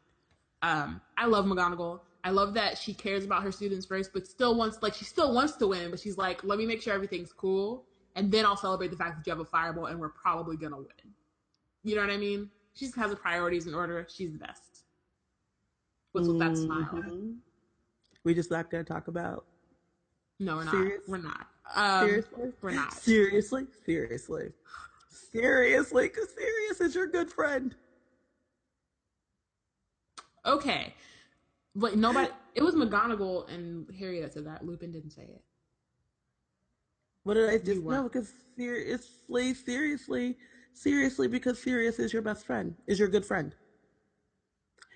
[0.63, 1.99] Um, I love McGonagall.
[2.23, 5.33] I love that she cares about her students first, but still wants like she still
[5.33, 7.85] wants to win, but she's like, let me make sure everything's cool,
[8.15, 10.77] and then I'll celebrate the fact that you have a fireball and we're probably gonna
[10.77, 11.13] win.
[11.83, 12.49] You know what I mean?
[12.77, 14.05] She just has the priorities in order.
[14.07, 14.83] She's the best.
[16.11, 16.85] What's with that smile?
[16.85, 17.37] Mhm.
[18.23, 19.47] We just not gonna talk about
[20.39, 20.71] No, we're not.
[20.71, 21.07] Serious?
[21.07, 21.47] We're not.
[21.73, 22.53] Um, seriously.
[22.61, 22.93] we're not.
[22.93, 24.53] Seriously, seriously,
[25.09, 26.07] seriously.
[26.09, 27.75] Because Sirius is your good friend.
[30.45, 30.93] Okay.
[31.73, 32.31] But nobody.
[32.53, 34.63] It was McGonagall and Harry that said that.
[34.63, 35.43] Lupin didn't say it.
[37.23, 38.03] What did I just no?
[38.03, 40.37] Because seriously, seriously,
[40.77, 41.27] seriously.
[41.27, 42.75] Because Sirius is your best friend.
[42.87, 43.55] Is your good friend.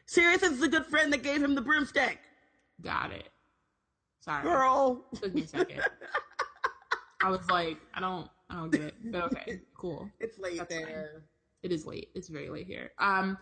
[0.05, 2.19] Sirius is the good friend that gave him the broomstick.
[2.81, 3.29] Got it.
[4.19, 4.43] Sorry.
[4.43, 5.05] Girl.
[5.15, 5.81] Took me a second.
[7.23, 8.95] I was like, I don't, I don't get it.
[9.05, 10.09] But okay, cool.
[10.19, 11.05] It's late That's fine.
[11.63, 12.09] It is late.
[12.15, 12.91] It's very late here.
[12.99, 13.37] Um,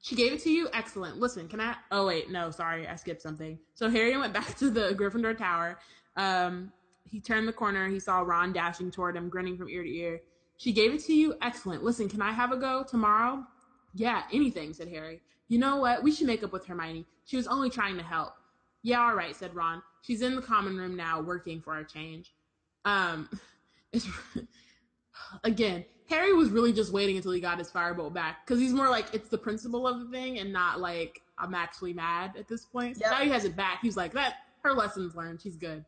[0.00, 0.68] she gave it to you.
[0.72, 1.18] Excellent.
[1.18, 1.76] Listen, can I?
[1.90, 3.58] Oh wait, no, sorry, I skipped something.
[3.74, 5.78] So Harry went back to the Gryffindor tower.
[6.16, 6.72] Um,
[7.04, 7.88] he turned the corner.
[7.88, 10.20] He saw Ron dashing toward him, grinning from ear to ear.
[10.56, 11.34] She gave it to you.
[11.42, 11.82] Excellent.
[11.82, 13.44] Listen, can I have a go tomorrow?
[13.94, 15.20] Yeah, anything," said Harry.
[15.48, 16.02] You know what?
[16.02, 17.06] We should make up with Hermione.
[17.24, 18.34] She was only trying to help.
[18.82, 19.82] Yeah, all right," said Ron.
[20.02, 22.34] She's in the common room now, working for a change.
[22.84, 23.28] Um,
[23.92, 24.06] it's
[25.44, 28.88] again, Harry was really just waiting until he got his firebolt back because he's more
[28.90, 32.64] like it's the principle of the thing and not like I'm actually mad at this
[32.64, 32.96] point.
[32.96, 33.10] So Yep.
[33.10, 33.80] now he has it back.
[33.82, 34.34] He's like that.
[34.62, 35.40] Her lessons learned.
[35.40, 35.84] She's good.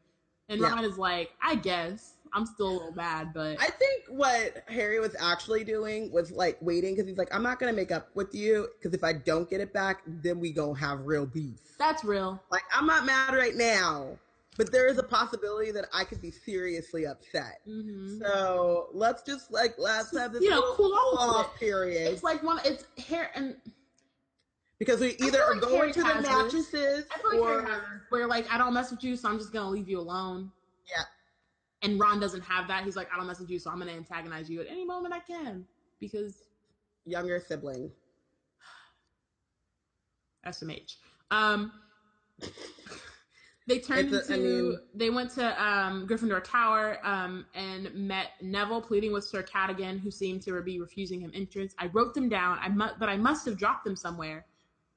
[0.49, 0.69] And Yeah.
[0.71, 5.01] Ron is like, I guess I'm still a little mad, but I think what Harry
[5.01, 8.35] was actually doing was like waiting because he's like, I'm not gonna make up with
[8.35, 11.59] you because if I don't get it back, then we gonna have real beef.
[11.79, 12.41] that's real.
[12.51, 14.19] Like I'm not mad right now,
[14.57, 17.61] but there is a possibility that I could be seriously upset.
[17.65, 22.23] hmm So let's just like let's have this You know, cool off off period It's
[22.23, 22.61] like one.
[22.65, 23.57] It's hair and
[24.79, 26.31] because we either feel are like going to the has this.
[26.33, 29.17] mattresses I feel like or Harry has this, where like I don't mess with you,
[29.17, 30.51] so I'm just gonna leave you alone.
[30.91, 31.05] Yeah.
[31.83, 32.85] And Ron doesn't have that.
[32.85, 35.15] He's like, I don't mess with you, so I'm gonna antagonize you at any moment
[35.15, 35.65] I can
[36.01, 36.43] because
[37.05, 37.91] younger sibling.
[40.47, 40.97] SMH.
[41.31, 41.73] Um,
[43.67, 44.39] they turned a- I into.
[44.39, 49.99] mean- they went to um, Gryffindor Tower um, and met Neville, pleading with Sir Cadogan,
[49.99, 51.75] who seemed to be refusing him entrance.
[51.79, 52.59] I wrote them down.
[52.61, 54.47] I mu- but I must have dropped them somewhere.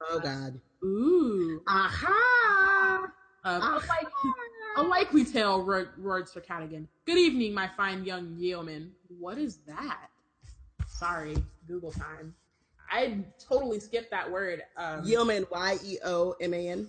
[0.08, 0.60] Oh God.
[0.82, 3.04] Ooh, Aha!
[3.44, 3.74] uh, Ah.
[3.76, 4.08] a, like-
[4.76, 6.88] a likely tale, roared, roared Sir Cadogan.
[7.04, 8.92] Good evening, my fine young yeoman.
[9.18, 10.08] What is that?
[10.86, 11.36] Sorry,
[11.66, 12.34] Google time.
[12.90, 14.62] I totally skipped that word.
[14.76, 16.88] Um, Yeoman, Y E O M A N.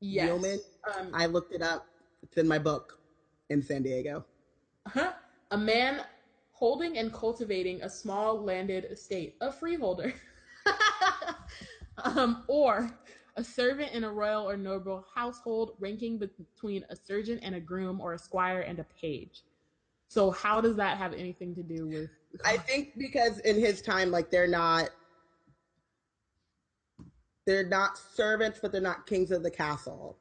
[0.00, 0.26] yes.
[0.26, 0.60] Yeoman.
[0.96, 1.86] Um, I looked it up.
[2.22, 2.98] It's in my book.
[3.48, 4.24] in San Diego.
[4.86, 5.12] Uh-huh.
[5.52, 6.02] A man
[6.52, 10.12] holding and cultivating a small landed estate, a freeholder.
[12.04, 12.90] um, or
[13.36, 18.00] a servant in a royal or noble household ranking between a sergeant and a groom
[18.00, 19.42] or a squire and a page.
[20.08, 22.10] So how does that have anything to do with
[22.44, 24.90] I think because in his time like they're not
[27.46, 30.16] they're not servants but they're not kings of the castle.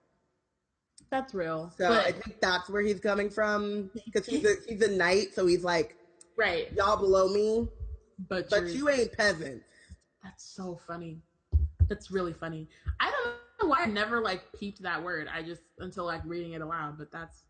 [1.11, 1.71] That's real.
[1.77, 5.33] So but, I think that's where he's coming from because he's a he's a knight
[5.33, 5.95] so he's like
[6.37, 6.71] right.
[6.73, 7.69] y'all below me
[8.27, 9.65] But but you ain't peasants.
[10.23, 11.21] That's so funny.
[11.87, 12.67] That's really funny.
[12.99, 15.27] I don't know why I never like peeped that word.
[15.33, 16.97] I just until like reading it aloud.
[16.97, 17.43] But that's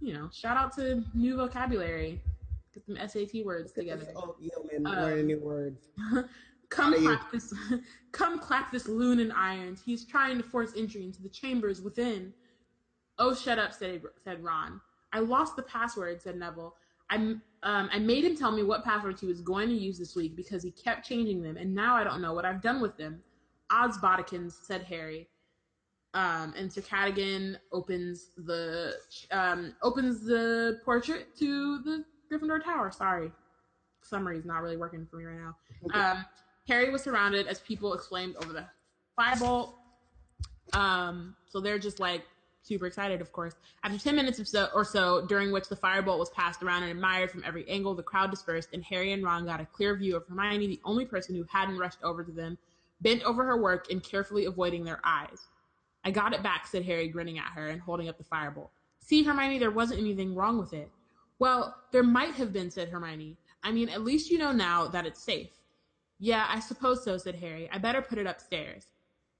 [0.00, 2.20] you know, shout out to new vocabulary.
[2.74, 4.06] Get some SAT words together.
[4.16, 5.88] Oh, yeoman Um, learning new words.
[6.70, 7.54] come How do you- clap this
[8.12, 9.80] come clap this loon in irons.
[9.84, 12.32] He's trying to force entry into the chambers within.
[13.18, 14.80] Oh shut up, said said Ron.
[15.12, 16.74] I lost the password, said Neville.
[17.10, 20.14] I um, I made him tell me what passwords he was going to use this
[20.14, 22.96] week because he kept changing them, and now I don't know what I've done with
[22.96, 23.22] them.
[23.70, 25.28] Oddsbodikins, said Harry.
[26.12, 28.94] Um, and Sir Cadogan opens the
[29.32, 32.92] um, opens the portrait to the Gryffindor Tower.
[32.92, 33.32] Sorry,
[34.02, 35.56] summary's not really working for me right now.
[35.92, 36.24] Um,
[36.68, 38.64] Harry was surrounded as people exclaimed over the
[39.18, 39.72] firebolt.
[40.72, 42.22] Um, so they're just like
[42.64, 43.54] super excited, of course.
[43.82, 46.90] After 10 minutes or so, or so, during which the firebolt was passed around and
[46.90, 50.16] admired from every angle, the crowd dispersed, and Harry and Ron got a clear view
[50.16, 52.58] of Hermione, the only person who hadn't rushed over to them,
[53.00, 55.46] bent over her work and carefully avoiding their eyes.
[56.04, 58.70] I got it back, said Harry, grinning at her and holding up the firebolt.
[59.00, 60.90] See, Hermione, there wasn't anything wrong with it.
[61.38, 63.36] Well, there might have been, said Hermione.
[63.62, 65.50] I mean, at least you know now that it's safe.
[66.18, 67.68] Yeah, I suppose so, said Harry.
[67.70, 68.86] I better put it upstairs.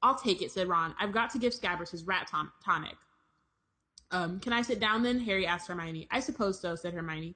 [0.02, 0.94] I'll take it, said Ron.
[0.98, 2.96] I've got to give Scabbers his rat ton- tonic.
[4.14, 5.18] Um, can I sit down then?
[5.18, 6.06] Harry asked Hermione.
[6.10, 7.34] I suppose so, said Hermione.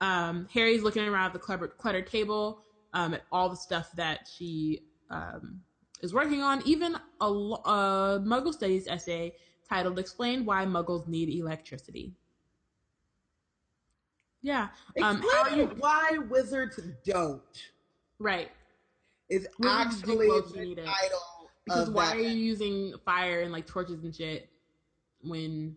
[0.00, 2.62] Um, Harry's looking around at the cluttered, table,
[2.92, 4.80] um, at all the stuff that she
[5.10, 5.60] um,
[6.02, 9.32] is working on, even a, a Muggle Studies essay
[9.68, 12.12] titled Explain Why Muggles Need Electricity.
[14.42, 14.68] Yeah.
[15.00, 17.42] Um, Explain you- why wizards don't
[18.18, 18.50] Right.
[19.28, 21.20] is actually the title
[21.64, 22.16] Because why that.
[22.16, 24.48] are you using fire and like torches and shit
[25.22, 25.76] when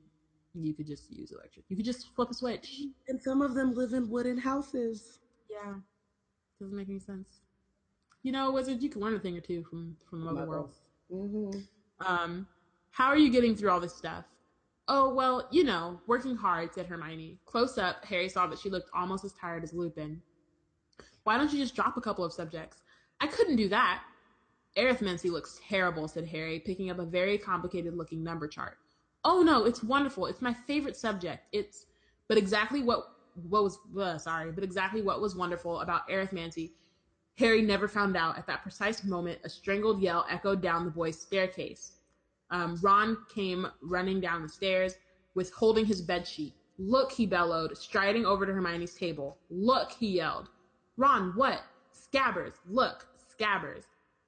[0.53, 1.65] you could just use electric?
[1.69, 2.82] You could just flip a switch.
[3.07, 5.19] And some of them live in wooden houses.
[5.49, 5.73] Yeah.
[6.60, 7.41] Doesn't make any sense.
[8.23, 10.76] You know, wizards, you can learn a thing or two from from the Muggle world.
[11.11, 11.49] hmm
[12.06, 12.48] Um,
[12.91, 14.26] how are you getting through all this stuff?
[14.88, 17.40] Oh, well, you know, working hard, said Hermione.
[17.45, 20.22] Close up, Harry saw that she looked almost as tired as Lupin.
[21.23, 22.82] Why don't you just drop a couple of subjects?
[23.22, 24.03] I couldn't do that.
[24.78, 28.78] Arithmancy looks terrible, said Harry, picking up a very complicated looking number chart.
[29.23, 30.26] Oh no, it's wonderful.
[30.26, 31.45] It's my favorite subject.
[31.52, 31.85] It's
[32.27, 33.06] but exactly what
[33.49, 36.72] what was uh, sorry, but exactly what was wonderful about arithmancy
[37.38, 38.38] Harry never found out.
[38.38, 41.93] At that precise moment, a strangled yell echoed down the boys' staircase.
[42.52, 44.95] Um, Ron came running down the stairs
[45.34, 46.53] with holding his bed sheet.
[46.77, 49.38] Look, he bellowed, striding over to Hermione's table.
[49.49, 50.49] Look, he yelled.
[50.98, 51.64] Ron, what?
[51.93, 53.85] Scabbers, look, scabbers.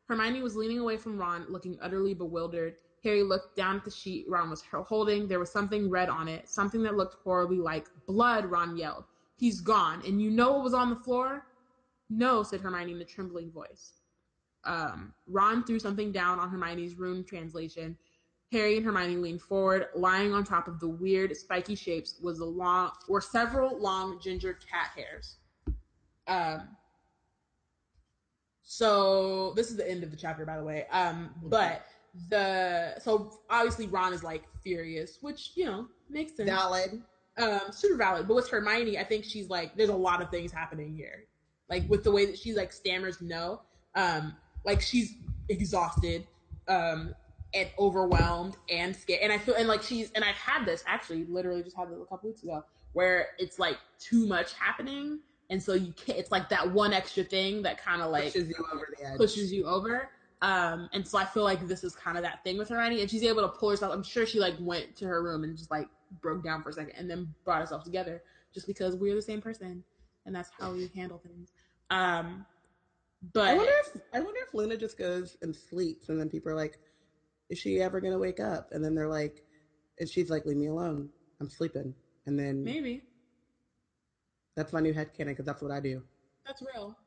[0.07, 2.75] Hermione was leaning away from Ron, looking utterly bewildered.
[3.03, 5.27] Harry looked down at the sheet Ron was holding.
[5.27, 9.03] There was something red on it, something that looked horribly like blood, Ron yelled.
[9.35, 11.45] He's gone, and you know what was on the floor?
[12.09, 13.93] No, said Hermione in a trembling voice.
[14.65, 17.97] Um, Ron threw something down on Hermione's rune translation.
[18.51, 19.87] Harry and Hermione leaned forward.
[19.95, 24.53] Lying on top of the weird, spiky shapes was a long, or several long ginger
[24.53, 25.37] cat hairs.
[26.27, 26.69] Um,
[28.63, 30.85] so this is the end of the chapter, by the way.
[30.91, 31.85] Um, but
[32.29, 37.01] the so obviously Ron is like furious, which you know makes sense Valid.
[37.37, 40.51] um super valid but with hermione i think she's like there's a lot of things
[40.51, 41.23] happening here
[41.69, 43.61] like with the way that she like stammers no
[43.95, 45.15] um like she's
[45.49, 46.27] exhausted
[46.67, 47.15] um
[47.55, 51.25] and overwhelmed and scared and i feel and like she's and i've had this actually
[51.25, 55.19] literally just had this a couple weeks ago where it's like too much happening
[55.49, 58.49] and so you can't it's like that one extra thing that kind of like pushes
[58.49, 59.17] you over the edge.
[59.17, 60.09] pushes you over.
[60.43, 63.09] Um, and so I feel like this is kind of that thing with Hermione, and
[63.09, 63.93] she's able to pull herself.
[63.93, 65.87] I'm sure she like went to her room and just like
[66.21, 68.21] broke down for a second, and then brought herself together,
[68.53, 69.81] just because we're the same person,
[70.25, 71.53] and that's how we handle things.
[71.89, 72.45] Um,
[73.33, 76.51] but I wonder if I wonder if Luna just goes and sleeps, and then people
[76.51, 76.77] are like,
[77.49, 79.45] "Is she ever gonna wake up?" And then they're like,
[80.01, 81.07] and she's like, "Leave me alone.
[81.39, 81.95] I'm sleeping."
[82.25, 83.03] And then maybe
[84.57, 86.03] that's my new head headcanon because that's what I do.
[86.45, 86.97] that's real.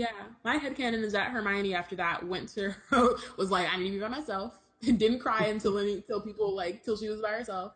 [0.00, 0.06] Yeah,
[0.44, 3.88] my head headcanon is that Hermione after that went to her, was like, I need
[3.88, 4.54] to be by myself,
[4.86, 7.74] and didn't cry until any, until people like till she was by herself,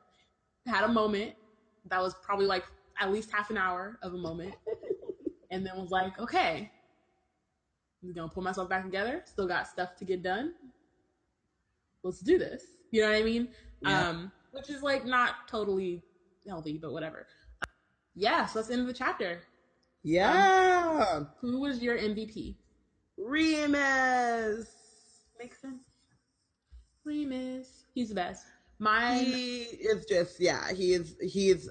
[0.67, 1.35] had a moment
[1.91, 2.65] that was probably like
[2.99, 4.55] at least half an hour of a moment,
[5.51, 6.71] and then was like, okay,
[8.03, 9.23] I'm gonna pull myself back together.
[9.27, 10.55] Still got stuff to get done.
[12.03, 12.65] Let's do this.
[12.91, 13.49] You know what I mean?
[13.83, 14.09] Yeah.
[14.09, 16.03] Um, which is like not totally
[16.49, 17.27] healthy, but whatever.
[18.15, 19.43] Yeah, so that's the end of the chapter.
[20.05, 21.07] Yeah.
[21.13, 22.57] Um, who was your MVP?
[23.17, 24.67] Remus.
[25.39, 25.83] Makes sense.
[27.05, 27.85] Remus.
[27.95, 28.45] He's the best.
[28.79, 30.73] Mine he is just yeah.
[30.73, 31.71] He is he is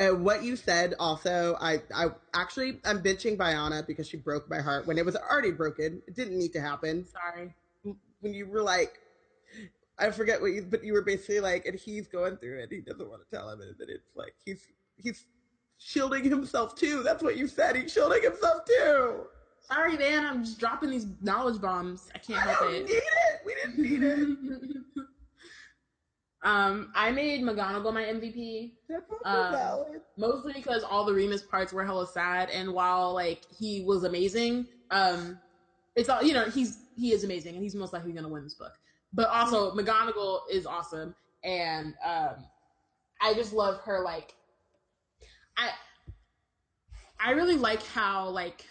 [0.00, 0.94] uh, what you said.
[0.98, 5.16] Also, I I actually I'm bitching Biana because she broke my heart when it was
[5.16, 6.00] already broken.
[6.06, 7.06] It didn't need to happen.
[7.06, 7.54] Sorry.
[7.82, 9.00] When you were like,
[9.98, 12.68] I forget what you, but you were basically like, and he's going through it.
[12.70, 14.62] He doesn't want to tell him, and then it's like he's
[14.96, 15.26] he's
[15.78, 17.02] shielding himself too.
[17.02, 17.76] That's what you said.
[17.76, 19.26] He's shielding himself too.
[19.60, 20.26] Sorry, man.
[20.26, 22.08] I'm just dropping these knowledge bombs.
[22.14, 22.86] I can't I help it.
[22.86, 23.40] Need it.
[23.46, 25.04] We didn't need it.
[26.42, 28.72] um, I made McGonagall my MVP.
[28.88, 29.86] That's um.
[30.18, 34.66] Mostly because all the Remus parts were hella sad, and while like he was amazing,
[34.90, 35.38] um,
[35.96, 36.44] it's all you know.
[36.44, 38.72] He's he is amazing, and he's most likely gonna win this book.
[39.14, 42.34] But also, McGonagall is awesome, and um,
[43.22, 44.00] I just love her.
[44.00, 44.34] Like,
[45.56, 45.70] I
[47.20, 48.64] I really like how like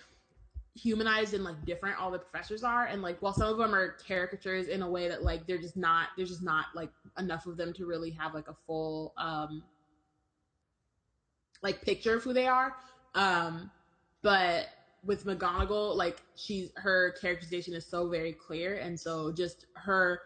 [0.75, 3.95] humanized and like different all the professors are and like while some of them are
[4.07, 6.89] caricatures in a way that like they're just not there's just not like
[7.19, 9.63] enough of them to really have like a full um
[11.61, 12.75] like picture of who they are
[13.13, 13.69] um
[14.23, 14.67] but
[15.03, 20.21] with McGonagall like she's her characterization is so very clear and so just her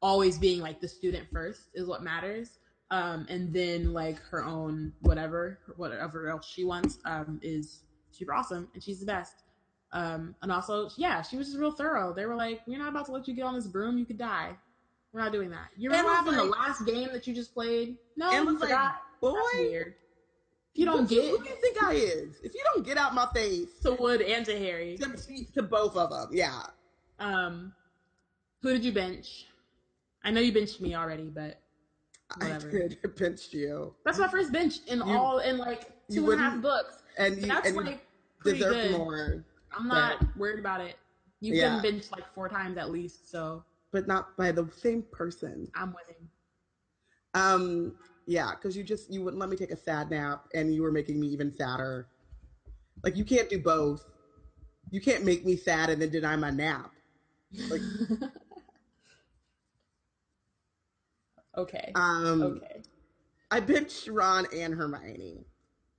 [0.00, 2.57] always being like the student first is what matters
[2.90, 8.68] um and then like her own whatever whatever else she wants um is super awesome
[8.74, 9.42] and she's the best
[9.92, 12.12] um, and also, yeah, she was just real thorough.
[12.12, 13.98] They were like, "We're not about to let you get on this broom.
[13.98, 14.56] You could die.
[15.12, 17.96] We're not doing that." You remember having like, the last game that you just played?
[18.16, 18.70] No, and was like,
[19.20, 19.94] "Boy, That's weird."
[20.74, 22.36] If you don't get, who do you think I is?
[22.42, 25.96] If you don't get out my face to Wood and to Harry, to, to both
[25.96, 26.62] of them, yeah.
[27.18, 27.72] Um,
[28.62, 29.46] who did you bench?
[30.22, 31.60] I know you benched me already, but
[32.36, 32.68] whatever.
[32.68, 33.94] I did bench you.
[34.04, 37.36] That's my first bench in you, all in like two and a half books, and
[37.36, 38.06] you, that's and like
[38.44, 38.92] deserve good.
[38.92, 39.44] more.
[39.76, 40.96] I'm not but, worried about it.
[41.40, 41.80] You've yeah.
[41.80, 43.64] been benched like four times at least, so.
[43.90, 45.68] But not by the same person.
[45.74, 46.28] I'm winning.
[47.34, 47.94] Um.
[48.26, 50.92] Yeah, because you just you wouldn't let me take a sad nap, and you were
[50.92, 52.08] making me even sadder.
[53.02, 54.04] Like you can't do both.
[54.90, 56.92] You can't make me sad and then deny my nap.
[57.70, 57.80] Like.
[61.58, 61.92] okay.
[61.94, 62.42] Um.
[62.42, 62.82] Okay.
[63.50, 65.44] I benched Ron and Hermione.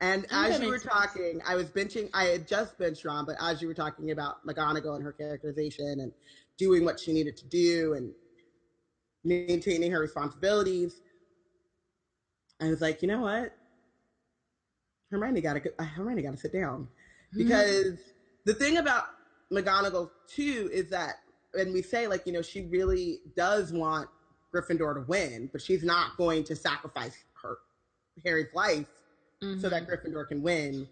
[0.01, 0.93] And as you were sense.
[0.93, 4.45] talking, I was benching, I had just benched Ron, but as you were talking about
[4.45, 6.13] McGonagall and her characterization and
[6.57, 8.13] doing what she needed to do and
[9.25, 11.01] maintaining her responsibilities,
[12.61, 13.53] I was like, you know what?
[15.11, 16.87] Hermione got to Hermione got to sit down
[17.33, 17.37] hmm.
[17.37, 18.01] because mm-hmm.
[18.45, 19.05] the thing about
[19.51, 21.15] McGonagall too is that,
[21.55, 24.07] and we say like, you know, she really does want
[24.53, 27.57] Gryffindor to win, but she's not going to sacrifice her
[28.25, 28.87] Harry's life
[29.43, 29.59] mm-hmm.
[29.59, 30.07] so that mm-hmm.
[30.07, 30.87] Gryffindor can win.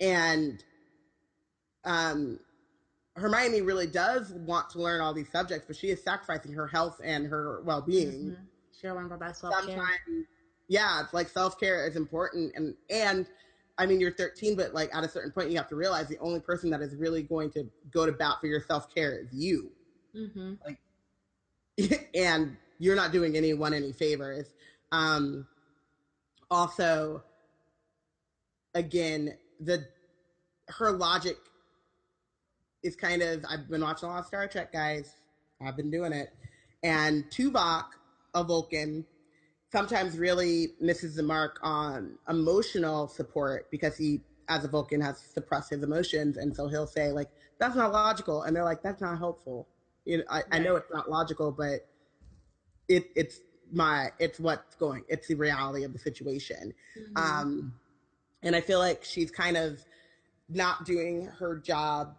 [0.00, 0.62] And
[1.84, 2.38] um,
[3.16, 7.00] Hermione really does want to learn all these subjects, but she is sacrificing her health
[7.04, 8.12] and her well being.
[8.12, 8.42] Mm-hmm.
[8.80, 9.84] She'll learn about self care.
[10.68, 13.26] Yeah, it's like self care is important, and and
[13.76, 16.18] I mean you're 13, but like at a certain point you have to realize the
[16.18, 19.28] only person that is really going to go to bat for your self care is
[19.32, 19.70] you.
[20.16, 20.54] Mm-hmm.
[20.64, 24.54] Like, and you're not doing anyone any favors.
[24.90, 25.46] Um,
[26.50, 27.22] also,
[28.74, 29.86] again, the
[30.66, 31.36] her logic
[32.82, 35.14] is kind of I've been watching a lot of Star Trek, guys.
[35.64, 36.34] I've been doing it.
[36.82, 37.84] And Tuvok,
[38.34, 39.06] a Vulcan,
[39.70, 45.70] sometimes really misses the mark on emotional support because he, as a Vulcan, has suppressed
[45.70, 46.36] his emotions.
[46.36, 47.28] And so he'll say, like,
[47.60, 48.42] that's not logical.
[48.42, 49.68] And they're like, that's not helpful.
[50.04, 50.44] You know, I, right.
[50.50, 51.86] I know it's not logical, but
[52.92, 53.40] it, it's
[53.72, 56.74] my, it's what's going, it's the reality of the situation.
[56.98, 57.16] Mm-hmm.
[57.16, 57.74] Um,
[58.42, 59.84] and I feel like she's kind of
[60.48, 62.16] not doing her job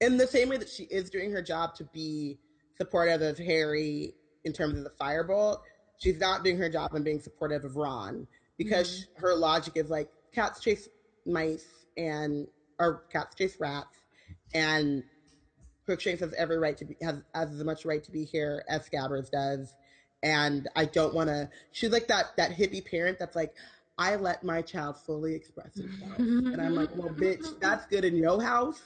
[0.00, 2.38] in the same way that she is doing her job to be
[2.78, 4.14] supportive of Harry
[4.44, 5.58] in terms of the firebolt.
[5.98, 8.26] She's not doing her job and being supportive of Ron
[8.56, 9.20] because mm-hmm.
[9.20, 10.88] her logic is like cats chase
[11.26, 12.46] mice and
[12.78, 13.98] or cats chase rats
[14.52, 15.04] and
[15.84, 18.88] Crookshanks has every right to be has, has as much right to be here as
[18.88, 19.74] Scabbers does.
[20.22, 21.50] And I don't want to.
[21.72, 23.54] She's like that that hippie parent that's like,
[23.98, 26.18] I let my child fully express himself.
[26.18, 28.82] and I'm like, well, bitch, that's good in your house,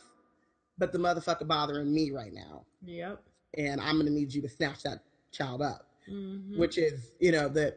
[0.76, 2.64] but the motherfucker bothering me right now.
[2.84, 3.22] Yep.
[3.56, 5.00] And I'm going to need you to snatch that
[5.32, 6.58] child up, mm-hmm.
[6.58, 7.76] which is, you know, the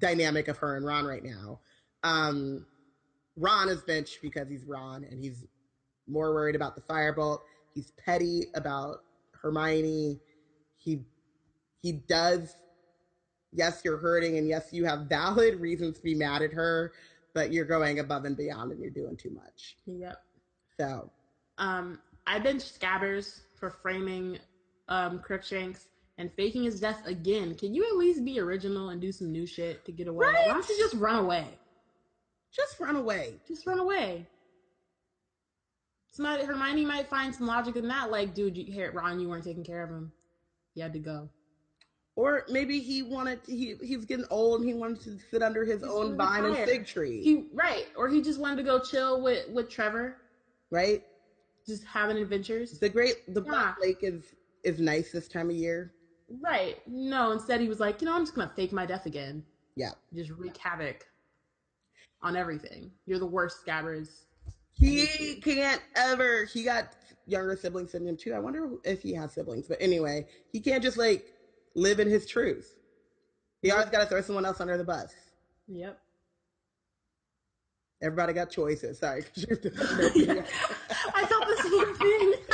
[0.00, 1.60] dynamic of her and Ron right now.
[2.02, 2.66] Um,
[3.36, 5.44] Ron is benched because he's Ron and he's
[6.06, 7.40] more worried about the firebolt.
[7.74, 8.98] He's petty about
[9.32, 10.20] Hermione.
[10.76, 11.00] He
[11.82, 12.56] he does
[13.52, 16.92] yes, you're hurting and yes, you have valid reasons to be mad at her,
[17.34, 19.76] but you're going above and beyond and you're doing too much.
[19.86, 20.16] Yep.
[20.78, 21.10] So
[21.58, 24.38] um I benched Scabbers for framing
[24.88, 25.86] um Crookshanks
[26.16, 27.54] and faking his death again.
[27.56, 30.26] Can you at least be original and do some new shit to get away?
[30.26, 30.46] Right?
[30.46, 31.58] Why don't you just run away?
[32.54, 33.34] just run away.
[33.46, 34.26] Just run away.
[36.14, 38.08] Somebody, Hermione might find some logic in that.
[38.08, 40.12] Like, dude, you, here, Ron, you weren't taking care of him.
[40.76, 41.28] You had to go.
[42.14, 45.64] Or maybe he wanted to, he he's getting old and he wanted to sit under
[45.64, 47.20] his He's own vine and fig tree.
[47.20, 50.18] He right, or he just wanted to go chill with with Trevor,
[50.70, 51.02] right?
[51.66, 52.78] just having adventures.
[52.78, 53.50] The great the Yeah.
[53.50, 54.22] Black Lake is
[54.62, 55.92] is nice this time of year.
[56.40, 56.80] Right.
[56.86, 59.44] No, instead he was like, you know, I'm just gonna fake my death again.
[59.74, 59.90] Yeah.
[60.14, 61.08] Just wreak havoc
[62.22, 62.92] on everything.
[63.06, 64.26] You're the worst, Scabbers.
[64.74, 66.44] He can't ever.
[66.44, 66.94] He got
[67.26, 68.34] younger siblings than him too.
[68.34, 69.66] I wonder if he has siblings.
[69.68, 71.26] But anyway, he can't just like
[71.74, 72.76] live in his truth.
[73.62, 75.14] He always got to throw someone else under the bus.
[75.68, 75.98] Yep.
[78.02, 78.98] Everybody got choices.
[78.98, 79.24] Sorry.
[79.38, 79.54] I
[81.26, 82.34] felt the same thing.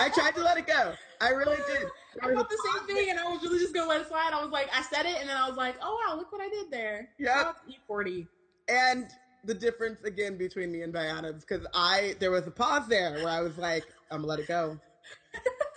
[0.00, 0.94] I tried to let it go.
[1.20, 1.88] I really did.
[2.22, 4.30] I felt the same thing, and I was really just gonna let it slide.
[4.32, 6.40] I was like, I said it, and then I was like, oh wow, look what
[6.40, 7.10] I did there.
[7.18, 7.56] Yep.
[7.68, 8.26] E forty.
[8.68, 9.08] And
[9.46, 13.28] the difference again between me and Diana's because I there was a pause there where
[13.28, 14.78] I was like, I'm gonna let it go.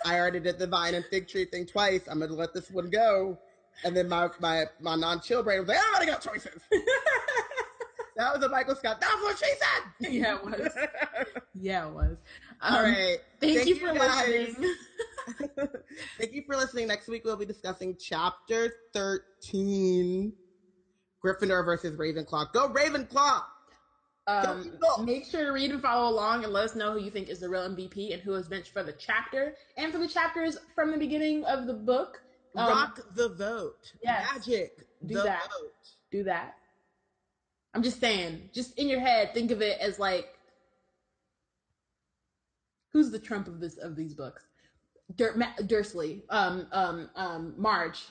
[0.04, 2.02] I already did the vine and fig tree thing twice.
[2.08, 3.38] I'm gonna let this one go.
[3.84, 6.62] And then my my my non-chill brain was like, everybody got choices.
[8.16, 9.00] that was a Michael Scott.
[9.00, 10.12] That's what she said.
[10.12, 10.72] Yeah, it was.
[11.54, 12.16] Yeah, it was.
[12.60, 13.18] Um, All right.
[13.40, 14.28] Thank, Thank you you for guys.
[14.28, 14.74] listening.
[16.18, 16.88] Thank you for listening.
[16.88, 20.32] Next week we'll be discussing chapter 13.
[21.24, 22.52] Gryffindor versus Ravenclaw.
[22.52, 23.42] Go Ravenclaw!
[24.26, 27.28] Um, make sure to read and follow along and let us know who you think
[27.28, 30.56] is the real MVP and who is benched for the chapter and for the chapters
[30.74, 32.22] from the beginning of the book.
[32.56, 33.92] Um, Rock the vote.
[34.02, 34.26] yes.
[34.34, 34.86] Magic.
[35.06, 35.42] Do the that.
[35.42, 35.72] vote.
[36.10, 36.54] do that.
[37.74, 40.28] I'm just saying, just in your head, think of it as like,
[42.92, 44.42] who's the Trump of this of these books?
[45.16, 48.02] Dur- Ma- Dursley, um, um, um, Marge.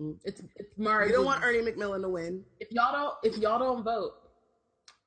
[0.00, 0.18] Mm.
[0.24, 1.08] It's it's Marge.
[1.08, 2.44] You don't want Ernie Macmillan to win.
[2.60, 4.12] if y'all don't if y'all don't vote,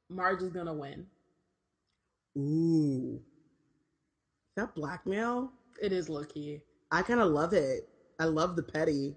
[0.10, 1.08] Marge is gonna win.
[2.38, 3.16] Ooh.
[3.18, 5.52] Is that blackmail?
[5.82, 6.62] It is low key.
[6.92, 7.84] I kind of love it.
[8.20, 9.16] I love the petty.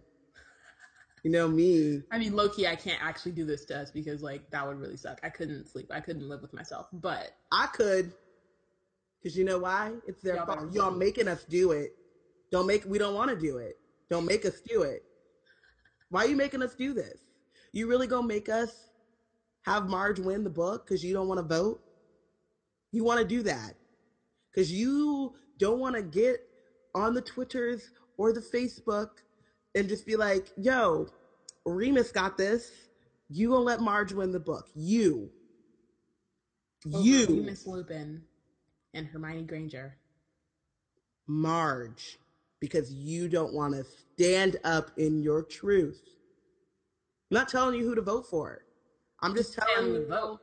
[1.23, 2.02] You know me.
[2.10, 4.78] I mean, low key, I can't actually do this to us because like that would
[4.78, 5.18] really suck.
[5.23, 5.86] I couldn't sleep.
[5.91, 6.86] I couldn't live with myself.
[6.92, 8.12] But I could.
[9.23, 9.94] Because you know why?
[10.07, 10.73] It's their Y'all fault.
[10.73, 11.91] Y'all making us do it.
[12.50, 13.75] Don't make, we don't want to do it.
[14.10, 15.02] Don't make us do it.
[16.08, 17.20] Why are you making us do this?
[17.73, 18.88] You really gonna make us
[19.69, 21.81] have Marge win the book because you don't want to vote?
[22.91, 23.75] You want to do that
[24.51, 26.41] because you don't want to get
[26.95, 29.09] on the Twitters or the Facebook
[29.75, 31.07] and just be like, yo,
[31.67, 32.71] Remus got this.
[33.29, 34.67] You gonna let Marge win the book.
[34.75, 35.31] You.
[36.87, 37.43] You.
[37.45, 38.23] Miss Lupin
[38.95, 39.99] and Hermione Granger.
[41.27, 42.19] Marge,
[42.59, 46.01] because you don't want to stand up in your truth.
[47.31, 48.63] I'm not telling you who to vote for.
[49.23, 50.41] I'm just Stand telling you to vote.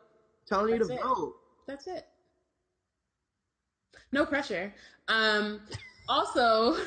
[0.47, 1.01] telling you to it.
[1.01, 1.35] vote.
[1.67, 2.05] That's it.
[4.11, 4.73] No pressure.
[5.07, 5.61] Um,
[6.07, 6.77] also,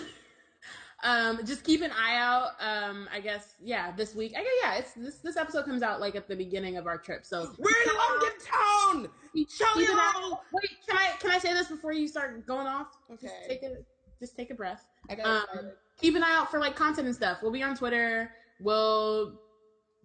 [1.04, 2.50] um, just keep an eye out.
[2.60, 4.32] Um, I guess yeah, this week.
[4.36, 6.98] I guess yeah, it's this this episode comes out like at the beginning of our
[6.98, 7.24] trip.
[7.24, 9.08] So We're in London town.
[9.48, 10.42] Show you all.
[10.52, 12.88] Wait, can I can I say this before you start going off?
[13.12, 13.26] Okay.
[13.28, 13.76] Just take a
[14.20, 14.84] just take a breath.
[15.08, 15.70] I got Um, excited.
[16.00, 17.38] keep an eye out for like content and stuff.
[17.42, 18.30] We'll be on Twitter.
[18.60, 19.40] We'll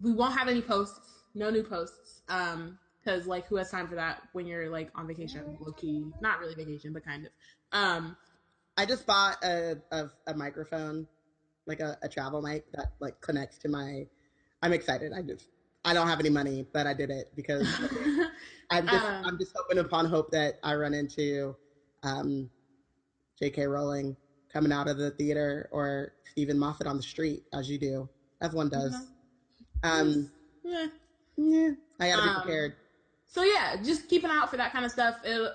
[0.00, 2.22] we won't have any posts, no new posts.
[2.28, 6.06] Um, because like who has time for that when you're like on vacation, low key,
[6.22, 7.32] not really vacation, but kind of.
[7.72, 8.16] Um,
[8.78, 11.06] I just bought a, a, a microphone,
[11.66, 14.06] like a, a travel mic that like connects to my.
[14.62, 15.12] I'm excited.
[15.12, 15.48] I just
[15.84, 17.68] I don't have any money, but I did it because
[18.70, 21.54] I'm just Um, I'm just hoping upon hope that I run into
[22.02, 22.48] um,
[23.38, 23.66] J.K.
[23.66, 24.16] Rowling
[24.50, 28.08] coming out of the theater or Steven Moffat on the street, as you do,
[28.40, 28.94] as one does.
[28.94, 29.06] Mhm.
[29.82, 30.30] Um,
[30.62, 30.86] yeah.
[31.36, 32.74] Yeah, I gotta be Um, prepared.
[33.26, 35.16] So yeah, just keep an eye out for that kind of stuff.
[35.24, 35.50] It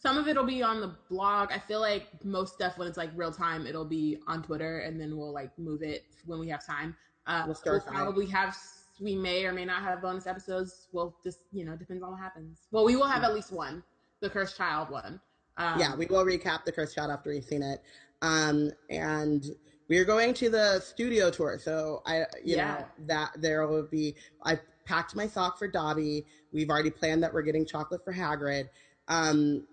[0.00, 1.52] some of it'll be on the blog.
[1.52, 5.00] I feel like most stuff when it's like real time, it'll be on Twitter, and
[5.00, 6.96] then we'll like move it when we have time.
[7.26, 8.56] Uh, We'll we'll start probably have.
[9.00, 10.88] We may or may not have bonus episodes.
[10.92, 12.66] Well, just you know, depends on what happens.
[12.70, 13.82] Well, we will have at least one,
[14.20, 15.20] the cursed child one.
[15.56, 17.82] Um, yeah, we will recap the Cursed Child after we've seen it.
[18.22, 19.44] Um, and
[19.88, 22.78] we are going to the studio tour, so I, you Yeah.
[22.78, 24.16] know, that there will be.
[24.44, 26.26] I packed my sock for Dobby.
[26.52, 28.68] We've already planned that we're getting chocolate for Hagrid.
[29.08, 29.66] Um,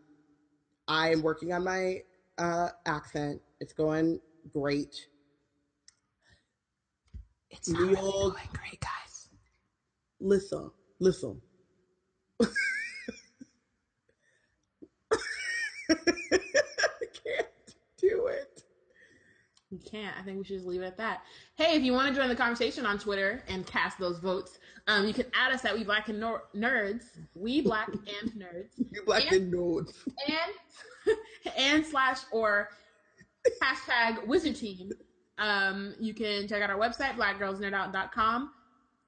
[0.88, 2.02] I am working on my
[2.38, 3.42] uh, accent.
[3.60, 4.20] It's going
[4.54, 5.08] great.
[7.50, 9.30] It's not really going great, guys.
[10.20, 11.42] Listen, listen.
[12.42, 12.46] I
[15.90, 17.48] can't
[17.98, 18.64] do it.
[19.70, 20.16] You can't.
[20.18, 21.24] I think we should just leave it at that.
[21.56, 25.06] Hey, if you want to join the conversation on Twitter and cast those votes, um,
[25.06, 27.04] you can add us at We Black and Nor- Nerds,
[27.36, 29.94] We Black and Nerds, You black And- and nodes.
[30.28, 31.18] and
[31.58, 32.70] and slash or
[33.62, 34.92] hashtag Wizard Team.
[35.38, 38.52] Um, you can check out our website, blackgirlsnerdout.com.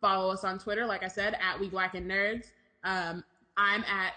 [0.02, 2.48] Follow us on Twitter, like I said, at We Black and Nerds.
[2.84, 3.24] Um,
[3.58, 4.14] I'm at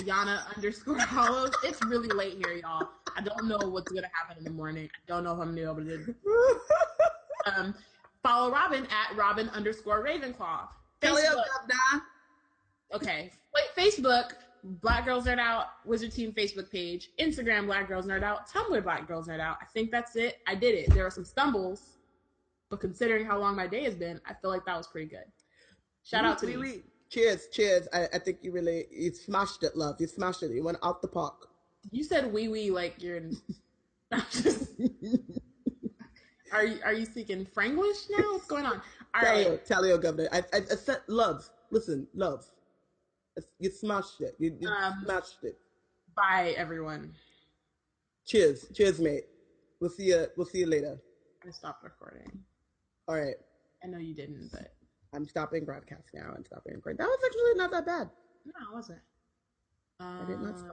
[0.00, 1.52] Yana underscore Hallows.
[1.64, 2.88] It's really late here, y'all.
[3.18, 4.88] I don't know what's gonna happen in the morning.
[4.94, 6.14] I don't know if I'm gonna be able to do.
[7.56, 7.74] Um,
[8.22, 10.68] follow Robin at Robin underscore Ravenclaw.
[11.00, 11.44] Facebook-.
[12.92, 13.32] Okay.
[13.54, 14.32] Wait, Facebook,
[14.64, 19.08] Black Girls Nerd Out, Wizard Team Facebook page, Instagram, Black Girls Nerd Out, Tumblr, Black
[19.08, 19.56] Girls Nerd Out.
[19.62, 20.40] I think that's it.
[20.46, 20.92] I did it.
[20.92, 21.96] There were some stumbles,
[22.68, 25.24] but considering how long my day has been, I feel like that was pretty good.
[26.02, 26.82] Shout out to me.
[27.08, 27.88] Cheers, cheers.
[27.94, 29.96] I, I think you really you smashed it, love.
[30.00, 30.50] You smashed it.
[30.50, 31.47] You went out the park.
[31.90, 33.20] You said wee wee like you're.
[34.12, 34.72] I'm just-
[36.52, 38.32] are you are you speaking Franglish now?
[38.32, 38.80] What's going on?
[39.14, 39.88] All Tell right.
[39.88, 40.28] you, Governor.
[40.32, 41.48] I, I, I said love.
[41.70, 42.44] Listen, love.
[43.58, 44.34] You smashed it.
[44.38, 45.58] You, you Um, smashed it.
[46.16, 47.14] Bye, everyone.
[48.26, 49.24] Cheers, cheers, mate.
[49.80, 50.26] We'll see you.
[50.36, 50.98] We'll see you later.
[51.46, 52.30] I stopped recording.
[53.06, 53.36] All right.
[53.84, 54.74] I know you didn't, but
[55.14, 56.32] I'm stopping broadcast now.
[56.36, 56.98] I'm stopping recording.
[56.98, 58.10] That was actually not that bad.
[58.44, 58.98] no, it wasn't.
[60.00, 60.72] I did not Um,